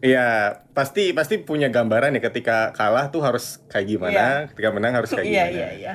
Iya, 0.00 0.28
pasti 0.72 1.12
pasti 1.12 1.36
punya 1.36 1.68
gambaran 1.68 2.16
ya 2.16 2.22
ketika 2.22 2.72
kalah 2.72 3.08
tuh 3.08 3.20
harus 3.20 3.60
kayak 3.68 3.84
gimana, 3.86 4.16
Iya. 4.16 4.48
ketika 4.48 4.68
menang 4.70 4.92
harus 4.96 5.12
kayak 5.12 5.24
iya 5.24 5.44
gimana. 5.44 5.56
iya 5.56 5.68
iya 5.74 5.94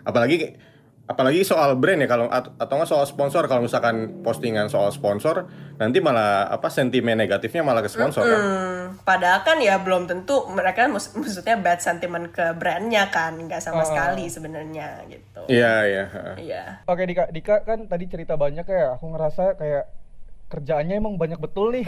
Apalagi 0.00 0.36
apalagi 1.04 1.40
soal 1.40 1.76
brand 1.76 1.98
ya 1.98 2.06
kalau 2.06 2.26
at- 2.26 2.48
atau 2.54 2.74
nggak 2.74 2.88
soal 2.88 3.04
sponsor 3.04 3.44
kalau 3.44 3.60
misalkan 3.60 4.20
postingan 4.20 4.66
soal 4.66 4.88
sponsor 4.88 5.44
nanti 5.74 5.98
malah 5.98 6.48
apa 6.48 6.66
sentimen 6.66 7.12
negatifnya 7.14 7.60
malah 7.60 7.78
ke 7.78 7.88
sponsor 7.88 8.22
kan. 8.22 8.40
Hmm, 8.40 8.80
padahal 9.02 9.42
kan 9.42 9.58
ya 9.58 9.76
belum 9.76 10.04
tentu 10.04 10.48
mereka 10.48 10.86
mus- 10.86 11.12
maksudnya 11.12 11.56
bad 11.56 11.78
sentiment 11.78 12.28
ke 12.28 12.54
brandnya 12.54 13.08
kan 13.08 13.36
nggak 13.36 13.60
sama 13.60 13.80
Oh. 13.80 13.86
sekali 13.86 14.26
sebenarnya 14.26 15.04
gitu 15.06 15.44
Iya, 15.46 15.72
iya. 15.84 16.04
heeh. 16.06 16.34
iya 16.42 16.64
Oke 16.84 17.04
Dika, 17.04 17.28
Dika 17.28 17.60
kan 17.62 17.84
tadi 17.84 18.04
cerita 18.06 18.34
banyak 18.34 18.64
ya. 18.64 18.96
Aku 18.96 19.08
ngerasa 19.08 19.54
kayak 19.54 19.84
kerjaannya 20.54 20.94
emang 20.94 21.14
banyak 21.14 21.36
betul 21.36 21.70
nih. 21.70 21.82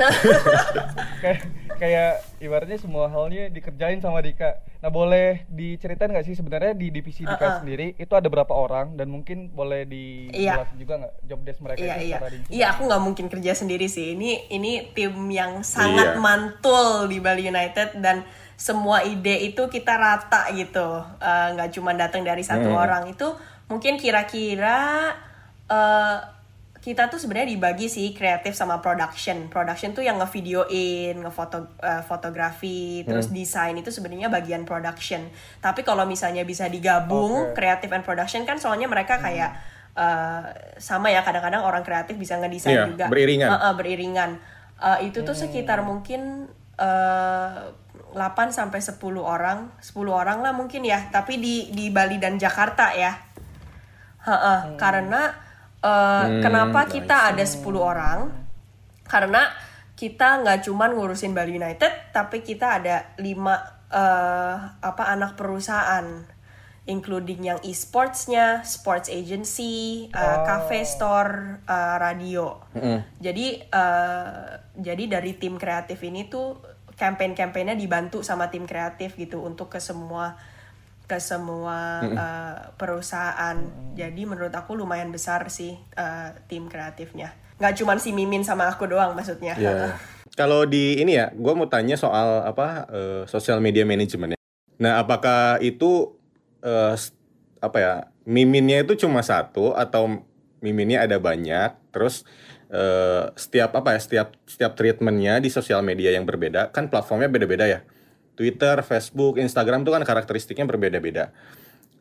kayak 1.23 1.41
kayak 1.77 2.11
ibaratnya 2.39 2.77
semua 2.77 3.07
halnya 3.07 3.47
dikerjain 3.47 3.99
sama 3.99 4.19
Dika. 4.19 4.59
Nah 4.77 4.89
boleh 4.89 5.47
diceritain 5.47 6.09
nggak 6.09 6.25
sih 6.25 6.35
sebenarnya 6.35 6.73
di 6.73 6.91
divisi 6.91 7.23
Dika 7.23 7.37
Uh-uh. 7.39 7.59
sendiri 7.59 7.95
itu 7.95 8.11
ada 8.11 8.27
berapa 8.27 8.51
orang 8.51 8.95
dan 8.95 9.07
mungkin 9.07 9.49
boleh 9.49 9.85
dijelasin 9.85 10.77
juga 10.77 10.95
nggak 10.99 11.15
job 11.23 11.41
desk 11.41 11.61
mereka 11.61 11.81
Iya 11.81 11.95
itu 11.95 12.03
iya 12.03 12.17
secara 12.17 12.29
rinci? 12.29 12.49
iya 12.51 12.67
aku 12.69 12.81
nggak 12.85 13.03
mungkin 13.03 13.27
kerja 13.29 13.53
sendiri 13.55 13.87
sih 13.87 14.07
ini 14.13 14.31
ini 14.49 14.73
tim 14.91 15.15
yang 15.29 15.63
sangat 15.63 16.15
Iya. 16.15 16.21
mantul 16.21 16.87
di 17.07 17.19
Bali 17.19 17.45
United 17.45 17.99
dan 17.99 18.27
semua 18.55 19.01
ide 19.03 19.37
itu 19.45 19.63
kita 19.67 19.95
rata 19.95 20.49
gitu 20.51 20.89
Eh, 21.17 21.49
nggak 21.53 21.71
cuma 21.73 21.93
datang 21.93 22.23
dari 22.23 22.41
satu 22.41 22.67
Hmm. 22.67 22.79
orang 22.79 23.05
itu 23.07 23.27
mungkin 23.67 23.97
kira-kira 23.97 25.13
eh, 25.67 26.17
kita 26.87 27.11
tuh 27.11 27.19
sebenarnya 27.19 27.51
dibagi 27.51 27.91
sih 27.91 28.15
kreatif 28.15 28.55
sama 28.55 28.79
production. 28.79 29.51
Production 29.51 29.91
tuh 29.91 30.07
yang 30.07 30.23
ngevideoin 30.23 31.19
ngefoto 31.19 31.75
eh, 31.83 31.99
fotografi 32.07 33.03
terus 33.03 33.35
desain 33.35 33.75
itu 33.75 33.91
sebenarnya 33.91 34.31
bagian 34.31 34.63
production. 34.63 35.27
Tapi 35.59 35.83
kalau 35.83 36.07
misalnya 36.07 36.47
bisa 36.47 36.71
digabung 36.71 37.51
Oke. 37.51 37.59
kreatif 37.59 37.91
and 37.91 38.07
production 38.07 38.47
kan 38.47 38.63
soalnya 38.63 38.87
mereka 38.87 39.19
kayak 39.19 39.59
eh, 39.99 40.43
sama 40.79 41.11
ya 41.11 41.27
kadang-kadang 41.27 41.67
orang 41.67 41.83
kreatif 41.83 42.15
bisa 42.15 42.39
ngedesain 42.39 42.79
Iya, 42.79 42.87
juga. 42.87 43.11
beriringan. 43.11 43.49
Eh, 43.51 43.59
eh, 43.67 43.75
beriringan. 43.75 44.31
Eh, 44.79 44.99
itu 45.11 45.27
tuh 45.27 45.35
sekitar 45.35 45.83
mungkin 45.83 46.47
eh 46.79 47.55
8 48.15 48.55
sampai 48.55 48.79
10 48.79 49.03
orang 49.27 49.75
10 49.83 50.07
orang 50.15 50.39
lah 50.39 50.55
mungkin 50.55 50.87
ya. 50.87 51.03
Tapi 51.11 51.43
di 51.43 51.75
di 51.75 51.91
Bali 51.91 52.23
dan 52.23 52.39
Jakarta 52.39 52.95
ya. 52.95 53.11
Heeh, 54.23 54.79
karena 54.79 55.46
eh, 55.83 56.27
kenapa 56.41 56.87
kita 56.89 57.33
ada 57.33 57.45
10 57.45 57.65
orang? 57.77 58.33
Karena 59.07 59.49
kita 59.97 60.45
nggak 60.45 60.69
cuman 60.69 60.93
ngurusin 60.93 61.33
Bali 61.33 61.57
United 61.57 62.13
tapi 62.13 62.45
kita 62.45 62.81
ada 62.81 63.17
lima 63.17 63.57
eh, 63.89 64.57
apa 64.85 65.05
anak 65.09 65.41
perusahaan 65.41 66.37
including 66.87 67.43
yang 67.43 67.59
e-sportsnya, 67.67 68.63
sports 68.63 69.11
agency, 69.11 70.07
eh, 70.07 70.39
cafe 70.47 70.87
store, 70.87 71.59
eh, 71.67 71.97
radio. 71.99 72.63
Jadi 73.19 73.47
eh, 73.59 74.49
jadi 74.79 75.05
dari 75.11 75.35
tim 75.35 75.59
kreatif 75.59 75.99
ini 76.07 76.31
tuh 76.31 76.63
campaign-campaignnya 76.97 77.77
dibantu 77.77 78.25
sama 78.25 78.49
tim 78.49 78.65
kreatif 78.65 79.19
gitu 79.19 79.45
untuk 79.45 79.69
ke 79.69 79.83
semua 79.83 80.39
ke 81.07 81.19
semua 81.19 82.03
eh, 82.05 82.57
perusahaan. 82.75 83.57
Jadi 83.95 84.23
menurut 84.27 84.51
aku 84.51 84.75
lumayan 84.75 85.15
besar 85.15 85.47
sih 85.49 85.79
eh, 85.95 86.29
tim 86.51 86.67
kreatifnya. 86.67 87.31
Nggak 87.57 87.75
cuma 87.81 87.97
si 87.97 88.11
Mimin 88.13 88.43
sama 88.43 88.69
aku 88.69 88.85
doang 88.85 89.15
maksudnya. 89.15 89.55
Iya. 89.57 89.97
Kalau 90.37 90.69
di 90.69 91.01
ini 91.01 91.17
ya, 91.17 91.33
gue 91.33 91.53
mau 91.57 91.65
tanya 91.65 91.97
soal 91.97 92.45
apa 92.45 92.85
eh, 92.91 93.23
social 93.25 93.63
media 93.63 93.87
management 93.89 94.37
ya. 94.37 94.39
Nah, 94.77 95.01
apakah 95.01 95.57
itu 95.65 96.13
s- 96.93 97.17
apa 97.63 97.79
ya 97.81 97.93
miminnya 98.29 98.85
itu 98.85 98.99
cuma 99.01 99.23
satu 99.23 99.73
atau 99.73 100.21
miminnya 100.61 101.07
ada 101.07 101.17
banyak? 101.17 101.73
Terus 101.95 102.27
eh, 102.69 103.31
setiap 103.39 103.73
apa 103.73 103.97
ya 103.97 104.01
setiap 104.03 104.29
setiap 104.45 104.77
treatmentnya 104.77 105.41
di 105.41 105.49
sosial 105.49 105.81
media 105.81 106.13
yang 106.13 106.27
berbeda 106.29 106.75
kan 106.75 106.91
platformnya 106.91 107.31
beda-beda 107.31 107.65
ya. 107.65 107.81
Twitter, 108.37 108.85
Facebook, 108.85 109.41
Instagram 109.41 109.83
itu 109.83 109.91
kan 109.91 110.05
karakteristiknya 110.05 110.69
berbeda-beda. 110.69 111.33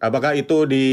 Apakah 0.04 0.36
itu 0.36 0.68
di 0.68 0.88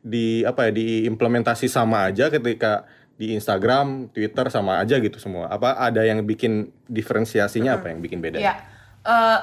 di 0.00 0.42
apa 0.48 0.70
ya 0.70 0.72
diimplementasi 0.72 1.68
sama 1.68 2.08
aja 2.08 2.32
ketika 2.32 2.88
di 3.16 3.32
Instagram, 3.32 4.12
Twitter 4.12 4.48
sama 4.52 4.80
aja 4.80 4.96
gitu 4.96 5.16
semua. 5.20 5.52
Apa 5.52 5.76
ada 5.76 6.04
yang 6.04 6.24
bikin 6.24 6.72
diferensiasinya 6.88 7.80
apa 7.80 7.92
yang 7.92 8.00
bikin 8.00 8.20
beda? 8.20 8.40
Iya. 8.40 8.54
Eh, 9.04 9.38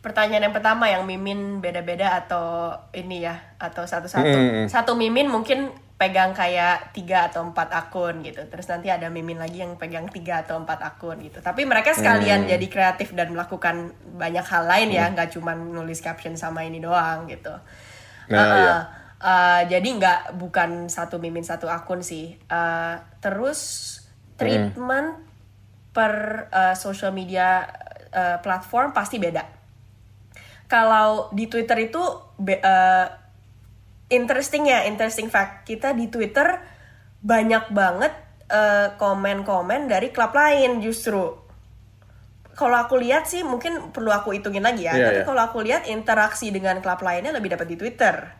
pertanyaan 0.00 0.48
yang 0.48 0.54
pertama 0.56 0.88
yang 0.88 1.04
mimin 1.04 1.60
beda-beda 1.60 2.16
atau 2.24 2.76
ini 2.96 3.24
ya 3.24 3.56
atau 3.60 3.84
satu-satu. 3.84 4.36
Mm-mm. 4.38 4.66
Satu 4.68 4.96
mimin 4.96 5.28
mungkin 5.28 5.72
pegang 5.98 6.30
kayak 6.30 6.94
tiga 6.94 7.26
atau 7.26 7.42
empat 7.42 7.74
akun 7.74 8.22
gitu. 8.22 8.46
Terus 8.46 8.70
nanti 8.70 8.86
ada 8.86 9.10
mimin 9.10 9.34
lagi 9.34 9.66
yang 9.66 9.74
pegang 9.74 10.06
tiga 10.06 10.46
atau 10.46 10.62
empat 10.62 10.78
akun 10.86 11.18
gitu. 11.26 11.42
Tapi 11.42 11.66
mereka 11.66 11.90
sekalian 11.90 12.46
jadi 12.46 12.66
kreatif 12.70 13.10
dan 13.18 13.34
melakukan 13.34 13.90
banyak 14.14 14.46
hal 14.46 14.64
lain 14.70 14.94
ya, 14.94 15.10
nggak 15.10 15.34
cuma 15.34 15.58
nulis 15.58 15.98
caption 15.98 16.38
sama 16.38 16.62
ini 16.62 16.78
doang 16.78 17.26
gitu. 17.26 17.50
Nah, 18.30 18.38
Uh-uh. 18.38 18.56
iya. 18.62 18.76
Uh, 19.18 19.62
jadi 19.66 19.88
nggak 19.98 20.38
bukan 20.38 20.86
satu 20.86 21.18
mimin 21.18 21.42
satu 21.42 21.66
akun 21.66 22.06
sih. 22.06 22.38
Uh, 22.46 23.02
terus 23.18 23.58
treatment 24.38 25.18
per 25.90 26.46
uh, 26.54 26.78
social 26.78 27.10
media 27.10 27.66
uh, 28.14 28.38
platform 28.38 28.94
pasti 28.94 29.18
beda. 29.18 29.42
Kalau 30.70 31.26
di 31.34 31.50
Twitter 31.50 31.90
itu 31.90 31.98
be- 32.38 32.62
uh, 32.62 33.10
interesting 34.08 34.68
ya, 34.68 34.88
interesting 34.88 35.28
fact. 35.28 35.68
Kita 35.68 35.92
di 35.92 36.08
Twitter 36.08 36.60
banyak 37.20 37.70
banget 37.72 38.12
uh, 38.48 38.96
komen-komen 38.96 39.88
dari 39.88 40.10
klub 40.10 40.32
lain 40.32 40.80
justru. 40.80 41.36
Kalau 42.58 42.74
aku 42.74 42.98
lihat 42.98 43.30
sih 43.30 43.46
mungkin 43.46 43.94
perlu 43.94 44.10
aku 44.10 44.34
hitungin 44.34 44.64
lagi 44.66 44.90
ya. 44.90 44.96
Iya, 44.96 45.06
Tapi 45.06 45.20
iya. 45.22 45.26
kalau 45.28 45.42
aku 45.46 45.58
lihat 45.62 45.86
interaksi 45.86 46.50
dengan 46.50 46.82
klub 46.82 46.98
lainnya 47.06 47.30
lebih 47.30 47.54
dapat 47.54 47.70
di 47.70 47.76
Twitter. 47.78 48.34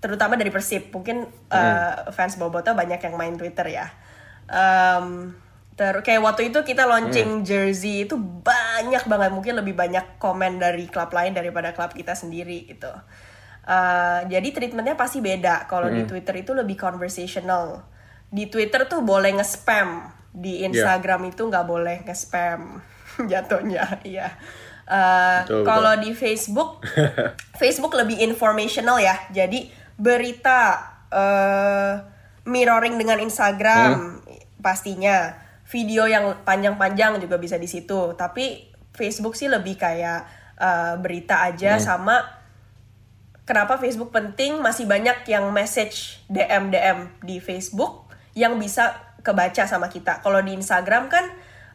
Terutama 0.00 0.40
dari 0.40 0.48
Persib. 0.48 0.88
Mungkin 0.88 1.28
uh, 1.52 2.08
fans 2.08 2.40
Boboto 2.40 2.72
banyak 2.72 3.04
yang 3.04 3.14
main 3.20 3.36
Twitter 3.36 3.68
ya. 3.68 3.92
Em, 4.48 5.36
ter 5.76 5.92
kayak 6.00 6.24
waktu 6.24 6.48
itu 6.48 6.64
kita 6.64 6.88
launching 6.88 7.44
jersey 7.44 8.08
itu 8.08 8.16
banyak 8.16 9.04
banget. 9.04 9.30
Mungkin 9.36 9.60
lebih 9.60 9.76
banyak 9.76 10.16
komen 10.16 10.56
dari 10.56 10.88
klub 10.88 11.12
lain 11.12 11.36
daripada 11.36 11.76
klub 11.76 11.92
kita 11.92 12.16
sendiri 12.16 12.64
gitu 12.64 12.88
Eh, 13.60 14.20
jadi 14.32 14.48
treatmentnya 14.50 14.96
pasti 14.96 15.20
beda. 15.20 15.68
Kalau 15.68 15.92
di 15.92 16.08
Twitter 16.08 16.40
itu 16.40 16.56
lebih 16.56 16.80
conversational. 16.80 17.84
Di 18.32 18.48
Twitter 18.48 18.88
tuh 18.88 19.04
boleh 19.04 19.36
nge-spam. 19.36 20.08
Di 20.32 20.64
Instagram 20.64 21.28
itu 21.28 21.44
nggak 21.44 21.66
boleh 21.68 22.00
nge-spam. 22.06 22.80
Jatuhnya 23.30 24.00
iya. 24.06 24.32
Eh, 24.90 25.38
Betul, 25.44 25.62
kalau 25.62 25.92
di 26.00 26.10
Facebook 26.16 26.82
Facebook 27.60 27.92
lebih 27.92 28.24
informational 28.24 28.96
ya. 28.96 29.14
Jadi 29.28 29.68
berita 30.00 30.80
eh, 31.12 31.94
mirroring 32.48 32.96
dengan 32.96 33.20
Instagram 33.20 34.24
pastinya. 34.64 35.48
Video 35.70 36.02
yang 36.10 36.42
panjang-panjang 36.42 37.22
juga 37.22 37.38
bisa 37.38 37.54
di 37.54 37.70
situ. 37.70 38.18
Tapi 38.18 38.72
Facebook 38.90 39.38
sih 39.38 39.46
lebih 39.46 39.78
kayak 39.78 40.20
eh, 40.58 40.94
berita 40.98 41.44
aja 41.44 41.78
sama 41.78 42.39
kenapa 43.50 43.82
Facebook 43.82 44.14
penting 44.14 44.62
masih 44.62 44.86
banyak 44.86 45.26
yang 45.26 45.50
message 45.50 46.22
DM 46.30 46.70
DM 46.70 47.10
di 47.26 47.42
Facebook 47.42 48.06
yang 48.38 48.54
bisa 48.62 48.94
kebaca 49.26 49.66
sama 49.66 49.90
kita. 49.90 50.22
Kalau 50.22 50.38
di 50.38 50.54
Instagram 50.54 51.10
kan 51.10 51.26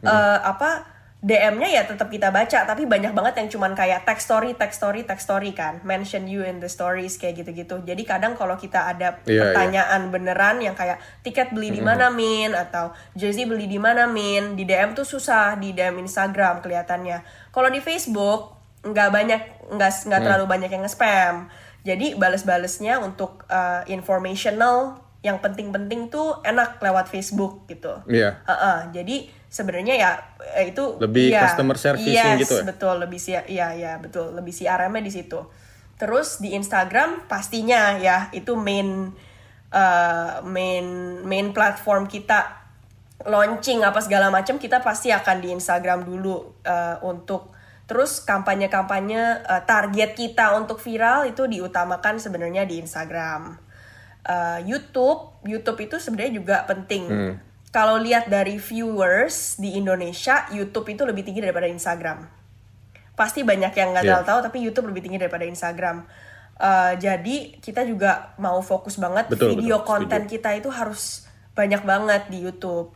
eh, 0.07 0.39
apa 0.39 0.95
DM-nya 1.25 1.65
ya 1.73 1.83
tetap 1.89 2.13
kita 2.13 2.29
baca, 2.29 2.69
tapi 2.69 2.85
banyak 2.85 3.09
banget 3.09 3.41
yang 3.41 3.49
cuman 3.57 3.73
kayak 3.73 4.05
text 4.05 4.29
story, 4.29 4.53
text 4.53 4.77
story, 4.77 5.09
text 5.09 5.25
story 5.25 5.57
kan, 5.57 5.81
mention 5.81 6.29
you 6.29 6.45
in 6.45 6.61
the 6.61 6.69
stories 6.69 7.17
kayak 7.17 7.41
gitu-gitu. 7.41 7.81
Jadi 7.81 8.05
kadang 8.05 8.37
kalau 8.37 8.53
kita 8.61 8.93
ada 8.93 9.17
Iya, 9.25 9.49
pertanyaan 9.49 10.13
beneran 10.13 10.61
yang 10.61 10.77
kayak 10.77 11.01
tiket 11.25 11.49
beli 11.49 11.73
di 11.73 11.81
mana 11.81 12.13
min 12.13 12.53
atau 12.53 12.93
jersey 13.17 13.49
beli 13.49 13.65
di 13.65 13.81
mana 13.81 14.05
min, 14.05 14.53
di 14.53 14.69
DM 14.69 14.93
tuh 14.93 15.01
susah 15.01 15.57
di 15.57 15.73
DM 15.73 15.97
Instagram 16.05 16.61
kelihatannya. 16.61 17.49
Kalau 17.49 17.73
di 17.73 17.81
Facebook 17.81 18.53
nggak 18.85 19.09
banyak 19.09 19.41
nggak 19.73 19.91
nggak 20.05 20.21
terlalu 20.21 20.45
banyak 20.45 20.69
yang 20.69 20.85
nge-spam. 20.85 21.49
Jadi 21.85 22.17
bales-balesnya 22.17 22.97
untuk 22.97 23.45
uh, 23.45 23.85
informational 23.85 25.05
yang 25.25 25.41
penting-penting 25.41 26.13
tuh 26.13 26.37
enak 26.45 26.77
lewat 26.81 27.09
Facebook 27.09 27.65
gitu. 27.65 27.97
Iya. 28.05 28.45
Heeh, 28.45 28.79
jadi 28.93 29.15
sebenarnya 29.49 29.95
ya 29.97 30.11
eh, 30.53 30.69
itu 30.69 31.01
Lebih 31.01 31.33
iya, 31.33 31.49
customer 31.49 31.77
servicing 31.79 32.37
yes, 32.37 32.41
gitu 32.45 32.61
ya? 32.61 32.63
betul 32.67 32.95
lebih 32.99 33.17
sih 33.17 33.33
iya 33.47 33.73
iya 33.73 33.93
betul 33.97 34.37
lebih 34.37 34.53
CRM-nya 34.53 35.01
di 35.01 35.13
situ. 35.13 35.41
Terus 35.97 36.43
di 36.43 36.53
Instagram 36.53 37.25
pastinya 37.25 37.97
ya 37.97 38.29
itu 38.37 38.53
main 38.53 39.09
eh, 39.73 40.33
main 40.45 40.85
main 41.25 41.47
platform 41.57 42.05
kita 42.05 42.61
launching 43.25 43.81
apa 43.81 43.97
segala 44.03 44.29
macam 44.29 44.61
kita 44.61 44.85
pasti 44.85 45.09
akan 45.09 45.41
di 45.41 45.49
Instagram 45.49 46.05
dulu 46.05 46.61
eh, 46.61 47.01
untuk 47.01 47.54
terus 47.85 48.19
kampanye-kampanye 48.19 49.45
eh, 49.45 49.61
target 49.63 50.13
kita 50.13 50.57
untuk 50.57 50.77
viral 50.77 51.29
itu 51.29 51.45
diutamakan 51.45 52.17
sebenarnya 52.17 52.65
di 52.65 52.81
Instagram. 52.81 53.57
Eh, 54.25 54.59
YouTube, 54.65 55.41
YouTube 55.45 55.79
itu 55.81 55.95
sebenarnya 56.01 56.33
juga 56.33 56.55
penting. 56.65 57.37
Kalau 57.69 57.99
lihat 57.99 58.31
dari 58.31 58.55
viewers 58.55 59.59
di 59.59 59.75
Indonesia, 59.75 60.47
YouTube 60.49 60.87
itu 60.89 61.03
lebih 61.03 61.27
tinggi 61.27 61.43
daripada 61.43 61.67
Instagram. 61.67 62.23
Pasti 63.13 63.43
banyak 63.43 63.71
yang 63.71 63.91
nggak 63.93 64.05
Iya. 64.07 64.23
tahu, 64.23 64.39
tapi 64.41 64.63
YouTube 64.63 64.87
lebih 64.89 65.03
tinggi 65.03 65.19
daripada 65.19 65.43
Instagram. 65.43 66.07
Eh, 66.55 66.93
jadi 66.97 67.59
kita 67.59 67.83
juga 67.83 68.31
mau 68.39 68.63
fokus 68.63 68.95
banget 68.95 69.27
Betul, 69.27 69.59
video 69.59 69.83
betul, 69.83 69.87
konten 69.87 70.23
setuju. 70.23 70.33
kita 70.39 70.49
itu 70.55 70.69
harus 70.71 71.27
banyak 71.51 71.83
banget 71.83 72.21
di 72.31 72.47
YouTube. 72.47 72.95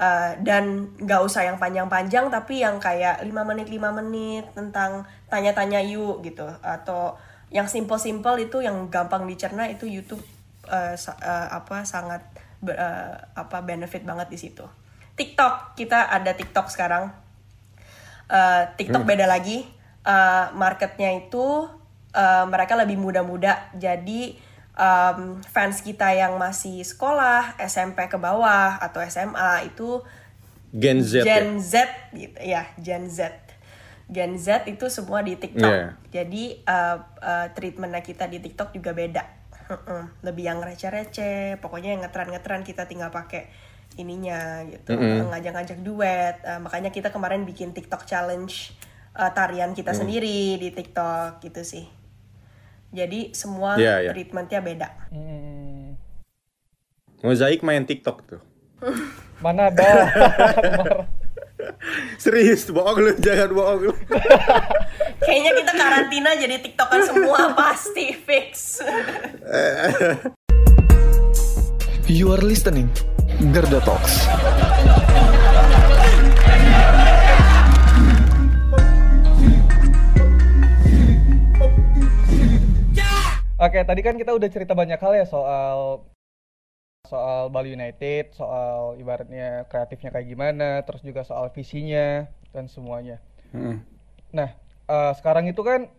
Eh, 0.00 0.32
dan 0.40 0.88
nggak 0.96 1.20
usah 1.28 1.44
yang 1.44 1.60
panjang-panjang 1.60 2.32
tapi 2.32 2.64
yang 2.64 2.80
kayak 2.80 3.20
5 3.20 3.44
menit 3.44 3.68
5 3.68 3.92
menit 3.92 4.48
tentang 4.56 5.04
tanya-tanya 5.28 5.76
yuk 5.84 6.24
gitu 6.24 6.48
atau 6.64 7.20
yang 7.52 7.68
simple-simple 7.68 8.40
itu 8.40 8.64
yang 8.64 8.88
gampang 8.88 9.28
dicerna 9.28 9.68
itu 9.68 9.84
YouTube 9.84 10.24
sa- 10.96 11.20
eh, 11.20 11.48
apa 11.52 11.84
sangat 11.84 12.24
eh, 12.64 13.12
apa 13.36 13.60
benefit 13.60 14.00
banget 14.08 14.32
di 14.32 14.38
situ. 14.40 14.64
TikTok 15.20 15.76
kita 15.76 16.08
ada 16.08 16.32
TikTok 16.32 16.72
sekarang. 16.72 17.12
Eh, 18.30 18.62
TikTok 18.80 19.04
beda 19.04 19.28
lagi. 19.28 19.68
Eh, 20.00 20.46
marketnya 20.56 21.12
itu 21.12 21.68
eh, 22.16 22.44
mereka 22.48 22.72
lebih 22.72 22.96
muda-muda. 22.96 23.68
Jadi 23.76 24.32
em, 24.80 25.44
fans 25.44 25.84
kita 25.84 26.08
yang 26.16 26.40
masih 26.40 26.80
sekolah, 26.80 27.60
SMP 27.60 28.08
ke 28.08 28.16
bawah 28.16 28.80
atau 28.80 29.04
SMA 29.04 29.68
itu 29.68 30.00
Gen 30.72 31.04
Z 31.04 31.20
ya. 31.20 31.24
Gen 31.26 31.60
Z 31.60 31.74
gitu 32.16 32.38
ya, 32.40 32.62
Gen 32.80 33.04
Z. 33.12 33.34
Gen 34.10 34.38
Z 34.40 34.66
itu 34.66 34.88
semua 34.90 35.20
di 35.22 35.36
TikTok. 35.38 35.68
Iya. 35.70 35.94
Jadi 36.10 36.64
uh, 36.66 36.96
uh, 37.20 37.46
treatmentnya 37.54 38.02
kita 38.02 38.26
di 38.26 38.42
TikTok 38.42 38.74
juga 38.74 38.90
beda. 38.96 39.22
Mm-mm. 39.70 40.26
Lebih 40.26 40.44
yang 40.50 40.58
receh-receh, 40.58 41.62
pokoknya 41.62 41.94
yang 41.94 42.02
ngetren-ngetren 42.02 42.66
kita 42.66 42.90
tinggal 42.90 43.14
pakai 43.14 43.46
ininya 43.98 44.66
gitu, 44.66 44.94
ngajak-ngajak 44.98 45.78
duet. 45.82 46.42
Uh, 46.42 46.58
makanya 46.62 46.90
kita 46.90 47.14
kemarin 47.14 47.46
bikin 47.46 47.70
TikTok 47.70 48.06
challenge 48.06 48.74
uh, 49.14 49.30
tarian 49.30 49.74
kita 49.74 49.94
Mm. 49.94 49.98
sendiri 49.98 50.58
di 50.58 50.70
TikTok 50.74 51.42
gitu 51.42 51.62
sih. 51.62 51.86
Jadi 52.90 53.30
semua 53.30 53.78
Iya, 53.78 54.02
iya. 54.02 54.12
treatmentnya 54.12 54.58
beda. 54.58 54.88
Hmm, 55.14 55.94
Mozaik 57.22 57.62
main 57.62 57.86
TikTok 57.86 58.16
tuh. 58.26 58.40
mana 59.44 59.70
ada? 59.70 59.90
Serius, 62.22 62.66
bohong 62.72 62.98
lu, 62.98 63.12
jangan 63.20 63.52
bohong 63.52 63.80
lu. 63.88 63.92
Kayaknya 65.24 65.52
kita 65.60 65.72
karantina 65.76 66.30
jadi 66.34 66.56
TikTokan 66.58 67.00
semua 67.04 67.52
pasti 67.52 68.16
fix. 68.16 68.80
You 72.10 72.32
are 72.34 72.42
listening 72.42 72.90
Garda 73.52 73.78
Talks. 73.84 74.26
Oke, 83.60 83.84
tadi 83.84 84.00
kan 84.00 84.16
kita 84.16 84.32
udah 84.32 84.48
cerita 84.48 84.72
banyak 84.72 84.96
hal 84.96 85.20
ya 85.20 85.28
soal 85.28 86.08
soal 87.04 87.52
Bali 87.52 87.76
United, 87.76 88.32
soal 88.32 88.96
ibaratnya 88.96 89.68
kreatifnya 89.68 90.08
kayak 90.08 90.32
gimana, 90.32 90.80
terus 90.88 91.04
juga 91.04 91.28
soal 91.28 91.52
visinya 91.52 92.24
dan 92.56 92.72
semuanya. 92.72 93.20
Hmm. 93.52 93.84
Nah, 94.32 94.56
eh, 94.88 95.12
sekarang 95.12 95.44
itu 95.52 95.60
kan 95.60 95.92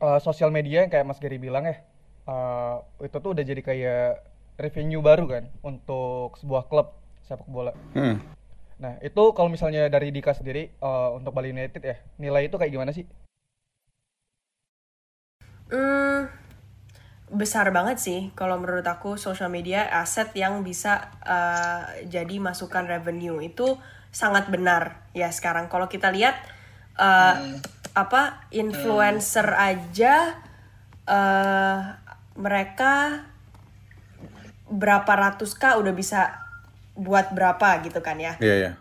eh, 0.00 0.20
sosial 0.24 0.48
media 0.48 0.80
yang 0.80 0.88
kayak 0.88 1.04
Mas 1.04 1.20
Gary 1.20 1.36
bilang 1.36 1.68
ya, 1.68 1.84
eh, 2.24 2.76
itu 3.04 3.16
tuh 3.20 3.36
udah 3.36 3.44
jadi 3.44 3.60
kayak 3.60 4.24
revenue 4.56 5.04
baru 5.04 5.28
kan 5.28 5.44
untuk 5.60 6.40
sebuah 6.40 6.64
klub 6.72 6.96
sepak 7.28 7.44
bola. 7.44 7.76
Hmm. 7.92 8.24
Nah, 8.80 8.96
itu 9.04 9.36
kalau 9.36 9.52
misalnya 9.52 9.92
dari 9.92 10.08
Dika 10.16 10.32
sendiri 10.32 10.72
eh, 10.72 11.08
untuk 11.12 11.36
Bali 11.36 11.52
United 11.52 11.84
ya, 11.84 12.00
nilai 12.16 12.48
itu 12.48 12.56
kayak 12.56 12.72
gimana 12.72 12.96
sih? 12.96 13.04
Hmm, 15.68 16.39
besar 17.30 17.70
banget 17.70 18.02
sih 18.02 18.20
kalau 18.34 18.58
menurut 18.58 18.82
aku 18.82 19.14
social 19.14 19.46
media 19.46 19.86
aset 19.86 20.34
yang 20.34 20.66
bisa 20.66 21.14
uh, 21.22 21.86
jadi 22.10 22.42
masukan 22.42 22.90
revenue 22.90 23.38
itu 23.38 23.78
sangat 24.10 24.50
benar. 24.50 25.06
Ya 25.14 25.30
sekarang 25.30 25.70
kalau 25.70 25.86
kita 25.86 26.10
lihat 26.10 26.34
uh, 26.98 27.38
apa 27.94 28.50
influencer 28.50 29.46
aja 29.54 30.42
uh, 31.06 31.98
mereka 32.34 33.26
berapa 34.70 35.10
ratus 35.10 35.58
k 35.58 35.74
udah 35.78 35.94
bisa 35.94 36.34
buat 36.98 37.30
berapa 37.30 37.82
gitu 37.86 38.02
kan 38.02 38.18
ya. 38.18 38.34
Iya, 38.42 38.54
iya. 38.58 38.72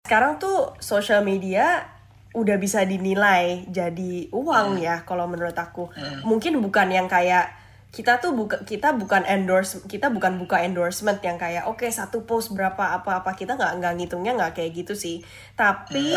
sekarang 0.00 0.42
tuh 0.42 0.74
social 0.82 1.22
media 1.22 1.86
udah 2.30 2.56
bisa 2.62 2.86
dinilai 2.86 3.66
jadi 3.66 4.30
uang 4.30 4.78
ya 4.78 5.02
kalau 5.02 5.26
menurut 5.26 5.56
aku. 5.58 5.90
Mungkin 6.22 6.62
bukan 6.62 6.94
yang 6.94 7.10
kayak 7.10 7.58
kita 7.90 8.22
tuh 8.22 8.30
buka 8.38 8.62
kita 8.62 8.94
bukan 8.94 9.26
endorse 9.26 9.82
kita 9.90 10.14
bukan 10.14 10.38
buka 10.38 10.62
endorsement 10.62 11.18
yang 11.26 11.34
kayak 11.34 11.66
oke 11.66 11.82
satu 11.90 12.22
post 12.22 12.54
berapa 12.54 12.78
apa 13.02 13.18
apa 13.18 13.34
kita 13.34 13.58
nggak 13.58 13.82
nggak 13.82 13.94
ngitungnya 13.98 14.32
nggak 14.38 14.62
kayak 14.62 14.70
gitu 14.78 14.94
sih. 14.94 15.26
Tapi 15.58 16.14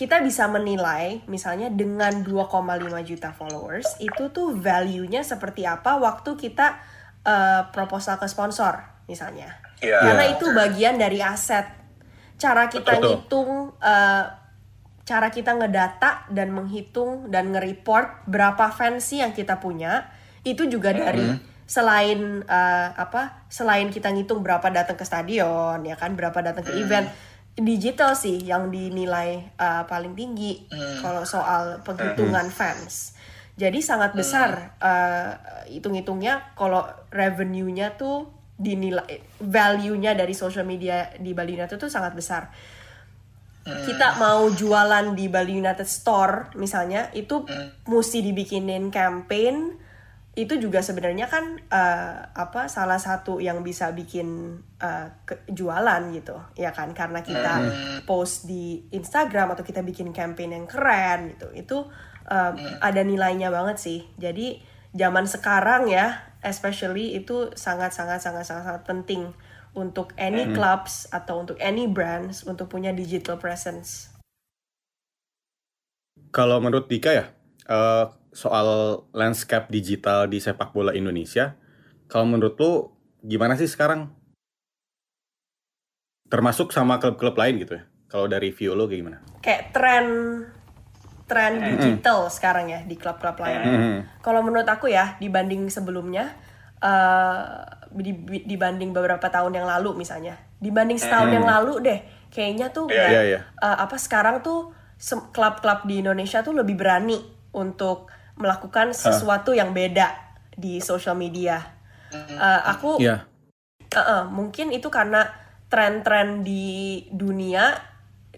kita 0.00 0.24
bisa 0.24 0.48
menilai 0.48 1.20
misalnya 1.28 1.68
dengan 1.68 2.24
2,5 2.24 3.04
juta 3.04 3.36
followers 3.36 4.00
itu 4.00 4.32
tuh 4.32 4.56
value-nya 4.56 5.20
seperti 5.20 5.68
apa 5.68 6.00
waktu 6.00 6.40
kita 6.40 6.80
eh, 7.28 7.68
proposal 7.68 8.16
ke 8.16 8.24
sponsor 8.24 8.80
misalnya. 9.04 9.60
Iya. 9.80 9.96
karena 9.96 10.24
itu 10.28 10.44
bagian 10.52 11.00
dari 11.00 11.24
aset. 11.24 11.64
Cara 12.36 12.68
kita 12.68 13.00
Betul. 13.00 13.04
ngitung 13.16 13.52
eh, 13.80 14.24
cara 15.04 15.28
kita 15.32 15.56
ngedata 15.56 16.30
dan 16.30 16.54
menghitung 16.54 17.32
dan 17.32 17.50
nge-report 17.50 18.30
berapa 18.30 18.70
fans 18.70 19.10
sih 19.10 19.24
yang 19.24 19.34
kita 19.34 19.58
punya 19.58 20.06
itu 20.46 20.68
juga 20.70 20.94
dari 20.94 21.26
selain 21.70 22.42
eh, 22.42 22.88
apa 22.94 23.46
selain 23.46 23.94
kita 23.94 24.10
ngitung 24.10 24.42
berapa 24.42 24.66
datang 24.74 24.98
ke 24.98 25.06
stadion 25.06 25.78
ya 25.86 25.94
kan 25.94 26.18
berapa 26.18 26.34
datang 26.42 26.66
ke 26.66 26.74
event 26.74 27.06
digital 27.58 28.18
sih 28.18 28.42
yang 28.42 28.70
dinilai 28.70 29.54
eh, 29.54 29.82
paling 29.86 30.14
tinggi 30.18 30.66
kalau 31.02 31.22
soal 31.22 31.82
penghitungan 31.86 32.48
fans. 32.50 33.14
Jadi 33.54 33.84
sangat 33.84 34.16
besar 34.16 34.78
eh, 34.80 35.30
hitung-hitungnya 35.70 36.56
kalau 36.56 36.86
revenue-nya 37.12 37.94
tuh 37.94 38.30
dinilai 38.60 39.24
value-nya 39.40 40.12
dari 40.12 40.36
social 40.36 40.68
media 40.68 41.12
di 41.16 41.32
Bali 41.32 41.56
United 41.56 41.80
tuh 41.80 41.88
sangat 41.88 42.12
besar 42.12 42.52
kita 43.86 44.16
mau 44.18 44.48
jualan 44.50 45.14
di 45.14 45.26
Bali 45.30 45.58
United 45.58 45.86
Store 45.86 46.52
misalnya 46.56 47.08
itu 47.12 47.44
mesti 47.86 48.22
dibikinin 48.24 48.88
campaign. 48.92 49.76
Itu 50.30 50.56
juga 50.62 50.78
sebenarnya 50.78 51.26
kan 51.26 51.58
eh, 51.58 52.14
apa 52.32 52.70
salah 52.70 53.02
satu 53.02 53.42
yang 53.42 53.66
bisa 53.66 53.90
bikin 53.92 54.60
eh, 54.78 55.08
ke- 55.26 55.42
jualan 55.50 56.02
gitu 56.14 56.38
ya 56.54 56.70
kan? 56.70 56.94
Karena 56.94 57.20
kita 57.20 57.52
post 58.06 58.46
di 58.46 58.86
Instagram 58.94 59.52
atau 59.58 59.66
kita 59.66 59.82
bikin 59.82 60.14
campaign 60.14 60.54
yang 60.54 60.66
keren 60.70 61.34
gitu. 61.34 61.50
Itu 61.52 61.78
eh, 62.30 62.52
ada 62.78 63.02
nilainya 63.02 63.50
banget 63.50 63.76
sih. 63.82 64.00
Jadi 64.16 64.62
zaman 64.94 65.26
sekarang 65.26 65.90
ya 65.90 66.30
especially 66.40 67.20
itu 67.20 67.52
sangat 67.52 67.92
sangat 67.92 68.24
sangat 68.24 68.48
sangat, 68.48 68.64
sangat 68.64 68.82
penting 68.88 69.30
untuk 69.74 70.10
any 70.18 70.50
clubs 70.50 71.06
atau 71.14 71.46
untuk 71.46 71.56
any 71.62 71.86
brands 71.86 72.42
untuk 72.42 72.66
punya 72.66 72.90
digital 72.90 73.38
presence. 73.38 74.10
Kalau 76.30 76.62
menurut 76.62 76.86
Dika 76.86 77.10
ya, 77.10 77.26
eh, 77.66 78.06
soal 78.30 79.02
landscape 79.10 79.70
digital 79.70 80.30
di 80.30 80.38
sepak 80.38 80.70
bola 80.70 80.94
Indonesia, 80.94 81.58
kalau 82.06 82.26
menurut 82.26 82.54
lu 82.58 82.72
gimana 83.22 83.58
sih 83.58 83.66
sekarang? 83.66 84.10
Termasuk 86.30 86.70
sama 86.70 87.02
klub-klub 87.02 87.34
lain 87.34 87.58
gitu 87.58 87.74
ya? 87.78 87.82
Kalau 88.10 88.26
dari 88.26 88.54
view 88.54 88.74
lo 88.74 88.86
kayak 88.86 89.00
gimana? 89.02 89.18
Kayak 89.42 89.62
tren 89.74 90.06
tren 91.30 91.62
digital 91.62 92.26
sekarang 92.26 92.74
ya 92.74 92.82
di 92.82 92.98
klub-klub 92.98 93.38
lain. 93.38 93.60
Hmm. 93.62 93.98
Kalau 94.18 94.42
menurut 94.42 94.66
aku 94.66 94.90
ya 94.90 95.14
dibanding 95.22 95.70
sebelumnya 95.70 96.34
eh, 96.80 97.42
di- 97.92 98.44
dibanding 98.44 98.90
beberapa 98.90 99.26
tahun 99.26 99.52
yang 99.52 99.66
lalu 99.66 99.94
misalnya, 99.94 100.36
dibanding 100.56 100.96
setahun 100.96 101.28
yang 101.30 101.46
lalu 101.46 101.72
deh, 101.80 101.98
kayaknya 102.28 102.70
tuh 102.70 102.86
nggak- 102.86 103.10
Iya, 103.10 103.20
iya. 103.26 103.40
eh, 103.54 103.76
apa 103.78 103.96
sekarang 103.96 104.40
tuh 104.40 104.72
klub-klub 105.30 105.84
di 105.84 106.00
Indonesia 106.00 106.40
tuh 106.40 106.52
lebih 106.52 106.76
berani 106.76 107.16
untuk 107.50 108.08
melakukan 108.36 108.92
sesuatu 108.94 109.52
yang 109.52 109.72
beda 109.72 110.12
di 110.52 110.78
social 110.78 111.14
media. 111.14 111.60
Eh, 112.10 112.60
aku 112.66 112.96
Iya. 112.96 113.24
Uh-uh, 113.90 114.22
mungkin 114.26 114.70
itu 114.70 114.86
karena 114.86 115.26
tren-tren 115.66 116.42
di 116.42 116.62
dunia 117.10 117.74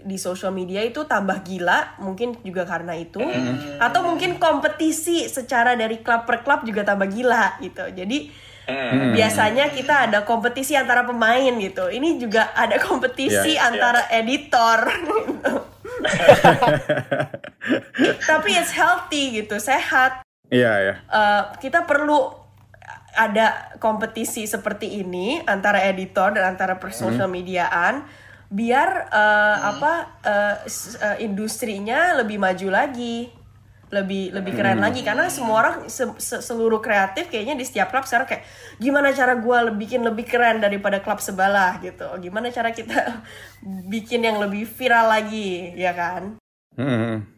di 0.02 0.18
social 0.18 0.50
media 0.50 0.82
itu 0.82 1.06
tambah 1.06 1.46
gila, 1.46 2.02
mungkin 2.02 2.34
juga 2.42 2.66
karena 2.66 2.98
itu, 2.98 3.22
atau 3.78 4.00
mungkin 4.06 4.42
kompetisi 4.42 5.30
secara 5.30 5.78
dari 5.78 6.02
klub 6.02 6.26
per 6.26 6.42
klub 6.42 6.66
juga 6.66 6.82
tambah 6.82 7.06
gila 7.10 7.62
gitu. 7.62 7.86
Jadi 7.90 8.50
biasanya 9.12 9.74
kita 9.74 10.10
ada 10.10 10.22
kompetisi 10.22 10.78
antara 10.78 11.02
pemain 11.02 11.50
gitu. 11.58 11.90
Ini 11.90 12.18
juga 12.18 12.54
ada 12.54 12.78
kompetisi 12.78 13.58
iya. 13.58 13.70
antara 13.70 14.06
editor. 14.10 14.86
gitu. 15.26 15.52
Tapi 18.30 18.50
it's 18.58 18.74
healthy 18.74 19.42
gitu, 19.42 19.58
sehat 19.62 20.22
Iya, 20.52 20.72
iya. 20.84 20.94
eh, 21.00 21.42
kita 21.64 21.88
perlu 21.88 22.28
ada 23.16 23.72
kompetisi 23.80 24.44
seperti 24.44 25.00
ini 25.00 25.40
antara 25.48 25.80
editor 25.88 26.36
dan 26.36 26.56
antara 26.56 26.76
per 26.76 26.92
social 26.92 27.28
mediaan 27.28 28.04
biar 28.52 29.08
eh, 29.08 29.58
apa 29.64 29.92
eh, 30.20 30.56
s- 30.68 30.94
eh, 30.94 31.24
industrinya 31.24 32.12
lebih 32.14 32.36
maju 32.36 32.68
lagi. 32.68 33.32
Lebih 33.92 34.32
lebih 34.32 34.56
keren 34.56 34.80
lagi. 34.80 35.04
Karena 35.04 35.28
semua 35.28 35.56
orang 35.60 35.76
se- 35.84 36.16
se- 36.16 36.40
seluruh 36.40 36.80
kreatif 36.80 37.28
kayaknya 37.28 37.56
di 37.56 37.64
setiap 37.64 37.92
klub 37.92 38.08
sekarang 38.08 38.24
kayak 38.24 38.44
gimana 38.76 39.12
cara 39.12 39.36
gue 39.36 39.58
bikin 39.76 40.00
lebih 40.00 40.24
keren 40.24 40.60
daripada 40.60 41.04
klub 41.04 41.20
sebelah? 41.20 41.76
gitu. 41.78 42.08
Gimana 42.16 42.48
cara 42.48 42.72
kita 42.72 43.20
bikin 43.92 44.24
yang 44.24 44.40
lebih 44.40 44.64
viral 44.64 45.12
lagi? 45.12 45.76
Ya 45.76 45.92
kan? 45.92 46.40
Hmm. 46.72 47.28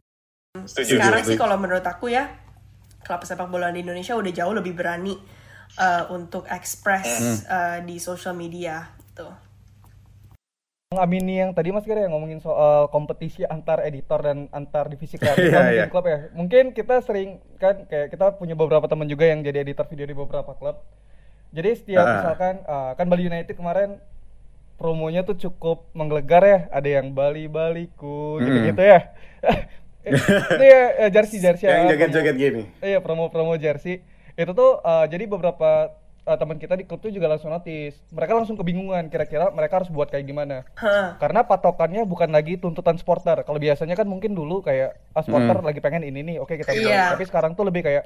sekarang 0.87 1.27
sih 1.27 1.35
kalau 1.35 1.59
menurut 1.59 1.83
aku 1.83 2.07
ya 2.07 2.31
klub 3.03 3.27
sepak 3.27 3.51
bola 3.51 3.75
di 3.75 3.83
Indonesia 3.83 4.15
udah 4.15 4.31
jauh 4.31 4.55
lebih 4.55 4.79
berani 4.79 5.19
uh, 5.77 6.07
untuk 6.09 6.47
express 6.47 7.43
uh, 7.51 7.83
di 7.83 7.99
social 7.99 8.33
media 8.33 8.95
gitu. 9.11 9.27
Mengamini 10.95 11.43
yang 11.43 11.51
tadi 11.51 11.75
Mas 11.75 11.83
Gere 11.83 12.07
yang 12.07 12.15
ngomongin 12.15 12.39
soal 12.39 12.87
kompetisi 12.95 13.43
antar 13.43 13.83
editor 13.83 14.23
dan 14.23 14.47
antar 14.55 14.87
divisi 14.87 15.19
kreatif 15.19 15.51
mungkin 15.51 15.75
iya. 15.75 15.91
klub 15.91 16.07
ya. 16.07 16.31
Mungkin 16.31 16.65
kita 16.71 17.03
sering 17.03 17.43
kan 17.59 17.83
kayak 17.91 18.15
kita 18.15 18.39
punya 18.39 18.55
beberapa 18.55 18.87
teman 18.87 19.11
juga 19.11 19.27
yang 19.27 19.43
jadi 19.43 19.67
editor 19.67 19.91
video 19.91 20.07
di 20.07 20.15
beberapa 20.15 20.55
klub. 20.55 20.79
Jadi 21.51 21.71
setiap 21.75 22.07
Ah. 22.07 22.15
misalkan 22.23 22.55
ah, 22.65 22.91
kan 22.95 23.07
Bali 23.11 23.27
United 23.27 23.55
kemarin 23.59 23.99
promonya 24.79 25.27
tuh 25.27 25.35
cukup 25.35 25.91
menggelegar 25.91 26.43
ya. 26.47 26.59
Ada 26.71 27.03
yang 27.03 27.11
Bali 27.11 27.51
Baliku 27.51 28.39
Hmm. 28.39 28.47
gitu-gitu 28.47 28.83
ya. 28.87 29.01
Itu 30.05 30.65
ya 30.65 31.09
jersey 31.11 31.41
jersey 31.41 31.67
Yang 31.67 31.97
joget-joget 31.97 32.37
gini. 32.39 32.63
Iya 32.79 33.03
promo-promo 33.03 33.59
jersey 33.59 34.05
itu 34.35 34.51
tuh 34.51 34.83
uh, 34.83 35.07
jadi 35.07 35.31
beberapa 35.31 35.95
uh, 36.25 36.37
teman 36.37 36.57
kita 36.57 36.75
di 36.75 36.85
klub 36.85 36.99
tuh 36.99 37.09
juga 37.09 37.29
langsung 37.29 37.49
notice 37.49 37.97
mereka 38.11 38.33
langsung 38.35 38.57
kebingungan 38.57 39.09
kira-kira 39.09 39.49
mereka 39.51 39.81
harus 39.81 39.89
buat 39.89 40.09
kayak 40.09 40.25
gimana 40.25 40.65
Hah. 40.75 41.17
karena 41.17 41.45
patokannya 41.45 42.03
bukan 42.05 42.29
lagi 42.29 42.57
tuntutan 42.57 42.97
supporter 42.97 43.45
kalau 43.45 43.57
biasanya 43.57 43.95
kan 43.95 44.05
mungkin 44.05 44.33
dulu 44.33 44.61
kayak 44.61 44.97
ah 45.13 45.21
supporter 45.21 45.61
lagi 45.61 45.79
pengen 45.79 46.03
ini 46.03 46.21
nih 46.25 46.37
oke 46.39 46.53
kita 46.55 46.73
buat 46.73 46.85
Iya. 46.85 47.05
tapi 47.13 47.25
sekarang 47.25 47.53
tuh 47.55 47.65
lebih 47.65 47.85
kayak 47.85 48.05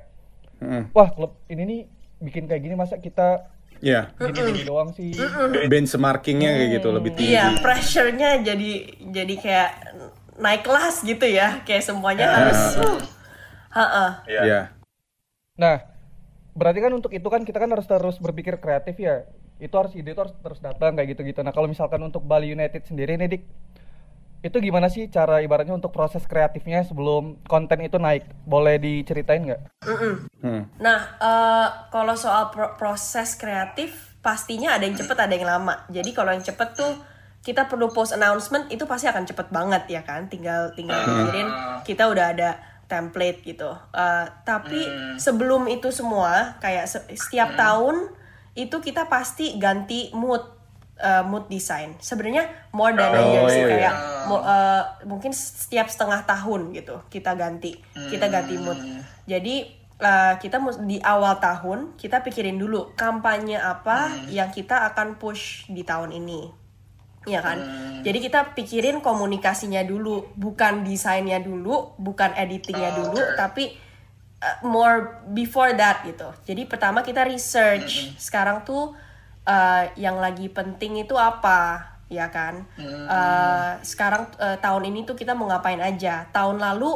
Hmm. 0.59 0.91
wah 0.91 1.07
klub 1.09 1.39
ini 1.47 1.63
nih 1.63 1.81
bikin 2.19 2.51
kayak 2.51 2.63
gini 2.63 2.75
masa 2.75 2.99
kita 2.99 3.47
Iya. 3.79 4.11
gini-gini 4.19 4.67
doang 4.67 4.91
sih 4.91 5.15
Benchmarkingnya 5.71 6.51
kayak 6.51 6.71
gitu 6.83 6.89
lebih 6.91 7.15
tinggi. 7.15 7.31
Iya, 7.31 7.63
pressure-nya 7.63 8.43
jadi 8.43 8.71
jadi 9.07 9.35
kayak 9.39 9.71
naik 10.35 10.67
kelas 10.67 11.07
gitu 11.07 11.23
ya. 11.23 11.63
Kayak 11.63 11.87
semuanya 11.87 12.27
harus 12.27 12.75
uh, 12.75 12.99
ha-ha. 13.71 14.07
Iya. 14.27 14.75
Nah, 15.55 15.79
berarti 16.59 16.83
kan 16.83 16.93
untuk 16.93 17.15
itu 17.15 17.29
kan 17.31 17.47
kita 17.47 17.63
kan 17.63 17.71
harus 17.71 17.87
terus 17.87 18.19
berpikir 18.19 18.59
kreatif 18.59 18.99
ya. 18.99 19.23
Itu 19.63 19.79
harus 19.79 19.95
ide 19.95 20.11
itu 20.11 20.19
harus 20.19 20.35
terus 20.43 20.59
datang 20.59 20.99
kayak 20.99 21.15
gitu-gitu. 21.15 21.39
Nah, 21.47 21.55
kalau 21.55 21.71
misalkan 21.71 22.03
untuk 22.03 22.27
Bali 22.27 22.51
United 22.51 22.83
sendiri 22.83 23.15
nih 23.15 23.39
Dik, 23.39 23.43
itu 24.39 24.57
gimana 24.63 24.87
sih 24.87 25.11
cara 25.11 25.43
ibaratnya 25.43 25.75
untuk 25.75 25.91
proses 25.91 26.23
kreatifnya 26.27 26.87
sebelum 26.87 27.43
konten 27.47 27.83
itu 27.83 27.99
naik? 27.99 28.27
Boleh 28.47 28.79
diceritain 28.79 29.43
nggak? 29.51 29.63
Hmm. 29.83 30.63
Nah, 30.79 30.99
eh, 31.19 31.69
kalau 31.91 32.15
soal 32.15 32.55
pro- 32.55 32.75
proses 32.79 33.35
kreatif, 33.35 34.15
pastinya 34.23 34.79
ada 34.79 34.87
yang 34.87 34.95
cepet, 34.95 35.19
ada 35.19 35.35
yang 35.35 35.47
lama. 35.47 35.87
Jadi 35.91 36.11
kalau 36.15 36.31
yang 36.31 36.43
cepet 36.47 36.75
tuh 36.79 36.95
kita 37.43 37.67
perlu 37.67 37.91
post 37.91 38.15
announcement 38.15 38.71
itu 38.71 38.85
pasti 38.87 39.11
akan 39.11 39.27
cepet 39.27 39.51
banget 39.51 39.91
ya 39.91 40.03
kan. 40.07 40.31
Tinggal 40.31 40.75
tinggal 40.79 41.03
pikirin 41.03 41.49
kita 41.83 42.07
udah 42.07 42.27
ada 42.35 42.51
template 42.89 43.45
gitu. 43.45 43.69
Eh, 43.91 44.27
tapi 44.43 44.81
sebelum 45.17 45.69
itu 45.69 45.89
semua, 45.91 46.57
kayak 46.59 46.85
se- 46.85 47.05
setiap 47.15 47.53
tahun 47.55 48.09
itu 48.55 48.77
kita 48.79 49.07
pasti 49.07 49.55
ganti 49.55 50.09
mood 50.11 50.41
eh, 50.99 51.23
mood 51.23 51.47
design. 51.47 51.95
Sebenarnya 51.97 52.43
more 52.71 52.91
than 52.91 53.07
a 53.07 53.15
Oh, 53.15 53.31
year 53.31 53.45
sih 53.47 53.55
iya, 53.55 53.63
iya. 53.63 53.71
kayak 53.71 53.95
mo- 54.25 54.43
eh, 54.43 54.83
mungkin 55.05 55.31
setiap 55.31 55.87
setengah 55.87 56.25
tahun 56.25 56.73
gitu 56.73 56.99
kita 57.07 57.33
ganti 57.35 57.79
kita 58.09 58.27
ganti 58.27 58.57
mood 58.57 58.75
jadi 59.23 59.55
eh, 59.95 60.35
kita 60.37 60.59
di 60.83 60.99
awal 60.99 61.39
tahun 61.39 61.95
kita 61.95 62.21
pikirin 62.21 62.57
dulu 62.57 62.95
kampanye 62.95 63.57
apa 63.57 64.11
yang 64.29 64.49
kita 64.49 64.87
akan 64.87 65.15
push 65.17 65.43
di 65.69 65.83
tahun 65.83 66.11
ini 66.11 66.51
ya 67.29 67.45
kan 67.45 67.61
jadi 68.01 68.19
kita 68.25 68.55
pikirin 68.55 69.03
komunikasinya 69.05 69.83
dulu 69.85 70.33
bukan 70.39 70.87
desainnya 70.87 71.43
dulu 71.43 71.93
bukan 71.99 72.33
editingnya 72.39 72.95
dulu 72.95 73.19
tapi 73.35 73.89
uh, 74.43 74.59
more 74.67 75.23
before 75.31 75.75
that 75.75 76.07
gitu. 76.07 76.31
Jadi 76.47 76.67
pertama 76.67 77.03
kita 77.03 77.27
research. 77.27 78.15
Sekarang 78.19 78.63
tuh 78.63 78.95
uh, 79.47 79.85
yang 79.99 80.19
lagi 80.23 80.47
penting 80.51 81.03
itu 81.03 81.19
apa, 81.19 81.99
ya 82.09 82.31
kan? 82.31 82.65
Uh, 82.79 83.73
sekarang 83.83 84.31
uh, 84.39 84.57
tahun 84.59 84.95
ini 84.95 85.05
tuh 85.05 85.19
kita 85.19 85.35
mau 85.35 85.51
ngapain 85.51 85.83
aja. 85.83 86.27
Tahun 86.31 86.57
lalu 86.57 86.91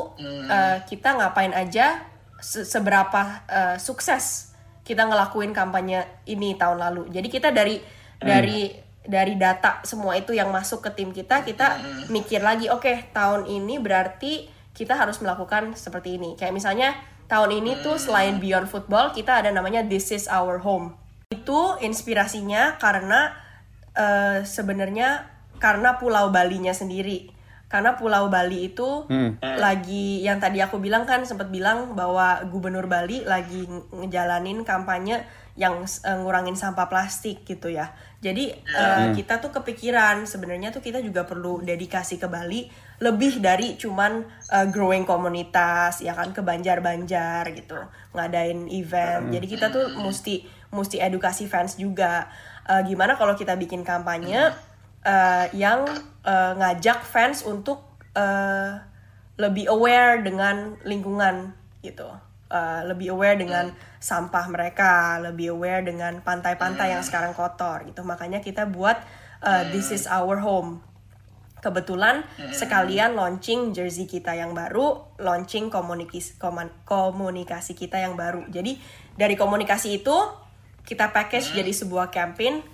uh, 0.48 0.78
kita 0.86 1.18
ngapain 1.18 1.52
aja, 1.52 2.06
se- 2.38 2.66
seberapa 2.66 3.42
uh, 3.50 3.76
sukses 3.78 4.54
kita 4.82 5.06
ngelakuin 5.06 5.54
kampanye 5.54 6.06
ini 6.26 6.58
tahun 6.58 6.78
lalu. 6.78 7.10
Jadi 7.10 7.28
kita 7.30 7.54
dari 7.54 7.78
dari 8.22 8.70
dari 9.02 9.34
data 9.34 9.82
semua 9.82 10.14
itu 10.14 10.30
yang 10.30 10.54
masuk 10.54 10.82
ke 10.82 10.90
tim 10.94 11.10
kita, 11.10 11.42
kita 11.42 11.82
mikir 12.06 12.38
lagi, 12.38 12.70
oke 12.70 13.10
tahun 13.10 13.50
ini 13.50 13.82
berarti 13.82 14.46
kita 14.72 14.94
harus 14.94 15.18
melakukan 15.18 15.74
seperti 15.74 16.16
ini. 16.16 16.38
Kayak 16.38 16.54
misalnya 16.54 16.94
tahun 17.26 17.62
ini 17.62 17.82
tuh 17.82 17.98
selain 17.98 18.38
Beyond 18.38 18.70
Football 18.70 19.10
kita 19.12 19.42
ada 19.42 19.50
namanya 19.50 19.82
This 19.82 20.14
Is 20.14 20.30
Our 20.30 20.62
Home. 20.62 20.94
Itu 21.34 21.76
inspirasinya 21.82 22.78
karena 22.78 23.34
eh, 23.98 24.46
sebenarnya 24.46 25.28
karena 25.58 25.98
Pulau 25.98 26.30
Balinya 26.30 26.72
sendiri. 26.72 27.30
Karena 27.72 27.96
Pulau 27.96 28.28
Bali 28.28 28.68
itu 28.68 29.08
lagi 29.56 30.20
yang 30.20 30.36
tadi 30.36 30.60
aku 30.60 30.76
bilang 30.76 31.08
kan 31.08 31.24
sempat 31.24 31.48
bilang 31.48 31.96
bahwa 31.96 32.44
Gubernur 32.52 32.84
Bali 32.84 33.24
lagi 33.24 33.64
nge- 33.64 33.88
ngejalanin 33.96 34.60
kampanye 34.60 35.24
yang 35.56 35.80
eh, 35.80 36.16
ngurangin 36.20 36.52
sampah 36.52 36.92
plastik 36.92 37.48
gitu 37.48 37.72
ya. 37.72 37.96
Jadi 38.22 38.54
eh, 38.54 39.06
kita 39.18 39.42
tuh 39.42 39.50
kepikiran 39.50 40.22
sebenarnya 40.30 40.70
tuh 40.70 40.78
kita 40.78 41.02
juga 41.02 41.26
perlu 41.26 41.58
dedikasi 41.58 42.22
ke 42.22 42.30
Bali 42.30 42.70
lebih 43.02 43.42
dari 43.42 43.74
cuman 43.74 44.22
eh, 44.46 44.66
growing 44.70 45.02
komunitas 45.02 45.98
ya 46.06 46.14
kan 46.14 46.30
ke 46.30 46.38
Banjar-Banjar 46.38 47.50
gitu 47.50 47.82
ngadain 48.14 48.70
event. 48.70 49.26
Jadi 49.34 49.46
kita 49.50 49.74
tuh 49.74 49.90
mesti 49.98 50.46
mesti 50.70 51.02
edukasi 51.02 51.50
fans 51.50 51.74
juga. 51.74 52.30
Eh, 52.70 52.86
gimana 52.86 53.18
kalau 53.18 53.34
kita 53.34 53.58
bikin 53.58 53.82
kampanye 53.82 54.54
eh, 55.02 55.46
yang 55.58 55.82
eh, 56.22 56.52
ngajak 56.62 57.02
fans 57.02 57.42
untuk 57.42 57.82
eh, 58.14 58.78
lebih 59.34 59.66
aware 59.66 60.22
dengan 60.22 60.78
lingkungan 60.86 61.58
gitu. 61.82 62.06
Uh, 62.52 62.84
lebih 62.84 63.16
aware 63.16 63.40
dengan 63.40 63.72
sampah 63.96 64.44
mereka, 64.52 65.16
lebih 65.24 65.56
aware 65.56 65.80
dengan 65.80 66.20
pantai-pantai 66.20 66.92
yang 66.92 67.00
sekarang 67.00 67.32
kotor 67.32 67.88
gitu. 67.88 68.04
Makanya 68.04 68.44
kita 68.44 68.68
buat 68.68 69.00
uh, 69.40 69.64
This 69.72 69.88
is 69.90 70.04
our 70.04 70.36
home. 70.44 70.84
Kebetulan 71.62 72.26
sekalian 72.50 73.14
launching 73.14 73.70
jersey 73.70 74.10
kita 74.10 74.34
yang 74.34 74.50
baru, 74.50 75.14
launching 75.22 75.70
komunikasi 75.70 76.34
komunikasi 76.82 77.78
kita 77.78 78.02
yang 78.02 78.18
baru. 78.18 78.42
Jadi 78.50 78.82
dari 79.14 79.38
komunikasi 79.38 80.02
itu 80.02 80.16
kita 80.82 81.14
package 81.14 81.54
jadi 81.54 81.70
sebuah 81.70 82.10
campaign, 82.10 82.66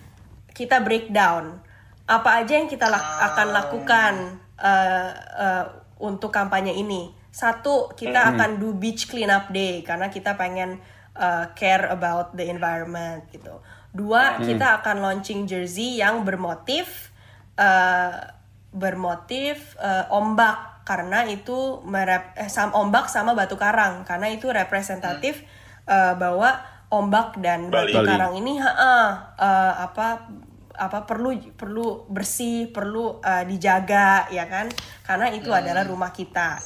kita 0.56 0.80
breakdown 0.80 1.60
apa 2.08 2.40
aja 2.40 2.56
yang 2.56 2.64
kita 2.64 2.88
lak 2.88 3.04
akan 3.04 3.48
lakukan 3.52 4.14
uh, 4.56 5.12
uh, 5.36 5.64
untuk 6.00 6.32
kampanye 6.32 6.72
ini. 6.72 7.12
Satu, 7.38 7.94
kita 7.94 8.34
akan 8.34 8.58
do 8.58 8.74
beach 8.74 9.06
cleanup 9.06 9.54
day 9.54 9.86
karena 9.86 10.10
kita 10.10 10.34
pengen 10.34 10.82
uh, 11.14 11.54
care 11.54 11.86
about 11.86 12.34
the 12.34 12.50
environment 12.50 13.30
gitu. 13.30 13.62
Dua, 13.94 14.42
kita 14.42 14.82
akan 14.82 14.98
launching 14.98 15.46
jersey 15.46 16.02
yang 16.02 16.26
bermotif 16.26 17.14
uh, 17.54 18.34
bermotif 18.74 19.78
uh, 19.78 20.10
ombak 20.10 20.82
karena 20.82 21.22
itu 21.30 21.78
merep 21.84 22.32
eh, 22.34 22.48
sam 22.48 22.72
ombak 22.72 23.12
sama 23.12 23.36
batu 23.36 23.54
karang 23.60 24.02
karena 24.08 24.32
itu 24.32 24.48
representatif 24.48 25.44
uh, 25.84 26.16
bahwa 26.16 26.58
ombak 26.88 27.36
dan 27.44 27.68
Bali. 27.68 27.92
batu 27.92 28.08
karang 28.08 28.34
ini 28.40 28.56
ha 28.56 28.72
uh, 28.72 29.72
apa 29.84 30.32
apa 30.78 31.04
perlu 31.04 31.34
perlu 31.58 32.06
bersih 32.08 32.70
perlu 32.70 33.18
uh, 33.22 33.44
dijaga 33.46 34.30
ya 34.30 34.46
kan? 34.46 34.70
Karena 35.02 35.30
itu 35.34 35.50
adalah 35.50 35.82
rumah 35.82 36.14
kita 36.14 36.62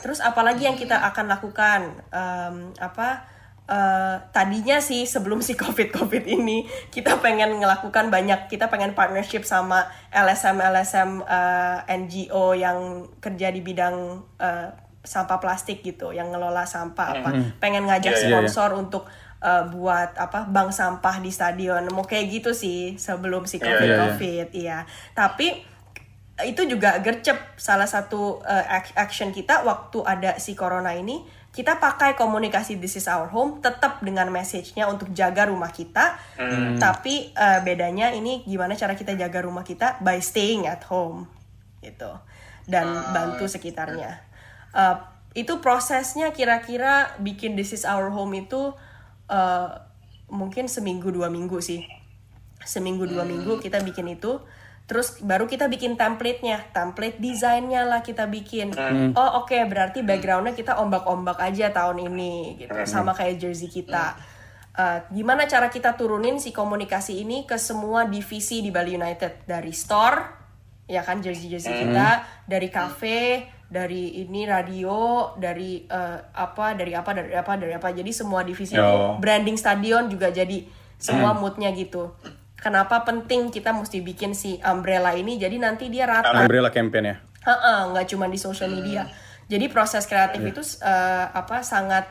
terus 0.00 0.18
apalagi 0.18 0.64
yang 0.64 0.74
kita 0.74 0.96
akan 0.96 1.28
lakukan 1.28 1.80
Em, 2.10 2.74
apa 2.80 3.22
eh, 3.70 4.16
tadinya 4.34 4.82
sih 4.82 5.06
sebelum 5.06 5.38
si 5.40 5.54
covid 5.62 5.94
covid 5.94 6.26
ini 6.26 6.66
kita 6.90 7.22
pengen 7.22 7.62
ngelakukan 7.62 8.10
banyak 8.10 8.50
kita 8.50 8.66
pengen 8.66 8.98
partnership 8.98 9.46
sama 9.46 9.86
LSM 10.10 10.58
LSM 10.58 11.10
eh, 11.22 11.78
NGO 11.86 12.58
yang 12.58 13.06
kerja 13.22 13.54
di 13.54 13.60
bidang 13.62 13.96
eh, 14.42 14.68
sampah 15.00 15.40
plastik 15.40 15.80
gitu 15.80 16.12
yang 16.12 16.28
ngelola 16.28 16.68
sampah 16.68 17.08
apa. 17.16 17.30
Pengen 17.56 17.88
ngajak 17.88 18.20
Iya, 18.20 18.20
iya, 18.20 18.28
sponsor 18.28 18.76
untuk 18.76 19.08
eh, 19.40 19.64
buat 19.72 20.12
apa 20.20 20.44
bank 20.44 20.76
sampah 20.76 21.24
di 21.24 21.32
stadion. 21.32 21.88
Mau 21.88 22.04
kayak 22.04 22.28
gitu 22.28 22.52
sih 22.52 23.00
sebelum 23.00 23.48
si 23.48 23.56
Iya, 23.56 23.64
covid 23.64 23.88
iya, 23.88 23.94
iya. 23.96 24.00
covid 24.04 24.48
iya. 24.52 24.78
Tapi 25.16 25.69
itu 26.44 26.66
juga 26.68 26.98
gercep. 27.00 27.36
Salah 27.56 27.86
satu 27.86 28.40
uh, 28.44 28.64
ac- 28.68 28.96
action 28.96 29.32
kita 29.34 29.64
waktu 29.64 30.02
ada 30.04 30.36
si 30.38 30.56
corona 30.56 30.94
ini 30.96 31.22
kita 31.50 31.82
pakai 31.82 32.14
komunikasi 32.14 32.78
this 32.78 32.94
is 32.94 33.10
our 33.10 33.26
home 33.26 33.58
tetap 33.58 33.98
dengan 34.06 34.30
message-nya 34.30 34.86
untuk 34.86 35.10
jaga 35.10 35.50
rumah 35.50 35.74
kita. 35.74 36.14
Tapi 36.78 37.34
uh, 37.34 37.58
bedanya 37.66 38.14
ini 38.14 38.46
gimana 38.46 38.78
cara 38.78 38.94
kita 38.94 39.18
jaga 39.18 39.42
rumah 39.42 39.66
kita? 39.66 39.98
By 39.98 40.22
staying 40.22 40.70
at 40.70 40.86
home 40.86 41.26
gitu. 41.82 42.14
Dan 42.70 42.86
bantu 43.10 43.50
sekitarnya. 43.50 44.22
Uh, 44.70 45.02
itu 45.34 45.58
prosesnya 45.58 46.30
kira-kira 46.30 47.18
bikin 47.18 47.58
this 47.58 47.74
is 47.74 47.82
our 47.82 48.14
home 48.14 48.30
itu 48.38 48.70
uh, 49.26 49.68
mungkin 50.30 50.70
seminggu 50.70 51.10
dua 51.10 51.26
minggu 51.26 51.58
sih. 51.58 51.82
Seminggu 52.62 53.10
dua 53.10 53.26
minggu 53.26 53.58
kita 53.58 53.82
bikin 53.82 54.06
itu 54.06 54.38
terus 54.90 55.22
baru 55.22 55.46
kita 55.46 55.70
bikin 55.70 55.94
template-nya 55.94 56.74
template 56.74 57.22
desainnya 57.22 57.86
lah 57.86 58.02
kita 58.02 58.26
bikin. 58.26 58.74
Oh 59.14 59.46
oke 59.46 59.54
berarti 59.70 60.02
backgroundnya 60.02 60.50
kita 60.50 60.82
ombak-ombak 60.82 61.38
aja 61.38 61.70
tahun 61.70 62.10
ini 62.10 62.58
gitu. 62.58 62.74
Sama 62.90 63.14
kayak 63.14 63.38
jersey 63.38 63.70
kita. 63.70 64.18
Uh, 64.74 64.98
gimana 65.14 65.46
cara 65.46 65.70
kita 65.70 65.94
turunin 65.94 66.42
si 66.42 66.50
komunikasi 66.50 67.22
ini 67.22 67.46
ke 67.46 67.54
semua 67.54 68.10
divisi 68.10 68.66
di 68.66 68.74
Bali 68.74 68.98
United? 68.98 69.46
Dari 69.46 69.70
store 69.70 70.18
ya 70.90 71.06
kan 71.06 71.22
jersey 71.22 71.46
jersey 71.46 71.70
kita 71.70 72.26
dari 72.50 72.66
cafe 72.66 73.46
dari 73.70 74.18
ini 74.26 74.42
radio 74.42 75.30
dari 75.38 75.86
eh, 75.86 76.18
apa 76.34 76.74
dari 76.74 76.90
apa 76.98 77.14
dari 77.14 77.30
apa 77.30 77.52
dari 77.54 77.70
apa. 77.78 77.94
Jadi 77.94 78.10
semua 78.10 78.42
divisi 78.42 78.74
Oh. 78.74 79.22
branding 79.22 79.54
stadion 79.54 80.10
juga 80.10 80.34
jadi 80.34 80.66
semua 80.98 81.30
moodnya 81.30 81.70
gitu 81.70 82.10
kenapa 82.60 83.02
penting 83.02 83.48
kita 83.48 83.72
mesti 83.72 84.04
bikin 84.04 84.36
si 84.36 84.60
umbrella 84.60 85.16
ini 85.16 85.40
jadi 85.40 85.56
nanti 85.56 85.88
dia 85.88 86.06
rata 86.06 86.30
Umbrella 86.30 86.70
campaign 86.70 87.04
ya. 87.08 87.16
Ha-ha, 87.40 87.88
nggak 87.90 88.06
cuma 88.12 88.28
di 88.28 88.36
social 88.36 88.68
media. 88.68 89.08
Jadi 89.50 89.66
proses 89.72 90.06
kreatif 90.06 90.44
itu 90.44 90.62
eh, 90.84 91.26
apa 91.26 91.64
sangat 91.64 92.06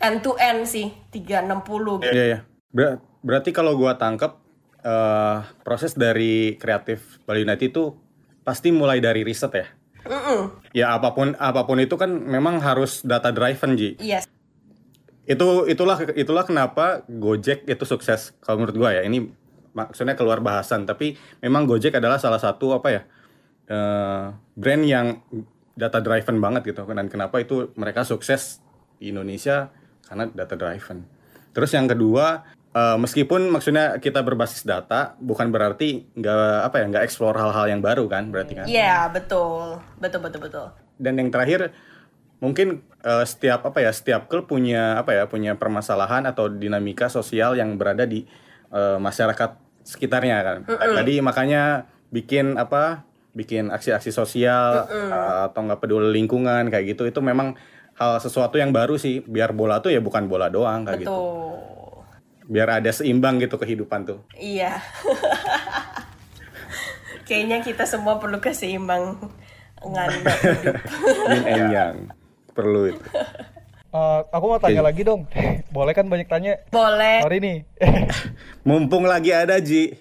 end 0.00 0.24
to 0.24 0.34
end 0.40 0.66
sih 0.66 0.90
360 1.12 2.02
gitu. 2.02 2.10
Iya 2.10 2.24
ya. 2.26 2.38
Ber- 2.72 2.98
berarti 3.20 3.52
kalau 3.52 3.76
gua 3.76 4.00
tangkep 4.00 4.32
eh, 4.82 5.38
proses 5.62 5.94
dari 5.94 6.56
kreatif 6.56 7.20
Bali 7.28 7.44
United 7.44 7.70
itu 7.70 7.94
pasti 8.42 8.72
mulai 8.72 8.98
dari 8.98 9.22
riset 9.22 9.52
ya. 9.52 9.68
Mm-mm. 10.00 10.64
Ya 10.72 10.96
apa 10.96 11.12
pun 11.12 11.36
apa 11.36 11.68
pun 11.68 11.76
itu 11.76 11.94
kan 12.00 12.08
memang 12.08 12.58
harus 12.64 13.04
data 13.04 13.28
driven 13.30 13.76
Ji. 13.76 14.00
Yes. 14.00 14.24
Itu 15.28 15.68
itulah 15.68 16.00
itulah 16.16 16.48
kenapa 16.48 17.04
Gojek 17.06 17.68
itu 17.68 17.84
sukses 17.84 18.32
kalau 18.40 18.64
menurut 18.64 18.76
gua 18.80 18.90
ya. 18.96 19.04
Ini 19.04 19.28
maksudnya 19.72 20.18
keluar 20.18 20.42
bahasan 20.42 20.84
tapi 20.84 21.14
memang 21.40 21.66
Gojek 21.66 21.94
adalah 21.94 22.18
salah 22.18 22.42
satu 22.42 22.76
apa 22.76 22.88
ya 22.90 23.02
eh, 23.70 24.24
brand 24.34 24.84
yang 24.84 25.22
data 25.78 26.02
driven 26.02 26.42
banget 26.42 26.74
gitu 26.74 26.84
dan 26.90 27.06
kenapa 27.06 27.40
itu 27.40 27.72
mereka 27.78 28.04
sukses 28.04 28.60
di 29.00 29.14
Indonesia 29.14 29.72
karena 30.04 30.28
data 30.28 30.54
driven. 30.58 31.06
Terus 31.54 31.70
yang 31.72 31.86
kedua 31.86 32.44
eh, 32.74 32.96
meskipun 32.98 33.48
maksudnya 33.48 33.96
kita 34.02 34.20
berbasis 34.20 34.66
data 34.66 35.14
bukan 35.22 35.48
berarti 35.48 36.10
nggak 36.18 36.66
apa 36.66 36.76
ya 36.82 36.84
nggak 36.90 37.04
explore 37.06 37.38
hal-hal 37.38 37.66
yang 37.70 37.80
baru 37.80 38.10
kan 38.10 38.28
berarti 38.28 38.52
kan. 38.58 38.66
Iya, 38.66 39.08
betul. 39.08 39.78
Betul 40.02 40.20
betul 40.26 40.40
betul. 40.44 40.66
Dan 41.00 41.16
yang 41.16 41.32
terakhir 41.32 41.72
mungkin 42.42 42.82
eh, 43.00 43.24
setiap 43.24 43.64
apa 43.64 43.80
ya 43.80 43.92
setiap 43.94 44.26
klub 44.26 44.50
punya 44.50 45.00
apa 45.00 45.16
ya 45.16 45.24
punya 45.30 45.54
permasalahan 45.54 46.26
atau 46.28 46.50
dinamika 46.50 47.06
sosial 47.08 47.56
yang 47.56 47.78
berada 47.80 48.04
di 48.04 48.26
eh, 48.70 48.98
masyarakat 48.98 49.50
sekitarnya 49.84 50.36
kan. 50.42 50.58
Tadi 50.66 51.20
makanya 51.20 51.86
bikin 52.10 52.58
apa 52.58 53.06
bikin 53.30 53.70
aksi-aksi 53.70 54.10
sosial 54.10 54.90
eh, 54.90 55.40
atau 55.46 55.60
nggak 55.62 55.78
peduli 55.78 56.10
lingkungan 56.10 56.66
kayak 56.66 56.94
gitu 56.94 57.06
itu 57.06 57.20
memang 57.22 57.54
hal 57.94 58.18
sesuatu 58.18 58.56
yang 58.56 58.74
baru 58.74 58.96
sih 58.96 59.20
biar 59.22 59.52
bola 59.52 59.84
tuh 59.84 59.94
ya 59.94 60.00
bukan 60.02 60.26
bola 60.26 60.50
doang 60.50 60.88
kayak 60.88 61.04
gitu. 61.04 61.12
Betul. 61.12 62.48
Biar 62.50 62.82
ada 62.82 62.90
seimbang 62.90 63.38
gitu 63.38 63.60
kehidupan 63.60 64.08
tuh. 64.08 64.18
Iya. 64.34 64.74
Kayaknya 67.30 67.62
kita 67.62 67.86
semua 67.86 68.18
perlu 68.18 68.42
keseimbangan 68.42 69.22
hidup. 70.42 70.76
Yin 71.30 71.44
and 71.46 71.66
yang 71.70 71.94
perlu 72.50 72.90
itu. 72.90 73.06
Eh, 73.90 74.20
aku 74.30 74.44
mau 74.46 74.58
tanya 74.58 74.80
Oke. 74.80 74.86
lagi 74.86 75.02
dong. 75.02 75.26
Boleh 75.74 75.92
kan 75.92 76.06
banyak 76.06 76.30
tanya? 76.30 76.62
Boleh. 76.70 77.26
Sorry 77.26 77.38
nih. 77.42 77.56
Mumpung 78.68 79.02
lagi 79.02 79.34
ada 79.34 79.58
Ji. 79.58 79.98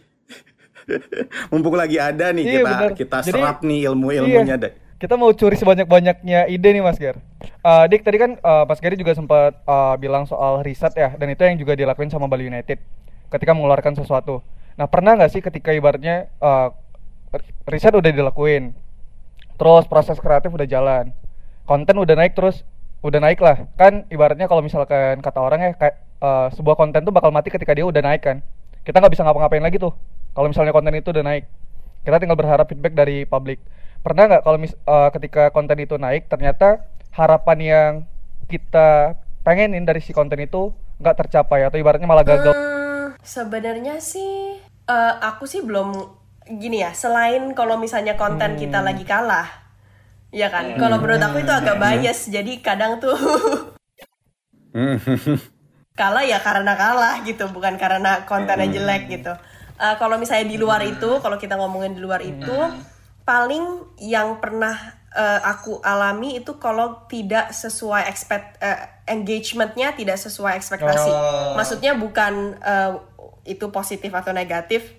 Mumpung 1.54 1.74
lagi 1.74 1.98
ada 1.98 2.30
nih 2.30 2.44
Iya, 2.44 2.54
kita 2.56 2.70
bener. 2.72 2.92
kita 2.94 3.18
Jadi- 3.22 3.34
serap 3.34 3.58
nih 3.62 3.90
ilmu-ilmunya 3.90 4.56
Iya. 4.56 4.64
deh. 4.64 4.74
Kita 5.00 5.16
mau 5.16 5.32
curi 5.32 5.56
sebanyak-banyaknya 5.56 6.52
ide 6.52 6.70
nih 6.70 6.84
Mas 6.84 7.00
Ger. 7.00 7.18
Eh, 7.42 7.86
Dik 7.88 8.04
tadi 8.04 8.18
kan 8.20 8.32
eh, 8.36 8.64
Mas 8.68 8.78
Gary 8.78 8.94
juga 8.94 9.16
sempat 9.16 9.58
eh, 9.58 9.96
bilang 9.98 10.30
soal 10.30 10.62
riset 10.62 10.94
ya, 10.94 11.10
dan 11.12 11.28
itu 11.28 11.42
yang 11.42 11.58
juga 11.58 11.74
dilakuin 11.74 12.12
sama 12.12 12.28
Bali 12.28 12.46
United 12.46 12.78
ketika 13.30 13.52
mengeluarkan 13.52 13.96
sesuatu. 13.96 14.46
Nah 14.76 14.86
pernah 14.86 15.18
nggak 15.18 15.32
sih 15.32 15.42
ketika 15.42 15.72
ibaratnya 15.72 16.30
eh, 16.30 16.68
riset 17.66 17.96
udah 17.96 18.12
dilakuin, 18.12 18.76
terus 19.56 19.86
proses 19.86 20.18
kreatif 20.18 20.52
udah 20.52 20.68
jalan, 20.68 21.10
konten 21.64 21.96
udah 21.96 22.16
naik 22.16 22.36
terus 22.36 22.62
udah 23.00 23.20
naik 23.24 23.40
lah. 23.40 23.68
Kan 23.80 24.06
ibaratnya 24.12 24.48
kalau 24.52 24.64
misalkan 24.64 25.24
kata 25.24 25.40
orang 25.40 25.60
ya 25.60 25.72
kayak 25.76 25.96
eh, 26.20 26.48
sebuah 26.56 26.76
konten 26.76 27.04
tuh 27.04 27.14
bakal 27.16 27.32
mati 27.32 27.52
ketika 27.52 27.72
dia 27.72 27.88
udah 27.88 28.04
naik 28.04 28.24
kan. 28.24 28.38
Kita 28.84 29.00
nggak 29.00 29.14
bisa 29.16 29.24
ngapa-ngapain 29.24 29.64
lagi 29.64 29.80
tuh. 29.80 29.94
Kalau 30.36 30.48
misalnya 30.48 30.72
konten 30.72 30.94
itu 30.96 31.10
udah 31.12 31.26
naik, 31.26 31.44
kita 32.06 32.16
tinggal 32.22 32.38
berharap 32.40 32.66
feedback 32.70 32.94
dari 32.96 33.26
publik. 33.26 33.60
Pernah 34.00 34.24
nggak 34.32 34.42
kalau 34.44 34.58
mis 34.60 34.74
eh, 34.76 35.10
ketika 35.16 35.52
konten 35.52 35.78
itu 35.80 35.96
naik 36.00 36.28
ternyata 36.32 36.84
harapan 37.16 37.58
yang 37.60 37.92
kita 38.48 39.16
pengenin 39.44 39.86
dari 39.88 40.02
si 40.04 40.12
konten 40.12 40.40
itu 40.42 40.72
nggak 41.00 41.26
tercapai 41.26 41.64
atau 41.64 41.80
ibaratnya 41.80 42.08
malah 42.08 42.28
gagal? 42.28 42.54
Hmm, 42.56 43.16
sebenarnya 43.24 44.04
sih 44.04 44.60
eh, 44.88 45.14
aku 45.24 45.48
sih 45.48 45.64
belum 45.64 45.96
gini 46.58 46.82
ya. 46.84 46.92
Selain 46.96 47.54
kalau 47.54 47.78
misalnya 47.78 48.18
konten 48.18 48.58
kita 48.58 48.82
lagi 48.82 49.06
kalah, 49.06 49.69
ya 50.30 50.48
kan. 50.50 50.78
Kalau 50.78 50.98
menurut 51.02 51.22
aku 51.22 51.42
itu 51.42 51.54
agak 51.54 51.78
bias. 51.78 52.30
Jadi 52.30 52.62
kadang 52.62 53.02
tuh 53.02 53.16
kalah 56.00 56.24
ya 56.24 56.40
karena 56.40 56.74
kalah 56.78 57.20
gitu, 57.28 57.50
bukan 57.52 57.76
karena 57.76 58.24
kontennya 58.24 58.72
jelek 58.72 59.12
gitu. 59.12 59.34
Eh, 59.80 59.96
kalau 60.00 60.16
misalnya 60.20 60.48
di 60.48 60.58
luar 60.60 60.84
itu, 60.84 61.20
kalau 61.20 61.36
kita 61.36 61.60
ngomongin 61.60 61.96
di 61.96 62.02
luar 62.04 62.24
itu, 62.24 62.56
paling 63.28 63.96
yang 64.00 64.40
pernah 64.40 65.00
eh, 65.16 65.40
aku 65.44 65.82
alami 65.84 66.40
itu 66.40 66.56
kalau 66.62 67.06
tidak 67.10 67.52
sesuai 67.52 68.08
expect 68.08 68.60
eh, 68.62 68.90
engagementnya 69.10 69.92
tidak 69.98 70.18
sesuai 70.22 70.56
ekspektasi. 70.60 71.12
Oh. 71.12 71.54
Maksudnya 71.58 71.98
bukan 71.98 72.56
eh, 72.62 72.92
itu 73.50 73.72
positif 73.74 74.14
atau 74.14 74.30
negatif, 74.30 74.99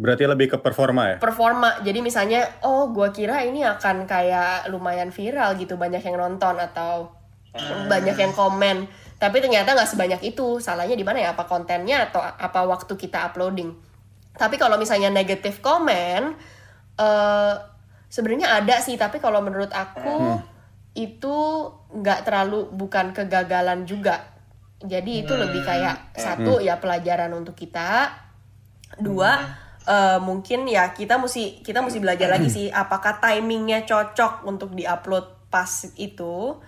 Berarti 0.00 0.24
lebih 0.24 0.56
ke 0.56 0.58
performa 0.64 1.12
ya? 1.12 1.16
performa. 1.20 1.84
Jadi 1.84 2.00
misalnya, 2.00 2.40
oh 2.64 2.88
gua 2.88 3.12
kira 3.12 3.44
ini 3.44 3.60
akan 3.60 4.08
kayak 4.08 4.72
lumayan 4.72 5.12
viral 5.12 5.60
gitu, 5.60 5.76
banyak 5.76 6.00
yang 6.00 6.16
nonton 6.16 6.56
atau 6.56 7.12
banyak 7.84 8.16
yang 8.16 8.32
komen. 8.32 8.88
Tapi 9.20 9.36
ternyata 9.44 9.76
nggak 9.76 9.90
sebanyak 9.92 10.20
itu. 10.24 10.56
Salahnya 10.56 10.96
di 10.96 11.04
mana 11.04 11.20
ya? 11.20 11.36
Apa 11.36 11.44
kontennya 11.44 12.08
atau 12.08 12.24
apa 12.24 12.64
waktu 12.64 12.96
kita 12.96 13.28
uploading? 13.28 13.76
Tapi 14.32 14.56
kalau 14.56 14.80
misalnya 14.80 15.12
negatif 15.12 15.60
komen, 15.60 16.32
eh 16.96 17.54
sebenarnya 18.08 18.56
ada 18.56 18.80
sih. 18.80 18.96
Tapi 18.96 19.20
kalau 19.20 19.44
menurut 19.44 19.68
aku 19.68 20.40
itu 20.96 21.36
nggak 21.92 22.24
terlalu 22.24 22.72
bukan 22.72 23.12
kegagalan 23.12 23.84
juga. 23.84 24.24
Jadi 24.80 25.28
itu 25.28 25.36
lebih 25.36 25.60
kayak 25.60 26.16
satu 26.16 26.56
ya 26.56 26.80
pelajaran 26.80 27.36
untuk 27.36 27.52
kita, 27.52 28.16
dua 28.96 29.36
eh, 29.86 30.18
mungkin 30.20 30.68
ya 30.68 30.92
kita 30.92 31.16
mesti 31.16 31.64
kita 31.64 31.80
mesti 31.80 31.98
belajar 32.00 32.28
lagi 32.28 32.48
sih 32.52 32.66
apakah 32.68 33.20
timingnya 33.20 33.84
cocok 33.88 34.44
untuk 34.44 34.76
diupload 34.76 35.48
pas 35.48 35.70
itu 35.96 36.58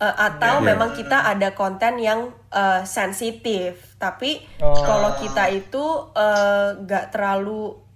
eh, 0.00 0.14
atau 0.16 0.60
memang 0.60 0.92
kita 0.92 1.24
ada 1.30 1.54
konten 1.56 1.98
yang 2.02 2.32
eh, 2.52 2.82
sensitif. 2.84 3.96
Tapi 3.96 4.44
Oh. 4.60 4.74
kalau 4.84 5.16
kita 5.16 5.48
itu 5.50 5.84
nggak 6.84 7.12
terlalu 7.12 7.86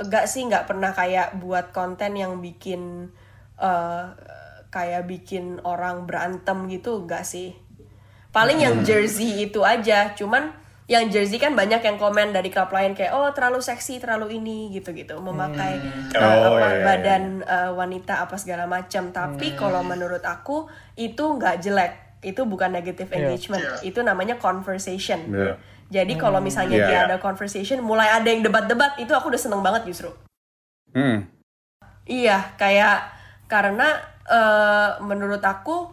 nggak 0.00 0.24
sih 0.24 0.48
nggak 0.48 0.64
pernah 0.64 0.96
kayak 0.96 1.36
buat 1.36 1.76
konten 1.76 2.16
yang 2.16 2.40
bikin 2.40 3.12
eh, 3.60 4.04
kayak 4.70 5.04
bikin 5.10 5.58
orang 5.66 6.06
berantem 6.06 6.70
gitu 6.70 7.04
nggak 7.04 7.26
sih. 7.26 7.52
Paling 8.30 8.62
yang 8.62 8.86
jersey 8.86 9.50
itu 9.50 9.66
aja 9.66 10.14
cuman 10.14 10.54
yang 10.90 11.06
jersey 11.06 11.38
kan 11.38 11.54
banyak 11.54 11.78
yang 11.78 11.94
komen 11.96 12.34
dari 12.34 12.50
klub 12.50 12.66
lain 12.68 12.92
kayak 12.92 13.14
oh 13.14 13.30
terlalu 13.30 13.62
seksi 13.62 14.02
terlalu 14.02 14.36
ini 14.36 14.74
gitu 14.74 14.90
gitu 14.90 15.22
memakai 15.22 15.78
uh, 16.12 16.18
Oh, 16.18 16.58
apa, 16.58 16.66
iya, 16.66 16.74
iya. 16.74 16.82
badan 16.82 17.22
uh, 17.40 17.70
wanita 17.72 18.18
apa 18.18 18.34
segala 18.34 18.66
macam 18.66 19.08
tapi 19.08 19.54
kalau 19.54 19.86
menurut 19.86 20.20
aku 20.20 20.66
itu 20.96 21.22
nggak 21.22 21.56
jelek. 21.60 21.92
Itu 22.20 22.44
bukan 22.44 22.68
negative 22.68 23.06
engagement. 23.14 23.62
Itu 23.80 24.02
namanya 24.02 24.36
conversation. 24.36 25.30
Iya. 25.30 25.54
jadi 25.88 26.14
kalau 26.16 26.38
misalnya 26.38 26.76
Iya, 26.76 26.86
dia 26.86 26.98
iya. 26.98 27.06
ada 27.06 27.16
conversation 27.18 27.78
mulai 27.80 28.10
ada 28.10 28.26
yang 28.26 28.42
debat-debat 28.42 28.94
itu 28.96 29.10
aku 29.10 29.30
udah 29.30 29.40
seneng 29.40 29.62
banget 29.62 29.86
justru. 29.86 30.10
Hmm. 30.90 31.26
Iya, 32.04 32.54
kayak 32.54 33.10
karena 33.46 33.94
eh, 34.26 34.90
menurut 35.00 35.42
aku 35.42 35.86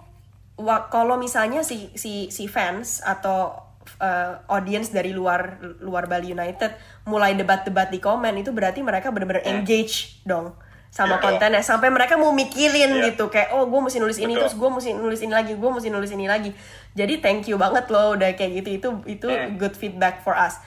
wa- 0.58 0.89
kalau 0.89 1.18
misalnya 1.18 1.62
si 1.62 1.93
si 1.93 2.30
si 2.30 2.45
fans 2.45 3.02
atau 3.02 3.66
eh, 3.98 4.34
audience 4.50 4.93
dari 4.93 5.12
luar 5.12 5.62
luar 5.82 6.06
Bali 6.06 6.34
United 6.34 7.04
mulai 7.10 7.34
debat-debat 7.34 7.89
di 7.89 7.98
komen 7.98 8.34
itu 8.38 8.54
berarti 8.54 8.82
mereka 8.86 9.10
benar-benar 9.10 9.45
engage 9.45 10.22
dong 10.24 10.54
sama 10.88 11.20
kontennya. 11.22 11.62
Sampai 11.62 11.91
mereka 11.91 12.16
mau 12.16 12.32
mikirin 12.34 13.04
gitu 13.12 13.30
kayak 13.30 13.54
oh 13.54 13.68
gue 13.68 13.80
mesti 13.84 14.02
nulis 14.02 14.18
ini 14.18 14.34
terus 14.34 14.56
gue 14.56 14.70
mesti 14.70 14.95
nulis 14.95 15.20
ini 15.22 15.34
lagi 15.36 15.54
gue 15.54 15.70
mesti 15.70 15.89
nulis 15.91 16.12
ini 16.16 16.26
lagi. 16.26 16.52
Jadi 16.98 17.22
thank 17.22 17.45
you 17.45 17.60
banget 17.60 17.86
loh 17.91 18.18
udah 18.18 18.34
kayak 18.34 18.64
gitu. 18.64 18.70
Itu 18.82 18.89
itu 19.06 19.28
good 19.60 19.76
feedback 19.78 20.24
for 20.24 20.34
us. 20.34 20.58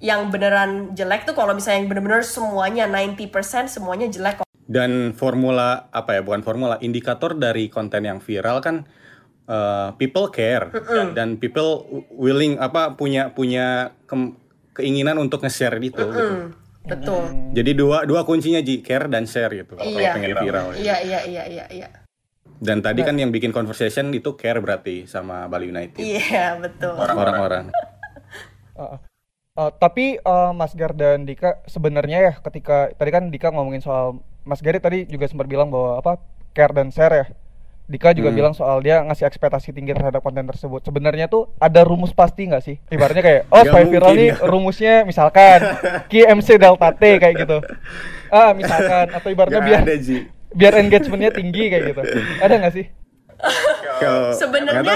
Yang 0.00 0.32
beneran 0.32 0.70
jelek 0.96 1.28
tuh 1.28 1.36
kalau 1.36 1.52
misalnya 1.52 1.84
yang 1.84 1.88
bener-bener 1.92 2.22
semuanya 2.24 2.84
90% 2.88 3.68
semuanya 3.68 4.06
jelek. 4.08 4.46
Dan 4.70 5.12
formula 5.18 5.90
apa 5.90 6.14
ya? 6.14 6.22
Bukan 6.22 6.46
formula, 6.46 6.78
indikator 6.78 7.34
dari 7.34 7.66
konten 7.66 8.06
yang 8.06 8.22
viral 8.22 8.62
kan 8.62 8.86
uh, 9.50 9.90
people 9.98 10.30
care 10.30 10.70
dan 11.12 11.34
people 11.36 11.82
willing 12.08 12.54
apa 12.56 12.94
punya 12.94 13.34
punya 13.34 13.90
kem- 14.06 14.38
keinginan 14.70 15.18
untuk 15.18 15.42
nge-share 15.42 15.74
itu. 15.76 15.98
gitu. 15.98 16.06
Hmm, 16.06 16.54
betul. 16.86 17.20
Jadi 17.50 17.70
dua 17.74 18.06
dua 18.06 18.22
kuncinya 18.22 18.62
Ji, 18.62 18.80
care 18.80 19.10
dan 19.10 19.26
share 19.26 19.50
gitu. 19.52 19.74
Kalau 19.74 19.90
Iya. 19.90 20.14
pengen 20.14 20.38
viral. 20.38 20.66
ya. 20.72 20.78
Iya, 20.78 20.96
iya, 21.02 21.20
iya, 21.26 21.44
iya, 21.44 21.64
iya. 21.68 21.88
Dan 22.60 22.80
tadi 22.80 23.00
kan 23.00 23.16
yang 23.16 23.32
bikin 23.32 23.50
conversation 23.50 24.12
itu 24.12 24.36
care 24.36 24.60
berarti 24.60 25.04
sama 25.04 25.48
Bali 25.48 25.68
United. 25.68 25.98
Iya, 25.98 26.56
betul. 26.56 26.94
Orang-orang. 26.94 27.68
Uh, 28.70 28.96
uh, 29.58 29.68
tapi 29.76 30.16
uh, 30.18 30.56
Mas 30.56 30.72
Gar 30.72 30.96
dan 30.96 31.28
Dika 31.28 31.60
sebenarnya 31.68 32.18
ya 32.22 32.32
ketika 32.40 32.88
tadi 32.96 33.12
kan 33.12 33.28
Dika 33.28 33.52
ngomongin 33.52 33.84
soal 33.84 34.16
Mas 34.40 34.64
Gary 34.64 34.80
tadi 34.80 35.04
juga 35.04 35.28
sempat 35.28 35.44
bilang 35.44 35.68
bahwa 35.68 36.00
apa 36.00 36.16
care 36.56 36.72
dan 36.72 36.88
share 36.88 37.12
ya. 37.12 37.26
Dika 37.90 38.14
juga 38.14 38.30
Hmm. 38.30 38.38
bilang 38.38 38.54
soal 38.54 38.78
dia 38.78 39.02
ngasih 39.02 39.26
ekspektasi 39.26 39.74
tinggi 39.74 39.90
terhadap 39.90 40.22
konten 40.22 40.46
tersebut. 40.46 40.78
Sebenarnya 40.80 41.26
tuh 41.26 41.50
ada 41.58 41.82
rumus 41.82 42.14
pasti 42.14 42.46
nggak 42.46 42.62
sih? 42.62 42.78
Ibaratnya 42.86 43.18
kayak 43.20 43.40
oh 43.50 43.66
supaya 43.66 43.84
viral 43.84 44.12
nih 44.14 44.30
rumusnya 44.40 45.02
misalkan 45.02 45.58
QMC 46.10 46.48
delta 46.54 46.94
T 46.94 47.02
kayak 47.18 47.34
gitu. 47.34 47.58
Ah 48.30 48.54
misalkan 48.54 49.10
atau 49.10 49.28
ibaratnya 49.28 49.58
Gak 49.58 49.66
biar 49.66 49.82
ada 49.82 49.96
Ji. 49.98 50.18
biar 50.50 50.72
engagementnya 50.78 51.30
tinggi 51.34 51.64
kayak 51.66 51.82
gitu. 51.90 52.02
Ada 52.38 52.54
nggak 52.62 52.74
sih? 52.78 52.86
Sebenarnya 54.32 54.94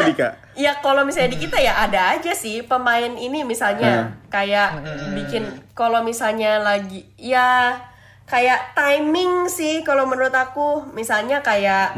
ya 0.55 0.79
kalau 0.79 1.03
misalnya 1.03 1.35
di 1.35 1.41
kita 1.43 1.59
ya 1.59 1.83
ada 1.83 2.15
aja 2.15 2.33
sih 2.33 2.63
pemain 2.63 3.11
ini 3.11 3.43
misalnya 3.43 4.15
kayak 4.31 4.81
bikin 5.13 5.45
kalau 5.75 6.01
misalnya 6.01 6.63
lagi 6.63 7.09
ya 7.19 7.81
kayak 8.25 8.73
timing 8.73 9.49
sih 9.49 9.85
kalau 9.85 10.07
menurut 10.07 10.33
aku 10.33 10.89
misalnya 10.97 11.45
kayak 11.45 11.93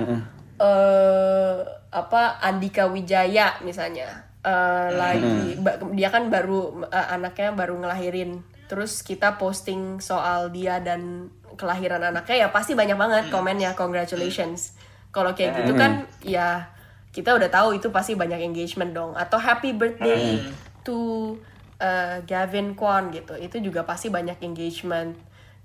eh 0.61 1.57
apa 1.93 2.23
Andika 2.43 2.89
Wijaya 2.89 3.57
misalnya. 3.65 4.27
Eh, 4.47 4.89
lagi 4.95 5.59
ba- 5.59 5.75
dia 5.91 6.07
kan 6.13 6.31
baru 6.31 6.87
eh, 6.87 7.07
anaknya 7.13 7.51
baru 7.57 7.81
ngelahirin. 7.83 8.43
Terus 8.67 9.03
kita 9.03 9.39
posting 9.39 10.03
soal 10.03 10.51
dia 10.51 10.79
dan 10.83 11.31
kelahiran 11.57 12.03
anaknya 12.03 12.47
ya 12.47 12.49
pasti 12.53 12.77
banyak 12.77 12.99
banget 12.99 13.25
komennya 13.33 13.73
congratulations. 13.75 14.77
Kalau 15.11 15.33
kayak 15.33 15.65
gitu 15.65 15.73
kan 15.75 16.05
ya 16.21 16.69
kita 17.11 17.33
udah 17.33 17.49
tahu 17.49 17.81
itu 17.81 17.89
pasti 17.89 18.13
banyak 18.13 18.39
engagement 18.45 18.93
dong. 18.93 19.17
Atau 19.17 19.41
happy 19.41 19.73
birthday 19.73 20.37
to 20.85 21.35
uh, 21.81 22.21
Gavin 22.29 22.77
Kwan 22.77 23.09
gitu. 23.11 23.35
Itu 23.41 23.59
juga 23.59 23.83
pasti 23.83 24.13
banyak 24.13 24.39
engagement. 24.45 25.17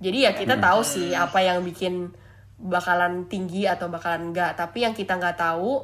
Jadi 0.01 0.25
ya 0.25 0.31
kita 0.33 0.57
tahu 0.57 0.81
sih 0.81 1.13
apa 1.13 1.43
yang 1.43 1.61
bikin 1.61 2.09
bakalan 2.61 3.25
tinggi 3.25 3.65
atau 3.65 3.89
bakalan 3.89 4.29
enggak 4.29 4.53
tapi 4.53 4.85
yang 4.85 4.93
kita 4.93 5.17
nggak 5.17 5.37
tahu 5.37 5.81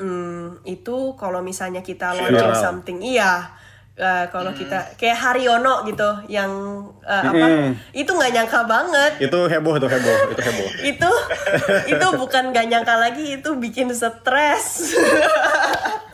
hmm, 0.00 0.64
itu 0.66 1.14
kalau 1.14 1.44
misalnya 1.44 1.84
kita 1.84 2.14
launching 2.14 2.54
something 2.56 2.98
iya. 3.02 3.62
Uh, 3.94 4.26
kalau 4.34 4.50
kita 4.50 4.90
kayak 4.98 5.14
Haryono 5.14 5.86
gitu 5.86 6.26
yang 6.26 6.50
uh, 7.06 7.22
apa 7.30 7.70
itu 7.94 8.10
nggak 8.10 8.34
nyangka 8.34 8.66
banget. 8.66 9.22
Itu 9.22 9.46
heboh 9.46 9.78
tuh 9.78 9.86
heboh, 9.86 10.34
itu 10.34 10.42
heboh. 10.42 10.68
itu 10.90 11.10
itu 11.94 12.06
bukan 12.18 12.50
gak 12.50 12.66
nyangka 12.66 12.98
lagi 12.98 13.38
itu 13.38 13.54
bikin 13.54 13.94
stres 13.94 14.98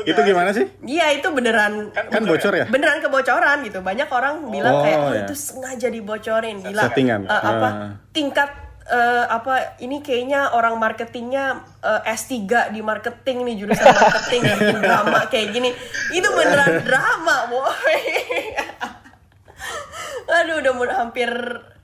itu 0.00 0.20
gimana 0.22 0.50
sih? 0.50 0.64
iya 0.82 1.10
itu 1.10 1.26
beneran 1.28 1.90
Kan 1.90 2.22
bocor 2.22 2.52
ya? 2.52 2.64
beneran 2.64 2.98
kebocoran 2.98 3.60
gitu 3.60 3.78
banyak 3.80 4.06
orang 4.08 4.46
bilang 4.46 4.72
Oh, 4.72 4.82
kayak 4.82 4.98
oh, 4.98 5.10
ya. 5.10 5.20
itu 5.22 5.34
sengaja 5.34 5.88
dibocorin 5.88 6.58
gila 6.58 6.86
Settingan. 6.86 7.20
Eh, 7.24 7.42
apa 7.44 7.68
Ah. 7.68 7.90
tingkat 8.10 8.50
eh, 8.86 9.24
apa 9.28 9.76
ini 9.78 10.00
kayaknya 10.00 10.50
orang 10.50 10.74
marketingnya 10.76 11.44
eh, 11.80 12.10
S3 12.10 12.32
di 12.70 12.80
marketing 12.80 13.44
nih 13.44 13.54
jurusan 13.58 13.86
marketing 13.86 14.40
bikin 14.56 14.78
drama 14.80 15.20
kayak 15.26 15.48
gini 15.50 15.70
itu 16.10 16.28
beneran 16.28 16.80
drama 16.88 17.36
boy 17.46 17.98
aduh 20.32 20.56
udah 20.58 20.72
mau 20.72 20.86
hampir 20.88 21.28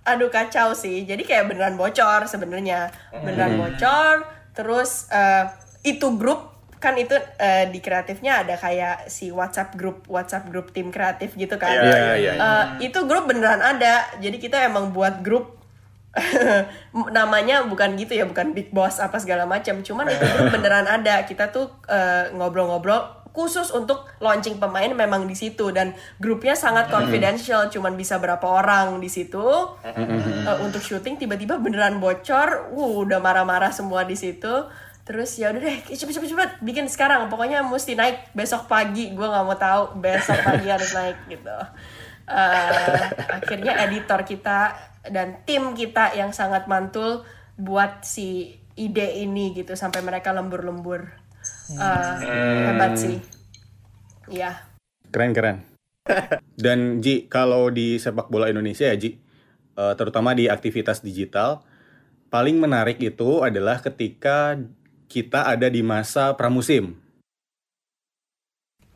aduh 0.03 0.30
kacau 0.30 0.70
sih 0.72 1.03
jadi 1.03 1.18
kayak 1.20 1.51
beneran 1.51 1.74
bocor 1.74 2.24
sebenarnya 2.24 2.89
beneran 3.12 3.59
bocor 3.59 4.22
terus 4.53 5.11
eh, 5.11 5.51
itu 5.84 6.14
grup 6.16 6.55
kan 6.87 6.95
itu 6.95 7.18
eh, 7.43 7.66
di 7.74 7.82
kreatifnya 7.82 8.47
ada 8.47 8.55
kayak 8.55 9.11
si 9.11 9.34
WhatsApp 9.34 9.74
grup 9.74 10.07
WhatsApp 10.07 10.47
grup 10.47 10.70
tim 10.70 10.95
kreatif 10.95 11.34
gitu 11.34 11.59
kan. 11.59 11.74
Iya, 11.74 11.82
iya, 11.82 12.14
iya. 12.14 12.32
Eh, 12.39 12.64
itu 12.87 13.03
grup 13.11 13.26
beneran 13.26 13.59
ada. 13.59 14.07
Jadi 14.22 14.39
kita 14.39 14.62
emang 14.62 14.95
buat 14.95 15.18
grup 15.26 15.59
namanya 17.18 17.66
bukan 17.66 17.99
gitu 17.99 18.16
ya 18.16 18.24
bukan 18.24 18.55
big 18.55 18.70
boss 18.70 19.03
apa 19.03 19.18
segala 19.18 19.51
macam. 19.51 19.82
Cuman 19.82 20.07
itu 20.07 20.22
grup 20.22 20.55
beneran 20.55 20.87
ada. 20.87 21.26
Kita 21.26 21.51
tuh 21.51 21.74
eh, 21.91 22.30
ngobrol-ngobrol 22.39 23.26
khusus 23.34 23.68
untuk 23.74 24.09
launching 24.22 24.62
pemain 24.62 24.95
memang 24.95 25.26
di 25.26 25.34
situ. 25.34 25.74
Dan 25.74 25.91
grupnya 26.22 26.55
sangat 26.55 26.87
confidential. 26.87 27.66
Cuman 27.66 27.99
bisa 27.99 28.22
berapa 28.22 28.47
orang 28.47 29.03
di 29.03 29.11
situ. 29.11 29.43
Eh, 29.82 30.57
untuk 30.62 30.87
syuting 30.87 31.18
tiba-tiba 31.18 31.59
beneran 31.59 31.99
bocor. 31.99 32.70
Uh 32.70 33.03
udah 33.03 33.18
marah-marah 33.18 33.74
semua 33.74 34.07
di 34.07 34.14
situ 34.14 34.86
terus 35.07 35.38
ya 35.38 35.54
udah 35.54 35.62
deh 35.62 35.78
cepet 35.86 36.18
cepet 36.18 36.30
cepet 36.34 36.50
bikin 36.61 36.90
sekarang. 36.90 37.30
Pokoknya 37.30 37.62
mesti 37.62 37.94
naik 37.94 38.34
besok 38.34 38.66
pagi 38.66 39.14
gue 39.14 39.26
nggak 39.26 39.44
mau 39.46 39.54
tahu 39.54 40.02
besok 40.02 40.36
pagi 40.42 40.66
harus 40.66 40.90
naik 40.92 41.18
gitu. 41.30 41.59
Eh, 42.26 43.02
akhirnya 43.30 43.86
editor 43.86 44.26
kita 44.26 44.74
dan 45.07 45.46
tim 45.46 45.78
kita 45.78 46.18
yang 46.18 46.34
sangat 46.34 46.66
mantul 46.66 47.22
buat 47.54 48.02
si 48.02 48.59
ide 48.74 49.22
ini 49.22 49.54
gitu 49.54 49.78
sampai 49.78 50.02
mereka 50.02 50.34
lembur-lembur. 50.34 51.07
Eh, 51.70 52.14
hebat 52.66 52.98
sih. 52.98 53.22
Ya 54.26 54.66
Keren 55.16 55.32
keren. 55.32 55.57
Dan 56.64 57.00
Ji, 57.02 57.26
kalau 57.26 57.70
di 57.70 57.98
sepak 57.98 58.30
bola 58.30 58.50
Indonesia 58.50 58.86
ya 58.86 58.96
Ji, 59.00 59.18
eh, 59.80 59.94
terutama 59.98 60.36
di 60.36 60.46
aktivitas 60.46 61.02
digital, 61.02 61.64
paling 62.30 62.59
menarik 62.61 63.00
itu 63.02 63.42
adalah 63.42 63.80
ketika 63.82 64.61
kita 65.07 65.46
ada 65.46 65.66
di 65.66 65.80
masa 65.80 66.34
pramusim. 66.34 66.94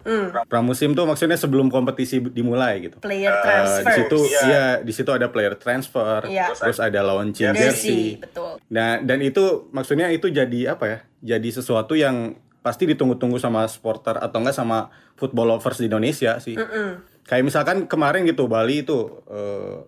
Hmm, 0.01 0.33
Pramusim 0.49 0.97
tuh 0.97 1.05
maksudnya 1.05 1.37
sebelum 1.37 1.69
kompetisi 1.69 2.25
dimulai 2.25 2.89
gitu. 2.89 2.97
player 3.05 3.29
Eh, 3.29 3.43
transfer 3.45 3.85
di 3.85 3.93
situ 4.01 4.19
Iya. 4.33 4.41
ya 4.49 4.65
di 4.81 4.93
situ 4.97 5.11
ada 5.13 5.29
player 5.29 5.61
transfer, 5.61 6.25
Iya. 6.25 6.57
terus 6.57 6.81
ada 6.81 7.05
launching 7.05 7.53
jersey 7.53 7.61
jersey. 7.61 8.01
betul 8.17 8.57
Nah, 8.73 8.97
dan 9.05 9.21
itu 9.21 9.69
maksudnya 9.77 10.09
itu 10.09 10.33
jadi 10.33 10.73
apa 10.73 10.85
ya? 10.89 10.99
Jadi 11.37 11.53
sesuatu 11.53 11.93
yang 11.93 12.33
pasti 12.65 12.89
ditunggu-tunggu 12.89 13.37
sama 13.37 13.69
supporter 13.69 14.17
atau 14.17 14.41
enggak 14.41 14.57
sama 14.57 14.89
football 15.21 15.53
lovers 15.53 15.77
di 15.77 15.93
Indonesia 15.93 16.41
sih. 16.41 16.57
Mm-mm. 16.57 17.05
Kayak 17.29 17.45
misalkan 17.45 17.85
kemarin 17.85 18.25
gitu 18.25 18.49
Bali 18.49 18.81
itu 18.81 19.21
eh, 19.29 19.85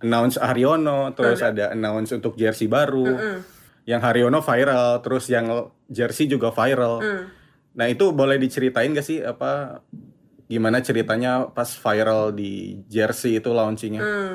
announce 0.00 0.40
Haryono, 0.40 1.12
terus 1.12 1.44
ada 1.44 1.76
announce 1.76 2.16
untuk 2.16 2.32
jersey 2.32 2.64
baru. 2.64 3.04
Yang 3.90 4.00
Haryono 4.06 4.38
viral, 4.38 5.02
terus 5.02 5.26
yang 5.26 5.50
jersey 5.90 6.30
juga 6.30 6.54
viral. 6.54 7.02
Mm. 7.02 7.22
Nah, 7.74 7.86
itu 7.90 8.14
boleh 8.14 8.38
diceritain 8.38 8.94
gak 8.94 9.02
sih 9.02 9.18
apa 9.18 9.82
gimana 10.46 10.82
ceritanya 10.82 11.50
pas 11.50 11.66
viral 11.66 12.30
di 12.30 12.78
jersey 12.86 13.38
itu 13.42 13.50
launchingnya? 13.50 14.02
Hmm, 14.02 14.34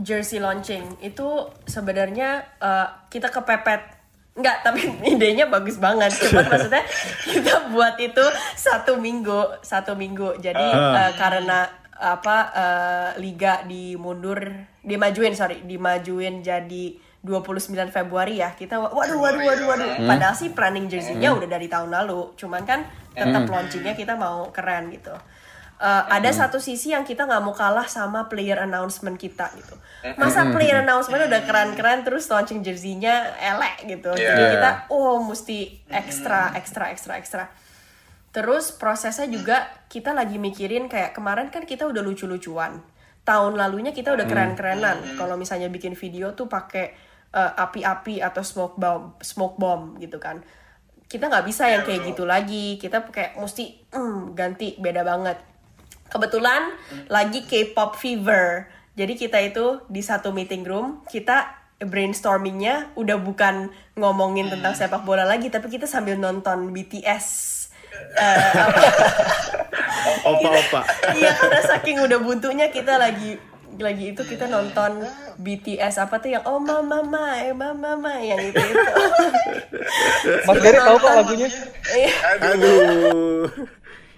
jersey 0.00 0.40
launching 0.40 1.00
itu 1.04 1.52
sebenarnya 1.64 2.44
eh, 2.60 2.88
kita 3.08 3.28
kepepet 3.28 4.02
Enggak, 4.32 4.64
tapi 4.64 4.88
idenya 5.12 5.44
bagus 5.48 5.76
banget. 5.76 6.08
Cuma 6.16 6.40
maksudnya 6.48 6.84
kita 7.28 7.68
buat 7.68 8.00
itu 8.00 8.24
satu 8.56 8.96
minggu, 8.96 9.60
satu 9.60 9.92
minggu. 9.92 10.40
Jadi 10.40 10.68
Ah. 10.72 11.08
eh, 11.08 11.12
karena 11.20 11.68
apa 11.92 12.36
eh, 12.56 13.10
liga 13.20 13.62
dimundur, 13.68 14.40
dimajuin 14.80 15.36
sorry, 15.36 15.60
dimajuin 15.68 16.40
jadi 16.40 16.96
29 17.22 17.70
Februari 17.88 18.38
ya. 18.38 18.52
Kita 18.52 18.76
wa- 18.76 18.90
waduh 18.90 19.16
waduh 19.16 19.40
waduh 19.40 19.66
waduh. 19.68 19.88
Padahal 20.04 20.34
sih 20.34 20.50
planning 20.50 20.86
jersey-nya 20.86 21.30
udah 21.32 21.48
dari 21.48 21.66
tahun 21.66 21.88
lalu. 21.88 22.34
Cuman 22.34 22.62
kan 22.62 22.82
tetap 23.12 23.46
launchingnya 23.46 23.94
kita 23.94 24.14
mau 24.14 24.50
keren 24.50 24.90
gitu. 24.90 25.14
Uh, 25.78 26.06
ada 26.08 26.30
satu 26.30 26.58
sisi 26.58 26.90
yang 26.90 27.02
kita 27.02 27.26
nggak 27.26 27.42
mau 27.42 27.50
kalah 27.50 27.82
sama 27.84 28.26
player 28.26 28.54
announcement 28.56 29.14
kita 29.16 29.50
gitu. 29.52 29.74
Masa 30.14 30.46
player 30.48 30.78
announcement 30.78 31.26
udah 31.26 31.42
keren-keren 31.42 32.02
terus 32.02 32.26
launching 32.26 32.62
jersey-nya 32.62 33.34
elek 33.36 33.86
gitu. 33.88 34.10
Jadi 34.12 34.22
Iya. 34.40 34.52
kita 34.52 34.70
oh 34.90 35.18
mesti 35.20 35.82
ekstra 35.88 36.54
ekstra 36.54 36.86
ekstra 36.88 37.18
ekstra. 37.18 37.44
Terus 38.30 38.72
prosesnya 38.72 39.26
juga 39.26 39.58
kita 39.86 40.10
lagi 40.10 40.38
mikirin 40.38 40.86
kayak 40.86 41.12
kemarin 41.12 41.50
kan 41.50 41.66
kita 41.66 41.84
udah 41.84 42.00
lucu-lucuan. 42.00 42.78
Tahun 43.22 43.52
lalunya 43.52 43.90
kita 43.90 44.10
udah 44.10 44.24
keren-kerenan. 44.24 45.14
Kalau 45.14 45.34
misalnya 45.34 45.66
bikin 45.66 45.92
video 45.92 46.32
tuh 46.32 46.46
pakai 46.46 46.94
uh, 47.32 47.52
api-api 47.56 48.20
atau 48.20 48.44
smoke 48.44 48.76
bomb, 48.78 49.16
smoke 49.24 49.56
bomb 49.58 49.98
gitu 49.98 50.20
kan. 50.20 50.44
Kita 51.08 51.28
nggak 51.28 51.44
bisa 51.44 51.68
yang 51.68 51.82
kayak 51.84 52.08
gitu 52.08 52.24
lagi. 52.24 52.80
Kita 52.80 53.04
kayak 53.08 53.36
mesti 53.36 53.88
hmm, 53.92 54.32
ganti 54.32 54.76
beda 54.80 55.04
banget. 55.04 55.40
Kebetulan 56.08 56.72
lagi 57.08 57.44
K-pop 57.44 57.96
fever. 57.96 58.68
Jadi 58.92 59.16
kita 59.16 59.40
itu 59.40 59.80
di 59.88 60.04
satu 60.04 60.32
meeting 60.32 60.64
room 60.68 61.00
kita 61.08 61.60
brainstormingnya 61.82 62.94
udah 62.94 63.18
bukan 63.18 63.72
ngomongin 63.98 64.46
tentang 64.52 64.76
sepak 64.76 65.02
bola 65.02 65.26
lagi, 65.26 65.50
tapi 65.50 65.66
kita 65.72 65.88
sambil 65.88 66.14
nonton 66.14 66.70
BTS. 66.70 67.26
Eh, 67.92 68.52
apa? 68.56 68.80
Opa-opa. 70.22 70.80
Iya 71.16 71.32
karena 71.36 71.60
saking 71.64 71.96
udah 72.00 72.18
buntunya 72.22 72.66
kita 72.72 72.96
lagi 72.96 73.36
lagi 73.80 74.12
itu 74.12 74.22
kita 74.26 74.50
nonton 74.50 75.04
BTS 75.40 76.02
apa 76.02 76.20
tuh 76.20 76.34
yang 76.36 76.44
oh 76.44 76.60
mama 76.60 77.00
mama 77.00 77.40
eh 77.40 77.54
mama 77.56 77.96
mama 77.96 78.20
yang 78.20 78.40
itu 78.40 78.60
itu. 78.60 78.86
Mas 80.48 80.58
Gary 80.60 80.78
tahu 80.80 80.96
kok 81.00 81.12
lagunya? 81.12 81.48
Iya. 81.92 82.10
Aduh. 82.36 83.48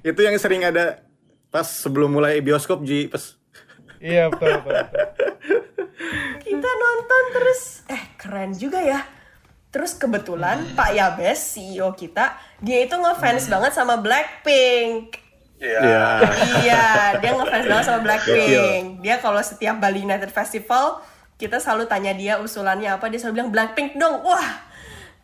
Itu 0.05 0.21
yang 0.21 0.37
sering 0.37 0.67
ada 0.67 1.05
pas 1.55 1.65
sebelum 1.65 2.11
mulai 2.11 2.43
bioskop 2.43 2.83
Ji, 2.83 3.07
pas 3.07 3.39
Iya 4.05 4.29
betul 4.29 4.61
betul. 4.61 4.75
betul. 4.75 5.31
kita 6.45 6.71
nonton 6.77 7.23
terus 7.33 7.61
eh 7.89 8.03
keren 8.21 8.53
juga 8.53 8.83
ya 8.85 9.01
terus 9.73 9.97
kebetulan 9.97 10.77
Pak 10.77 10.91
Yabes 10.93 11.41
CEO 11.57 11.97
kita 11.97 12.37
dia 12.61 12.85
itu 12.85 12.95
ngefans 12.95 13.49
banget 13.49 13.73
sama 13.73 13.97
Blackpink 13.99 15.24
Iya. 15.65 15.81
Iya. 15.81 16.07
iya 16.61 16.85
dia 17.19 17.31
ngefans 17.33 17.67
banget 17.67 17.85
sama 17.89 18.01
Blackpink. 18.05 18.85
Dia 19.01 19.17
kalau 19.19 19.41
setiap 19.41 19.81
Bali 19.81 20.05
United 20.05 20.29
Festival 20.29 21.01
kita 21.41 21.59
selalu 21.59 21.89
tanya 21.89 22.13
dia 22.13 22.37
usulannya 22.39 22.93
apa. 22.93 23.09
Dia 23.09 23.19
selalu 23.25 23.35
bilang 23.41 23.51
Blackpink 23.51 23.97
dong. 23.97 24.21
Wah 24.21 24.45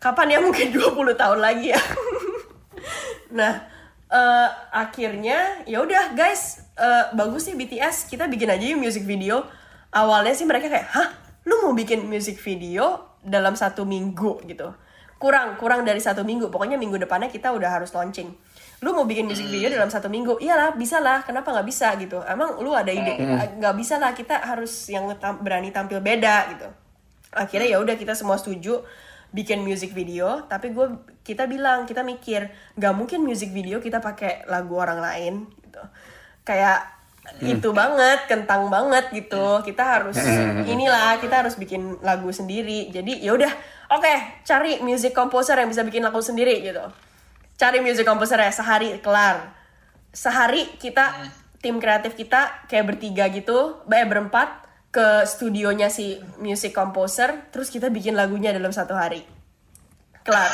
kapan 0.01 0.37
ya? 0.37 0.39
Mungkin 0.41 0.73
20 0.77 0.97
tahun 1.21 1.39
lagi 1.39 1.77
ya. 1.77 1.83
Nah 3.31 3.63
eh, 4.11 4.49
akhirnya 4.75 5.63
ya 5.69 5.85
udah 5.85 6.17
guys. 6.19 6.67
Eh, 6.75 7.05
bagus 7.15 7.47
sih 7.47 7.55
BTS 7.55 8.11
kita 8.11 8.27
bikin 8.27 8.49
aja 8.49 8.65
yuk 8.65 8.81
music 8.81 9.05
video. 9.07 9.47
Awalnya 9.93 10.35
sih 10.35 10.49
mereka 10.49 10.67
kayak 10.67 10.89
hah? 10.91 11.09
Lu 11.47 11.63
mau 11.63 11.73
bikin 11.77 12.09
music 12.11 12.43
video 12.43 13.07
dalam 13.23 13.55
satu 13.55 13.87
minggu? 13.87 14.43
Gitu. 14.51 14.67
Kurang 15.21 15.61
kurang 15.63 15.87
dari 15.87 16.03
satu 16.03 16.27
minggu. 16.27 16.51
Pokoknya 16.51 16.75
minggu 16.75 16.99
depannya 16.99 17.31
kita 17.31 17.55
udah 17.55 17.71
harus 17.71 17.95
launching 17.95 18.35
lu 18.81 18.97
mau 18.97 19.05
bikin 19.05 19.29
music 19.29 19.45
video 19.47 19.69
dalam 19.69 19.93
satu 19.93 20.09
minggu? 20.09 20.41
Iyalah 20.41 20.73
bisa 20.73 21.05
lah 21.05 21.21
kenapa 21.21 21.53
nggak 21.53 21.69
bisa? 21.69 21.93
gitu. 22.01 22.25
Emang 22.25 22.57
lu 22.65 22.73
ada 22.73 22.89
ide? 22.89 23.21
Nggak 23.61 23.75
bisa 23.77 24.01
lah 24.01 24.17
kita 24.17 24.41
harus 24.41 24.89
yang 24.89 25.05
tam- 25.21 25.45
berani 25.45 25.69
tampil 25.69 26.01
beda. 26.01 26.49
gitu. 26.57 26.69
Akhirnya 27.37 27.77
ya 27.77 27.79
udah 27.79 27.95
kita 27.95 28.17
semua 28.17 28.41
setuju 28.41 28.81
bikin 29.31 29.63
music 29.63 29.95
video 29.95 30.43
tapi 30.51 30.75
gue 30.75 30.91
kita 31.23 31.47
bilang 31.47 31.87
kita 31.87 32.03
mikir 32.03 32.51
nggak 32.75 32.95
mungkin 32.99 33.23
music 33.23 33.55
video 33.55 33.79
kita 33.79 34.01
pakai 34.01 34.49
lagu 34.49 34.73
orang 34.81 35.05
lain. 35.05 35.35
gitu. 35.61 35.83
Kayak 36.43 36.89
itu 37.45 37.69
banget 37.77 38.33
kentang 38.33 38.73
banget. 38.73 39.13
gitu. 39.13 39.61
Kita 39.61 40.01
harus 40.01 40.17
inilah 40.65 41.21
kita 41.21 41.45
harus 41.45 41.61
bikin 41.61 42.01
lagu 42.01 42.33
sendiri. 42.33 42.89
Jadi 42.89 43.21
ya 43.21 43.37
udah 43.37 43.53
oke 43.93 44.15
cari 44.41 44.81
music 44.81 45.13
composer 45.13 45.61
yang 45.61 45.69
bisa 45.69 45.85
bikin 45.85 46.01
lagu 46.01 46.25
sendiri 46.25 46.65
gitu 46.65 47.10
cari 47.61 47.85
music 47.85 48.09
composer 48.09 48.41
ya 48.41 48.49
sehari 48.49 48.97
kelar. 49.05 49.53
Sehari 50.17 50.65
kita 50.81 51.13
tim 51.61 51.77
kreatif 51.77 52.17
kita 52.17 52.65
kayak 52.73 52.97
bertiga 52.97 53.29
gitu 53.29 53.85
eh 53.93 54.09
berempat 54.09 54.65
ke 54.89 55.29
studionya 55.29 55.93
si 55.93 56.17
music 56.41 56.73
composer 56.73 57.53
terus 57.53 57.69
kita 57.69 57.93
bikin 57.93 58.17
lagunya 58.17 58.57
dalam 58.57 58.73
satu 58.73 58.97
hari. 58.97 59.21
Kelar. 60.25 60.49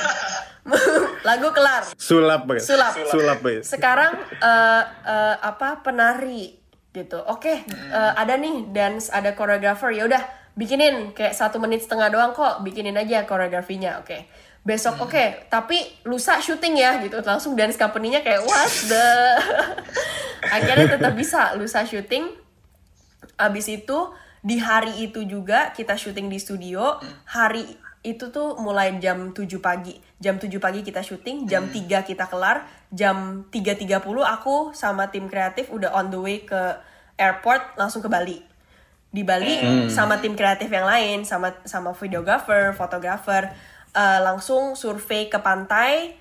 Lagu 1.29 1.55
kelar. 1.55 1.87
Sulap 1.95 2.43
banget. 2.43 2.67
Sulap. 2.67 2.93
Sulap 3.07 3.39
sekarang 3.63 4.19
eh, 4.43 4.83
eh, 5.07 5.37
apa 5.39 5.87
penari 5.87 6.59
gitu. 6.91 7.23
Oke 7.23 7.63
eh, 7.71 8.13
ada 8.19 8.35
nih 8.35 8.67
dance 8.75 9.15
ada 9.15 9.31
choreographer 9.39 9.95
ya 9.95 10.11
udah 10.11 10.27
bikinin. 10.59 11.15
Kayak 11.15 11.39
satu 11.39 11.63
menit 11.63 11.87
setengah 11.87 12.11
doang 12.11 12.35
kok 12.35 12.67
bikinin 12.67 12.99
aja 12.99 13.23
koreografinya 13.31 14.03
oke 14.03 14.27
besok 14.67 15.07
oke 15.07 15.47
tapi 15.47 15.79
lusa 16.03 16.43
syuting 16.43 16.75
ya 16.83 16.99
gitu. 16.99 17.23
Langsung 17.23 17.55
dance 17.55 17.79
company-nya 17.79 18.27
kayak 18.27 18.43
what 18.43 18.73
the? 18.91 19.09
Akhirnya 20.59 20.99
tetap 20.99 21.15
bisa 21.15 21.55
lusa 21.55 21.87
syuting. 21.87 22.35
Abis 23.39 23.71
itu 23.71 24.11
di 24.43 24.59
hari 24.59 25.07
itu 25.07 25.23
juga 25.23 25.71
kita 25.71 25.95
syuting 25.95 26.27
di 26.27 26.43
studio. 26.43 26.99
Hari 27.31 27.63
itu 28.03 28.31
tuh 28.35 28.59
mulai 28.59 28.99
jam 28.99 29.31
7 29.31 29.47
pagi. 29.63 30.03
Jam 30.19 30.43
7 30.43 30.51
pagi 30.59 30.83
kita 30.83 30.99
syuting 30.99 31.47
jam 31.47 31.71
3 31.71 32.03
kita 32.03 32.27
kelar. 32.27 32.67
Jam 32.91 33.47
3.30 33.55 34.03
aku 34.03 34.75
sama 34.75 35.15
tim 35.15 35.31
kreatif 35.31 35.71
udah 35.71 35.95
on 35.95 36.11
the 36.11 36.19
way 36.19 36.43
ke 36.43 36.75
airport 37.15 37.79
langsung 37.79 38.03
ke 38.03 38.11
Bali. 38.11 38.43
Di 39.15 39.23
Bali 39.23 39.87
sama 39.95 40.19
tim 40.19 40.35
kreatif 40.35 40.67
yang 40.67 40.91
lain 40.91 41.23
sama 41.23 41.55
sama 41.63 41.95
videographer 41.95 42.75
fotografer 42.75 43.55
eh, 43.97 44.21
langsung 44.21 44.77
survei 44.77 45.33
ke 45.33 45.41
pantai 45.41 46.13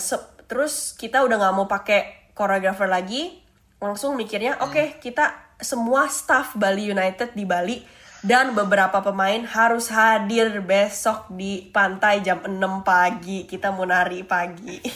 se- 0.00 0.32
terus 0.48 0.96
kita 0.96 1.20
udah 1.20 1.36
nggak 1.36 1.54
mau 1.54 1.68
pakai 1.68 2.32
koreografer 2.32 2.88
lagi 2.88 3.44
langsung 3.76 4.16
mikirnya 4.16 4.56
oke 4.64 4.98
kita 5.04 5.52
semua 5.60 6.08
staff 6.08 6.56
Bali 6.56 6.88
United 6.88 7.36
di 7.36 7.44
Bali 7.44 7.84
dan 8.26 8.56
beberapa 8.56 9.04
pemain 9.04 9.44
harus 9.46 9.92
hadir 9.92 10.64
besok 10.64 11.30
di 11.30 11.68
pantai 11.70 12.24
jam 12.24 12.40
6 12.42 12.56
pagi 12.82 13.46
kita 13.46 13.70
mau 13.70 13.84
nari 13.84 14.24
pagi. 14.26 14.80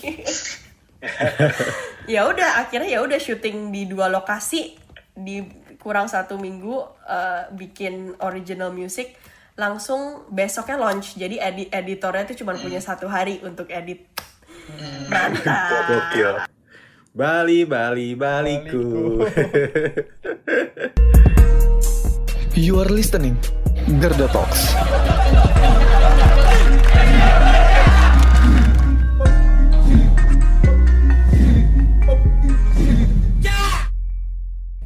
Ya 2.10 2.28
udah 2.28 2.60
akhirnya 2.60 2.92
ya 2.92 3.00
udah 3.00 3.16
syuting 3.16 3.72
di 3.72 3.88
dua 3.88 4.12
lokasi 4.12 4.76
di 5.16 5.40
kurang 5.80 6.12
satu 6.12 6.36
minggu 6.36 6.76
uh, 7.08 7.48
bikin 7.56 8.18
original 8.20 8.68
music 8.68 9.16
langsung 9.60 10.24
besoknya 10.32 10.80
launch 10.80 11.20
jadi 11.20 11.36
edi 11.52 11.68
editornya 11.68 12.24
tuh 12.24 12.32
cuma 12.40 12.56
punya 12.56 12.80
satu 12.80 13.04
hari 13.12 13.44
untuk 13.44 13.68
edit 13.68 14.08
mantap. 15.12 16.48
Bali, 17.10 17.68
Bali, 17.68 18.16
Baliku. 18.16 19.20
You 22.54 22.80
are 22.80 22.88
listening 22.88 23.36
Garda 24.00 24.30
Talks. 24.32 24.72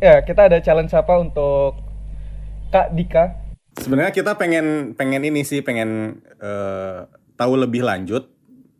Ya, 0.02 0.20
kita 0.20 0.50
ada 0.50 0.60
challenge 0.60 0.92
apa 0.96 1.14
untuk 1.20 1.78
Kak 2.72 2.92
Dika? 2.96 3.43
Sebenarnya 3.74 4.14
kita 4.14 4.38
pengen 4.38 4.94
pengen 4.94 5.22
ini 5.26 5.42
sih, 5.42 5.60
pengen 5.60 6.22
eh, 6.38 6.98
tahu 7.34 7.58
lebih 7.58 7.82
lanjut, 7.82 8.30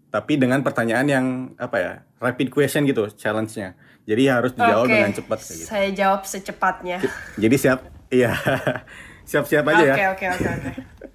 tapi 0.08 0.38
dengan 0.38 0.62
pertanyaan 0.62 1.06
yang 1.10 1.26
apa 1.58 1.76
ya, 1.78 1.92
rapid 2.22 2.54
question 2.54 2.86
gitu, 2.86 3.10
challenge-nya. 3.10 3.74
Jadi 4.04 4.22
harus 4.28 4.52
dijawab 4.52 4.84
Oke, 4.84 4.92
dengan 4.94 5.12
cepat 5.16 5.38
kayak 5.40 5.56
gitu. 5.56 5.68
saya 5.72 5.88
jawab 5.96 6.20
secepatnya 6.28 7.00
Jadi 7.40 7.56
siap, 7.56 7.88
iya, 8.12 8.36
siap-siap 9.32 9.64
aja 9.64 9.80
ya. 9.80 10.12
oke 10.12 10.28
oke 10.28 10.44
oke 10.44 10.70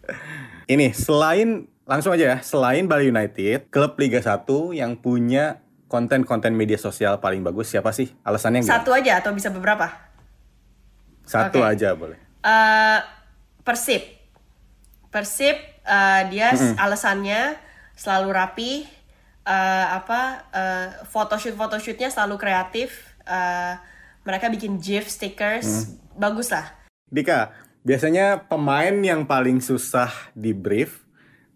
Ini 0.73 0.89
selain 0.97 1.69
langsung 1.85 2.17
aja 2.17 2.33
ya, 2.33 2.37
selain 2.41 2.89
Bali 2.89 3.13
United, 3.13 3.69
klub 3.69 3.93
Liga 4.01 4.17
1 4.21 4.41
yang 4.73 4.97
punya 4.97 5.61
konten-konten 5.85 6.53
media 6.53 6.77
sosial 6.77 7.21
paling 7.21 7.41
bagus 7.41 7.69
siapa 7.69 7.93
sih? 7.93 8.09
Alasannya 8.21 8.65
enggak? 8.65 8.81
satu 8.81 8.89
aja 8.93 9.21
atau 9.21 9.33
bisa 9.33 9.49
beberapa 9.49 9.89
Satu 11.25 11.61
Oke. 11.61 11.77
aja 11.77 11.93
boleh. 11.93 12.17
Eh, 12.41 12.99
Persib. 13.69 14.01
Persib 15.07 15.53
eh, 15.83 16.21
dia 16.27 16.49
s- 16.51 16.73
alasannya 16.75 17.53
selalu 17.93 18.29
rapi 18.31 18.71
eh, 19.43 19.85
apa 19.87 20.21
eh, 20.49 20.87
photoshoot 21.05 21.53
photoshootnya 21.53 22.09
selalu 22.09 22.35
kreatif. 22.39 22.89
eh, 23.23 23.77
mereka 24.19 24.49
bikin 24.49 24.77
GIF 24.77 25.05
stickers 25.05 25.85
bagus 26.13 26.49
lah. 26.49 26.65
Dika, 27.07 27.49
biasanya 27.79 28.41
pemain 28.43 28.93
yang 28.95 29.23
paling 29.23 29.57
susah 29.59 30.09
di 30.33 30.49
brief 30.51 31.05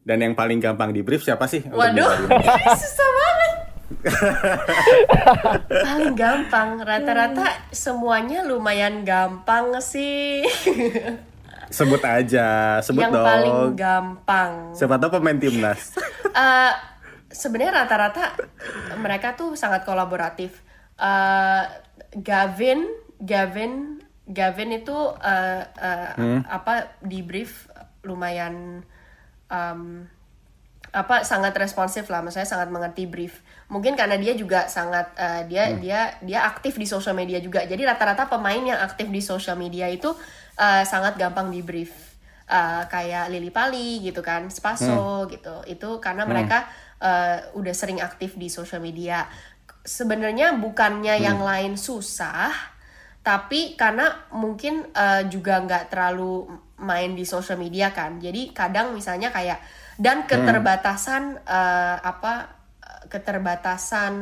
dan 0.02 0.22
yang 0.22 0.34
paling 0.34 0.58
gampang 0.58 0.90
di 0.90 1.02
brief 1.02 1.22
siapa 1.22 1.46
sih? 1.46 1.62
Waduh, 1.64 2.10
susah 2.82 3.10
banget. 3.12 3.52
paling 5.68 6.14
gampang 6.14 6.82
rata-rata 6.82 7.46
semuanya 7.70 8.42
lumayan 8.42 9.02
gampang 9.02 9.78
sih. 9.80 10.42
Sebut 11.74 12.02
aja, 12.06 12.78
sebut 12.86 13.02
Yang 13.02 13.14
dong. 13.18 13.26
paling 13.26 13.60
gampang. 13.74 14.52
Siapa 14.78 15.02
tahu 15.02 15.18
pemain 15.20 15.38
timnas. 15.42 15.82
Eh, 16.34 16.74
sebenarnya 17.30 17.86
rata-rata 17.86 18.34
mereka 18.98 19.38
tuh 19.38 19.54
sangat 19.54 19.86
kolaboratif. 19.86 20.66
Eh, 20.98 21.64
Gavin, 22.18 22.90
Gavin, 23.22 24.02
Gavin 24.26 24.74
itu 24.74 24.98
eh, 25.22 25.62
eh, 25.78 26.42
apa 26.50 26.98
di 27.06 27.22
brief 27.22 27.70
lumayan 28.02 28.82
em, 29.46 30.10
apa 30.94 31.26
sangat 31.26 31.58
responsif 31.58 32.06
lah, 32.10 32.22
maksudnya 32.22 32.50
sangat 32.50 32.70
mengerti 32.70 33.10
brief. 33.10 33.42
Mungkin 33.70 33.98
karena 33.98 34.18
dia 34.18 34.38
juga 34.38 34.70
sangat 34.70 35.14
eh, 35.18 35.42
dia 35.50 35.74
dia 35.78 36.18
dia 36.22 36.46
aktif 36.46 36.78
di 36.78 36.86
sosial 36.86 37.14
media 37.14 37.38
juga. 37.42 37.62
Jadi 37.66 37.82
rata-rata 37.82 38.30
pemain 38.30 38.62
yang 38.62 38.78
aktif 38.78 39.10
di 39.10 39.22
sosial 39.22 39.58
media 39.58 39.86
itu 39.90 40.14
eh, 40.58 40.84
sangat 40.84 41.18
gampang 41.18 41.50
di 41.54 41.62
brief. 41.62 41.92
Eh, 42.44 42.84
kayak 42.92 43.32
Lili 43.32 43.50
Pali 43.50 44.04
gitu 44.04 44.20
kan, 44.20 44.50
Spaso 44.52 45.26
gitu. 45.32 45.64
Itu 45.66 45.98
karena 46.04 46.28
mereka 46.28 46.68
eh, 47.00 47.50
udah 47.56 47.74
sering 47.74 48.04
aktif 48.04 48.36
di 48.36 48.52
sosial 48.52 48.84
media. 48.84 49.26
Sebenarnya 49.84 50.56
bukannya 50.56 51.20
yang 51.20 51.44
lain 51.44 51.76
susah, 51.76 52.52
tapi 53.24 53.80
karena 53.80 54.28
mungkin 54.36 54.92
eh, 54.92 55.24
juga 55.32 55.64
nggak 55.64 55.88
terlalu 55.88 56.48
main 56.84 57.16
di 57.16 57.24
sosial 57.24 57.56
media 57.56 57.96
kan 57.96 58.20
jadi 58.20 58.52
kadang 58.52 58.92
misalnya 58.92 59.32
kayak 59.32 59.64
dan 59.96 60.28
keterbatasan 60.28 61.40
eh, 61.48 61.98
apa 62.04 62.52
eh, 62.84 63.04
keterbatasan 63.08 64.14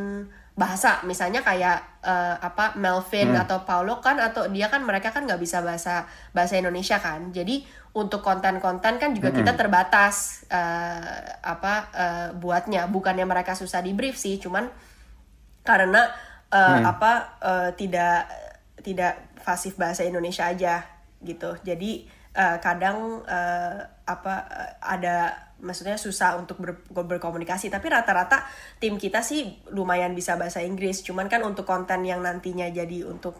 bahasa. 0.62 1.02
Misalnya 1.10 1.42
kayak 1.42 2.06
eh, 2.06 2.36
apa 2.38 2.78
Melvin 2.78 3.34
atau 3.34 3.66
Paulo 3.66 3.98
kan 3.98 4.22
atau 4.22 4.46
dia 4.54 4.70
kan 4.70 4.86
mereka 4.86 5.10
kan 5.10 5.26
nggak 5.26 5.42
bisa 5.42 5.66
bahasa 5.66 6.06
bahasa 6.30 6.62
Indonesia 6.62 7.02
kan. 7.02 7.34
Jadi 7.34 7.66
untuk 7.98 8.22
konten-konten 8.22 9.02
kan 9.02 9.10
juga 9.18 9.34
kita 9.34 9.58
terbatas 9.58 10.46
eh, 10.54 11.18
apa 11.42 11.74
eh, 11.92 12.30
buatnya. 12.38 12.86
Bukannya 12.86 13.26
mereka 13.26 13.58
susah 13.58 13.82
di 13.82 13.98
brief 13.98 14.14
sih 14.16 14.38
cuman 14.38 14.70
karena 15.66 16.06
eh, 16.54 16.80
apa 16.86 17.12
eh, 17.42 17.70
tidak 17.74 18.30
tidak 18.86 19.34
fasih 19.42 19.74
bahasa 19.74 20.06
Indonesia 20.06 20.46
aja 20.46 20.86
gitu. 21.26 21.58
Jadi 21.66 22.06
eh, 22.38 22.58
kadang 22.62 23.26
eh, 23.26 23.78
apa 24.06 24.34
ada 24.78 25.50
maksudnya 25.62 25.96
susah 25.96 26.36
untuk 26.42 26.58
ber- 26.58 26.84
berkomunikasi 26.90 27.70
tapi 27.70 27.88
rata-rata 27.88 28.44
tim 28.82 28.98
kita 28.98 29.22
sih 29.22 29.62
lumayan 29.72 30.12
bisa 30.18 30.36
bahasa 30.36 30.60
Inggris 30.66 31.06
cuman 31.06 31.30
kan 31.30 31.46
untuk 31.46 31.64
konten 31.70 32.04
yang 32.04 32.20
nantinya 32.26 32.68
jadi 32.74 33.06
untuk 33.06 33.38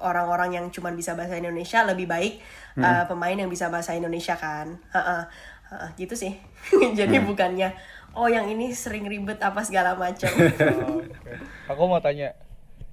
orang-orang 0.00 0.56
yang 0.56 0.66
cuman 0.72 0.94
bisa 0.94 1.12
bahasa 1.14 1.36
Indonesia 1.36 1.84
lebih 1.84 2.06
baik 2.08 2.40
eh, 2.78 3.04
pemain 3.04 3.36
yang 3.36 3.50
bisa 3.50 3.68
bahasa 3.68 3.92
Indonesia 3.94 4.34
kan 4.34 4.80
Heeh. 4.94 5.22
Heeh, 5.68 5.88
gitu 6.00 6.16
sih 6.16 6.32
jadi 6.98 7.20
bukannya 7.20 7.76
oh 8.16 8.26
yang 8.26 8.48
ini 8.48 8.72
sering 8.72 9.04
ribet 9.04 9.38
apa 9.44 9.60
segala 9.62 9.94
macam 9.94 10.32
Oke. 10.98 11.32
Aku 11.68 11.84
mau 11.84 12.00
tanya. 12.00 12.32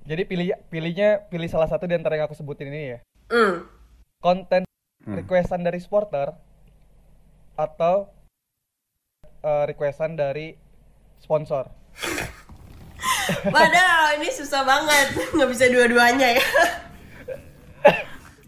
Jadi 0.05 0.27
pilih 0.27 0.53
pilihnya 0.69 1.25
pilih 1.31 1.49
salah 1.49 1.65
satu 1.65 1.87
di 1.87 1.95
antara 1.97 2.19
yang 2.19 2.27
aku 2.27 2.37
sebutin 2.37 2.69
ini 2.69 2.81
ya. 2.93 2.99
Hmm. 3.31 3.65
Konten 4.21 4.67
requestan 5.05 5.63
dari 5.65 5.81
supporter 5.81 6.35
atau 7.55 8.11
eh, 9.45 9.63
requestan 9.69 10.17
dari 10.17 10.57
sponsor. 11.21 11.69
Wadaw, 13.53 14.17
ini 14.17 14.29
susah 14.33 14.65
banget. 14.65 15.07
Nggak 15.37 15.49
bisa 15.53 15.65
dua-duanya 15.69 16.41
ya. 16.41 16.45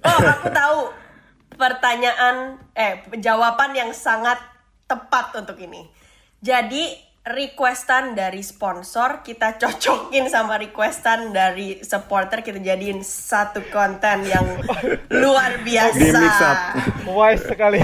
Oh, 0.01 0.19
aku 0.25 0.47
tahu. 0.49 0.79
Pertanyaan, 1.57 2.61
eh, 2.77 3.01
jawaban 3.17 3.73
yang 3.73 3.89
sangat 3.89 4.37
tepat 4.85 5.33
untuk 5.41 5.57
ini. 5.57 5.89
Jadi, 6.37 6.93
requestan 7.27 8.15
dari 8.15 8.39
sponsor 8.39 9.19
kita 9.19 9.59
cocokin 9.59 10.31
sama 10.31 10.55
requestan 10.55 11.35
dari 11.35 11.83
supporter 11.83 12.39
kita 12.39 12.63
jadiin 12.63 13.03
satu 13.03 13.59
konten 13.67 14.23
yang 14.23 14.47
luar 15.23 15.59
biasa. 15.59 15.99
Di 15.99 16.11
mix 16.15 16.35
up. 16.39 16.57
Wise 17.03 17.43
sekali. 17.43 17.83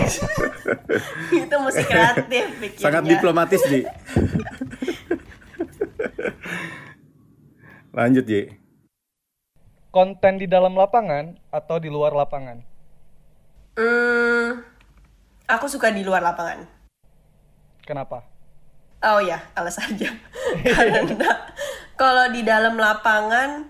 Itu 1.44 1.56
mesti 1.60 1.84
kreatif 1.84 2.46
bikinnya. 2.60 2.84
Sangat 2.88 3.04
diplomatis, 3.04 3.62
Ji. 3.68 3.84
Lanjut, 8.00 8.26
Ji. 8.26 8.50
Konten 9.94 10.42
di 10.42 10.50
dalam 10.50 10.74
lapangan 10.74 11.38
atau 11.54 11.78
di 11.78 11.92
luar 11.92 12.18
lapangan? 12.18 12.66
Hmm, 13.78 14.66
aku 15.46 15.70
suka 15.70 15.94
di 15.94 16.02
luar 16.02 16.26
lapangan. 16.26 16.66
Kenapa? 17.86 18.33
Oh 19.04 19.20
ya, 19.20 19.36
alasannya. 19.52 20.12
Karena 20.64 21.32
kalau 22.00 22.32
di 22.32 22.42
dalam 22.48 22.80
lapangan, 22.80 23.68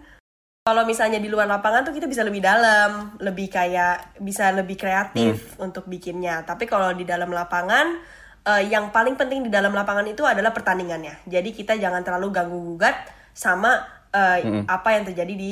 kalau 0.61 0.85
misalnya 0.85 1.17
di 1.17 1.25
luar 1.25 1.49
lapangan 1.49 1.81
tuh 1.89 1.93
kita 1.97 2.05
bisa 2.05 2.21
lebih 2.21 2.45
dalam, 2.45 3.17
lebih 3.17 3.49
kayak 3.49 4.21
bisa 4.21 4.53
lebih 4.53 4.77
kreatif 4.77 5.57
untuk 5.57 5.89
bikinnya. 5.89 6.45
Tapi 6.45 6.69
kalau 6.69 6.93
di 6.93 7.01
dalam 7.01 7.33
lapangan, 7.33 7.97
eh, 8.45 8.63
yang 8.69 8.93
paling 8.93 9.17
penting 9.17 9.49
di 9.49 9.51
dalam 9.51 9.73
lapangan 9.73 10.05
itu 10.05 10.21
adalah 10.21 10.53
pertandingannya. 10.53 11.25
Jadi 11.25 11.49
kita 11.49 11.81
jangan 11.81 12.05
terlalu 12.05 12.29
ganggu 12.29 12.59
gugat 12.61 13.09
sama 13.33 13.81
eh, 14.13 14.63
apa 14.69 14.89
yang 14.93 15.09
terjadi 15.09 15.33
di 15.33 15.51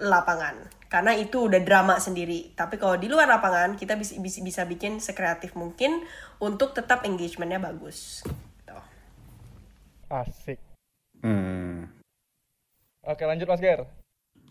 lapangan. 0.00 0.88
Karena 0.88 1.12
itu 1.16 1.52
udah 1.52 1.60
drama 1.60 2.00
sendiri. 2.00 2.52
Tapi 2.56 2.80
kalau 2.80 2.96
di 2.96 3.08
luar 3.12 3.28
lapangan, 3.28 3.76
kita 3.76 3.96
bisa 3.96 4.16
bisa, 4.20 4.40
bisa 4.40 4.62
bikin 4.64 5.04
sekreatif 5.04 5.52
mungkin 5.52 6.00
untuk 6.40 6.72
tetap 6.72 7.04
engagementnya 7.04 7.60
bagus. 7.60 8.24
Asik. 10.12 10.60
Hmm. 11.24 11.88
Oke, 13.00 13.24
lanjut 13.24 13.48
Mas 13.48 13.64
Ger. 13.64 13.88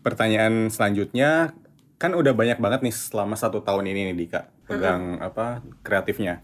Pertanyaan 0.02 0.66
selanjutnya, 0.66 1.54
kan 2.02 2.18
udah 2.18 2.34
banyak 2.34 2.58
banget 2.58 2.82
nih 2.82 2.90
selama 2.90 3.38
satu 3.38 3.62
tahun 3.62 3.86
ini 3.86 4.10
nih 4.10 4.16
Dika 4.26 4.50
pegang 4.66 5.22
apa 5.22 5.62
kreatifnya. 5.86 6.42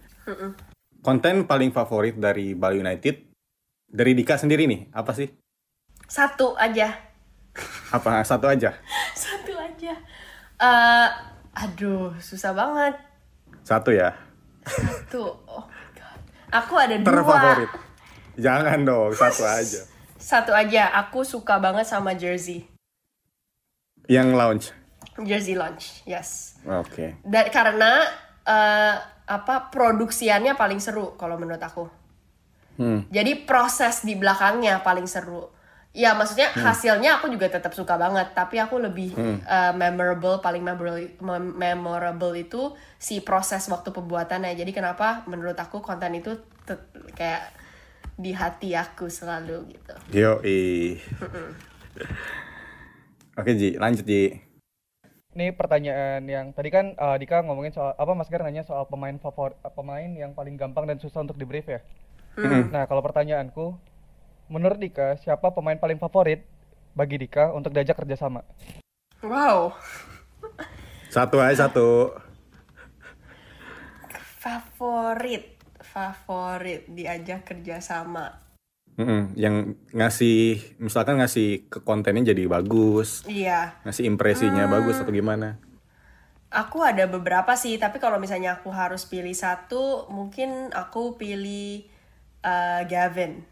Konten 1.03 1.51
paling 1.51 1.75
favorit 1.75 2.15
dari 2.15 2.55
Bali 2.55 2.79
United 2.79 3.27
dari 3.91 4.15
Dika 4.15 4.39
sendiri 4.39 4.71
nih 4.71 4.87
apa 4.95 5.11
sih? 5.11 5.27
Satu 6.07 6.55
aja. 6.55 6.95
Apa 7.91 8.23
satu 8.23 8.47
aja? 8.47 8.71
Satu 9.19 9.51
aja. 9.59 9.99
Eh, 10.63 11.09
aduh, 11.59 12.15
susah 12.23 12.55
banget. 12.55 12.95
Satu 13.67 13.91
ya. 13.91 14.15
Tuh, 15.11 15.35
oh 15.51 15.67
my 15.67 15.87
god. 15.99 16.21
Aku 16.55 16.79
ada 16.79 16.95
dua. 17.03 17.11
Terfavorit. 17.11 17.88
Jangan 18.39 18.87
dong, 18.87 19.11
satu 19.19 19.43
aja. 19.43 19.83
Satu 20.15 20.55
aja, 20.55 20.95
aku 20.95 21.27
suka 21.27 21.59
banget 21.59 21.91
sama 21.91 22.15
jersey. 22.15 22.71
Yang 24.07 24.29
launch. 24.39 24.67
Jersey 25.19 25.59
launch, 25.59 26.07
yes. 26.07 26.55
Oke. 26.63 27.19
Dan 27.27 27.51
karena 27.51 28.07
eh, 28.47 28.95
apa 29.27 29.69
produksiannya 29.75 30.55
paling 30.55 30.79
seru 30.79 31.19
kalau 31.19 31.35
menurut 31.35 31.61
aku. 31.61 31.85
Hmm. 32.79 33.03
Jadi 33.11 33.43
proses 33.43 34.07
di 34.07 34.15
belakangnya 34.15 34.87
paling 34.87 35.11
seru. 35.11 35.51
Ya 35.91 36.15
maksudnya 36.15 36.55
hasilnya 36.55 37.19
aku 37.19 37.27
juga 37.27 37.51
tetap 37.51 37.75
suka 37.75 37.99
banget, 37.99 38.31
tapi 38.31 38.63
aku 38.63 38.79
lebih 38.79 39.19
eh, 39.19 39.73
memorable, 39.75 40.39
paling 40.39 40.63
memorable, 40.63 41.11
mem- 41.19 41.59
memorable 41.59 42.39
itu 42.39 42.71
si 43.03 43.19
proses 43.19 43.67
waktu 43.67 43.91
pembuatannya. 43.91 44.55
Jadi 44.55 44.71
kenapa 44.71 45.27
menurut 45.27 45.59
aku 45.59 45.83
konten 45.83 46.15
itu 46.15 46.39
kayak 47.19 47.51
di 48.19 48.35
hati 48.35 48.75
aku 48.75 49.07
selalu 49.07 49.79
gitu. 49.79 49.95
Yo, 50.11 50.43
Oke 53.39 53.55
Ji, 53.55 53.79
lanjut 53.79 54.03
Ji. 54.03 54.43
Ini 55.39 55.55
pertanyaan 55.55 56.27
yang 56.27 56.51
tadi 56.51 56.75
kan 56.75 56.99
eh, 56.99 57.17
Dika 57.23 57.47
ngomongin 57.47 57.71
soal 57.71 57.95
apa 57.95 58.11
Mas 58.19 58.27
Gar 58.27 58.43
nanya 58.43 58.67
soal 58.67 58.91
pemain 58.91 59.15
favorit 59.23 59.55
pemain 59.79 60.11
yang 60.11 60.35
paling 60.35 60.59
gampang 60.59 60.91
dan 60.91 60.99
susah 60.99 61.23
untuk 61.23 61.39
di 61.39 61.47
brief 61.47 61.71
ya. 61.71 61.79
Nah, 62.75 62.91
kalau 62.91 63.03
pertanyaanku 63.07 63.79
menurut 64.51 64.83
Dika 64.83 65.15
siapa 65.23 65.55
pemain 65.55 65.79
paling 65.79 66.03
favorit 66.03 66.43
bagi 66.99 67.23
Dika 67.23 67.55
untuk 67.55 67.71
diajak 67.71 68.03
kerjasama? 68.03 68.43
Wow, 69.23 69.79
Satu 71.11 71.39
aja 71.39 71.67
satu. 71.71 72.15
favorit, 74.39 75.58
favorit 76.15 76.87
diajak 76.91 77.45
kerjasama. 77.47 78.49
Mm-mm, 78.99 79.39
Yang 79.39 79.79
ngasih, 79.95 80.39
misalkan 80.83 81.23
ngasih 81.23 81.71
ke 81.71 81.79
kontennya 81.87 82.35
jadi 82.35 82.51
bagus, 82.51 83.23
Iya. 83.31 83.79
ngasih 83.87 84.11
impresinya 84.11 84.67
bagus 84.67 84.99
atau 84.99 85.15
gimana? 85.15 85.55
Aku 86.51 86.83
ada 86.83 87.07
beberapa 87.07 87.55
sih, 87.55 87.79
tapi 87.79 88.03
kalau 88.03 88.19
misalnya 88.19 88.59
aku 88.59 88.75
harus 88.75 89.07
pilih 89.07 89.37
satu, 89.37 90.11
mungkin 90.11 90.75
aku 90.75 91.15
pilih 91.15 91.87
uh, 92.43 92.83
Gavin. 92.91 93.45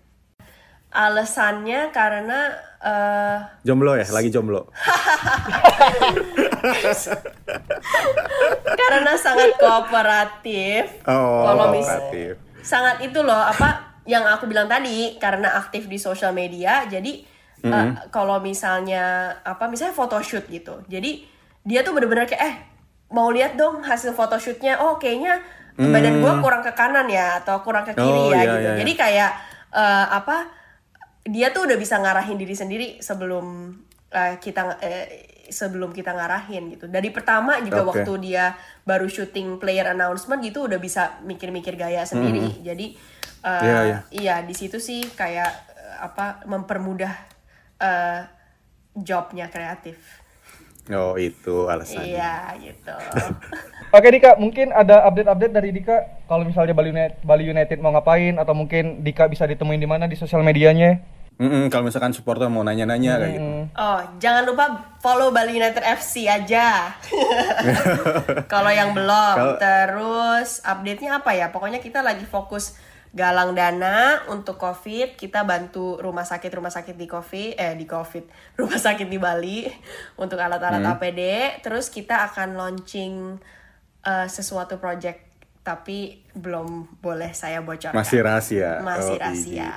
Alasannya 0.91 1.93
karena 1.93 2.57
uh, 2.81 3.39
Jomblo 3.63 3.95
ya, 3.95 4.09
lagi 4.11 4.33
jomblo. 4.33 4.73
karena 8.91 9.13
sangat 9.17 9.51
kooperatif. 9.59 11.03
Oh, 11.07 11.47
Kalau 11.47 11.65
kooperatif. 11.73 12.39
sangat 12.63 12.97
itu 13.03 13.19
loh 13.23 13.39
apa 13.39 13.99
yang 14.07 14.23
aku 14.23 14.47
bilang 14.47 14.71
tadi 14.71 15.19
karena 15.19 15.59
aktif 15.59 15.91
di 15.91 15.99
sosial 15.99 16.31
media 16.31 16.87
jadi 16.87 17.27
uh, 17.67 18.07
kalau 18.15 18.39
misalnya 18.39 19.35
apa 19.43 19.67
misalnya 19.67 19.95
photoshoot 19.95 20.47
gitu 20.47 20.83
jadi 20.87 21.23
dia 21.67 21.83
tuh 21.83 21.95
bener-bener 21.95 22.27
kayak 22.27 22.43
eh 22.43 22.55
mau 23.11 23.31
lihat 23.31 23.55
dong 23.55 23.83
hasil 23.83 24.15
photoshootnya 24.15 24.83
oh 24.83 24.99
kayaknya 24.99 25.43
badan 25.77 26.23
gua 26.23 26.39
kurang 26.43 26.63
ke 26.63 26.73
kanan 26.73 27.07
ya 27.07 27.43
atau 27.43 27.61
kurang 27.63 27.85
ke 27.87 27.95
kiri 27.95 28.19
Oh, 28.19 28.31
ya 28.31 28.35
iya, 28.35 28.43
gitu 28.43 28.57
iya, 28.57 28.63
iya. 28.63 28.75
jadi 28.83 28.93
kayak 28.95 29.31
uh, 29.75 30.07
apa 30.23 30.37
dia 31.27 31.51
tuh 31.51 31.67
udah 31.67 31.79
bisa 31.79 31.99
ngarahin 31.99 32.39
diri 32.39 32.55
sendiri 32.55 32.89
sebelum 33.03 33.75
uh, 34.11 34.35
kita 34.39 34.79
eh, 34.83 35.07
sebelum 35.49 35.95
kita 35.95 36.13
ngarahin 36.15 36.75
gitu. 36.75 36.87
Dari 36.91 37.11
pertama 37.15 37.59
juga 37.63 37.87
Oke. 37.87 38.03
waktu 38.03 38.13
dia 38.23 38.55
baru 38.83 39.07
syuting 39.07 39.59
player 39.63 39.91
announcement 39.95 40.43
gitu 40.43 40.67
udah 40.67 40.79
bisa 40.79 41.19
mikir-mikir 41.23 41.79
gaya 41.79 42.03
sendiri. 42.03 42.63
Jadi 42.63 42.97
uh, 43.47 43.63
Iya, 43.63 43.79
iya. 43.83 43.99
iya 44.11 44.37
di 44.43 44.55
situ 44.55 44.83
sih 44.83 45.07
kayak 45.15 45.51
uh, 45.77 45.97
apa 46.11 46.47
mempermudah 46.47 47.15
uh, 47.81 48.21
jobnya 48.97 49.47
kreatif. 49.51 49.99
Oh, 50.87 51.19
itu 51.19 51.67
alasannya. 51.67 52.15
Iya 52.15 52.35
gitu. 52.63 52.95
Oke 53.97 54.09
Dika, 54.15 54.39
mungkin 54.39 54.71
ada 54.71 55.03
update-update 55.11 55.55
dari 55.55 55.71
Dika 55.75 56.27
kalau 56.31 56.47
misalnya 56.47 56.75
Bali 56.79 56.95
United, 56.95 57.19
Bali 57.27 57.45
United 57.47 57.79
mau 57.83 57.91
ngapain 57.91 58.39
atau 58.39 58.55
mungkin 58.55 59.03
Dika 59.03 59.27
bisa 59.27 59.51
ditemuin 59.51 59.83
di 59.83 59.89
mana 59.91 60.07
di 60.07 60.15
sosial 60.15 60.47
medianya? 60.47 61.03
Mm-mm, 61.37 61.69
kalau 61.69 61.85
misalkan 61.85 62.17
supporter 62.17 62.49
mau 62.49 62.65
nanya-nanya 62.65 63.21
kayak 63.21 63.33
gitu. 63.35 63.45
Hmm. 63.45 63.65
Oh, 63.77 64.01
jangan 64.17 64.49
lupa 64.49 64.73
follow 64.99 65.29
Bali 65.29 65.53
United 65.53 65.85
FC 65.85 66.25
aja. 66.25 66.89
Kalau 68.53 68.73
yang 68.73 68.97
belum, 68.97 69.35
Kalau- 69.37 69.59
terus 69.61 70.65
update-nya 70.65 71.21
apa 71.21 71.37
ya? 71.37 71.53
Pokoknya 71.53 71.77
kita 71.79 72.01
lagi 72.01 72.25
fokus 72.25 72.81
galang 73.13 73.53
dana 73.53 74.25
untuk 74.29 74.57
COVID. 74.57 75.17
Kita 75.17 75.45
bantu 75.45 76.01
rumah 76.01 76.25
sakit-rumah 76.25 76.73
sakit 76.73 76.97
di 76.97 77.05
COVID, 77.05 77.51
eh 77.55 77.75
di 77.75 77.85
COVID, 77.85 78.25
rumah 78.61 78.81
sakit 78.81 79.05
di 79.05 79.21
Bali 79.21 79.69
untuk 80.17 80.41
alat-alat 80.41 80.81
Hmm. 80.81 80.93
APD. 80.95 81.21
Terus 81.61 81.89
kita 81.89 82.25
akan 82.27 82.57
launching 82.57 83.37
eh, 84.03 84.29
sesuatu 84.31 84.81
project, 84.81 85.36
tapi 85.67 86.23
belum 86.31 87.03
boleh 87.03 87.35
saya 87.35 87.59
bocorkan. 87.59 87.99
Masih 87.99 88.23
rahasia. 88.23 88.79
Masih 88.87 89.19
Oh, 89.19 89.19
rahasia. 89.19 89.75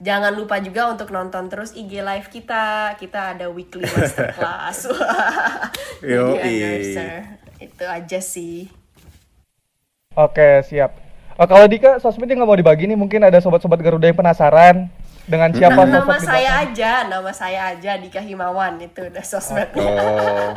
Jangan 0.00 0.32
lupa 0.32 0.56
juga 0.64 0.88
untuk 0.88 1.12
nonton 1.12 1.52
terus 1.52 1.76
IG 1.76 2.00
live 2.00 2.32
kita. 2.32 2.96
Kita 2.96 3.36
ada 3.36 3.52
weekly 3.52 3.84
masterclass. 3.84 4.88
Anniversary. 6.40 7.36
Itu 7.60 7.84
aja 7.84 8.18
sih. 8.24 8.72
Oke, 10.16 10.64
siap. 10.64 10.96
Oh, 11.36 11.44
kalau 11.44 11.68
Dika 11.68 12.00
sosmednya 12.00 12.40
nggak 12.40 12.48
mau 12.48 12.58
dibagi 12.58 12.88
nih, 12.88 12.98
mungkin 12.98 13.20
ada 13.22 13.38
sobat-sobat 13.38 13.78
Garuda 13.84 14.08
yang 14.08 14.16
penasaran 14.16 14.88
dengan 15.28 15.52
siapa 15.52 15.84
Nama 15.84 16.00
sosok 16.00 16.16
di 16.16 16.24
saya 16.24 16.50
aja, 16.64 16.90
nama 17.04 17.30
saya 17.36 17.60
aja 17.76 18.00
Dika 18.00 18.24
Himawan 18.24 18.80
itu 18.80 19.12
udah 19.12 19.20
sosmednya. 19.20 19.84
Oh, 19.84 20.50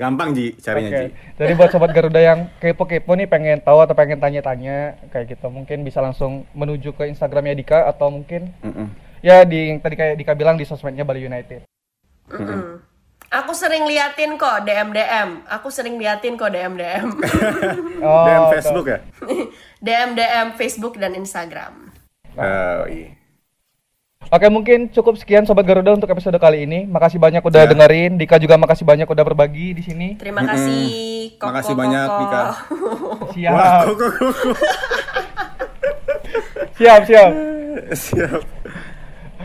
gampang 0.00 0.32
Ji 0.32 0.56
carinya 0.58 0.90
Oke, 0.90 1.00
Ji. 1.04 1.08
jadi 1.36 1.52
buat 1.52 1.68
sobat 1.68 1.92
Garuda 1.92 2.20
yang 2.24 2.48
kepo-kepo 2.58 3.12
nih 3.14 3.28
pengen 3.28 3.60
tahu 3.60 3.84
atau 3.84 3.92
pengen 3.92 4.18
tanya-tanya 4.18 4.96
kayak 5.12 5.36
gitu, 5.36 5.52
mungkin 5.52 5.84
bisa 5.84 6.00
langsung 6.00 6.48
menuju 6.56 6.96
ke 6.96 7.04
Instagramnya 7.12 7.52
Dika 7.52 7.84
atau 7.84 8.08
mungkin 8.08 8.50
Mm-mm. 8.64 8.88
ya 9.20 9.44
di 9.44 9.76
yang 9.76 9.78
tadi 9.84 9.94
kayak 9.94 10.16
Dika 10.16 10.32
bilang 10.32 10.56
di 10.56 10.64
sosmednya 10.64 11.04
Bali 11.04 11.22
United. 11.22 11.68
Mm-mm. 12.32 12.80
Aku 13.34 13.50
sering 13.50 13.82
liatin 13.82 14.38
kok 14.38 14.62
DM 14.62 14.94
DM. 14.94 15.42
Aku 15.50 15.66
sering 15.66 15.98
liatin 15.98 16.38
kok 16.38 16.54
DM 16.54 16.78
DM. 16.78 17.08
Oh, 18.04 18.28
tuh. 18.28 18.52
Facebook 18.54 18.86
ya? 18.86 18.98
DM 19.86 20.10
DM 20.14 20.46
Facebook 20.54 20.94
dan 21.00 21.16
Instagram. 21.18 21.90
Oh, 22.36 22.84
iya. 22.86 23.16
Oke, 24.28 24.46
mungkin 24.48 24.88
cukup 24.88 25.14
sekian 25.14 25.44
sobat 25.44 25.62
Garuda 25.62 25.92
untuk 25.92 26.08
episode 26.08 26.34
kali 26.36 26.64
ini. 26.64 26.84
Makasih 26.84 27.16
banyak 27.16 27.40
udah 27.40 27.62
Ya. 27.62 27.70
dengerin. 27.70 28.16
Dika 28.16 28.36
juga 28.36 28.56
makasih 28.56 28.82
banyak 28.82 29.04
udah 29.04 29.24
berbagi 29.24 29.72
di 29.72 29.82
sini. 29.82 30.08
Terima 30.16 30.42
kasih. 30.42 30.84
Koko, 31.36 31.48
Makasih 31.48 31.74
banyak, 31.74 32.06
Koko. 32.06 32.18
Dika. 32.20 32.42
Siap. 33.30 33.52
Wah, 33.52 33.80
kok, 33.84 33.94
kok, 33.94 34.10
kok, 34.10 34.32
kok. 34.42 34.56
Siap, 36.74 37.00
siap. 37.04 37.30
Siap. 37.92 38.40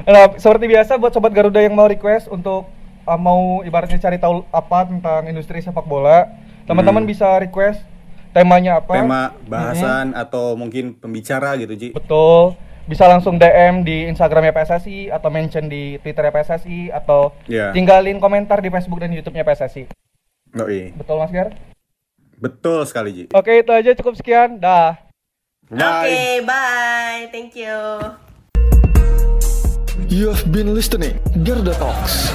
Nah, 0.01 0.25
seperti 0.35 0.65
biasa 0.65 0.95
buat 0.95 1.11
sobat 1.11 1.31
Garuda 1.31 1.59
yang 1.59 1.75
mau 1.75 1.85
request 1.85 2.25
untuk 2.27 2.71
uh, 3.03 3.19
mau 3.19 3.61
ibaratnya 3.61 3.99
cari 3.99 4.17
tahu 4.17 4.41
apa 4.49 4.87
tentang 4.87 5.27
industri 5.27 5.59
sepak 5.59 5.85
bola, 5.85 6.25
teman-teman 6.65 7.03
bisa 7.03 7.37
request 7.37 7.83
temanya 8.29 8.79
apa? 8.79 8.95
Tema 8.95 9.21
bahasan 9.43 10.13
atau 10.13 10.55
mungkin 10.55 10.95
pembicara 10.95 11.53
gitu 11.57 11.73
Ji. 11.73 11.87
Betul. 11.91 12.57
Bisa 12.89 13.05
langsung 13.05 13.37
DM 13.37 13.85
di 13.85 14.09
Instagramnya 14.09 14.49
PSSI 14.49 15.13
atau 15.13 15.29
mention 15.29 15.69
di 15.69 16.01
Twitternya 16.01 16.33
PSSI 16.33 16.89
atau 16.89 17.37
Iya. 17.45 17.69
tinggalin 17.69 18.17
komentar 18.17 18.65
di 18.65 18.73
Facebook 18.73 18.97
dan 18.97 19.13
YouTube-nya 19.13 19.45
PSSI. 19.45 19.85
Oh, 20.57 20.65
iya. 20.65 20.89
Betul 20.97 21.21
Mas 21.21 21.29
Gar? 21.29 21.53
Betul 22.41 22.81
sekali 22.89 23.09
Ji. 23.13 23.23
Oke, 23.29 23.61
itu 23.61 23.69
aja 23.69 23.93
cukup 23.93 24.17
sekian. 24.17 24.57
Dah. 24.57 24.97
Oke, 25.69 26.41
bye. 26.49 27.29
Thank 27.29 27.53
you. 27.53 27.77
You 30.09 30.33
have 30.33 30.49
been 30.49 30.73
listening 30.73 31.21
Garuda 31.45 31.77
Talks. 31.77 32.33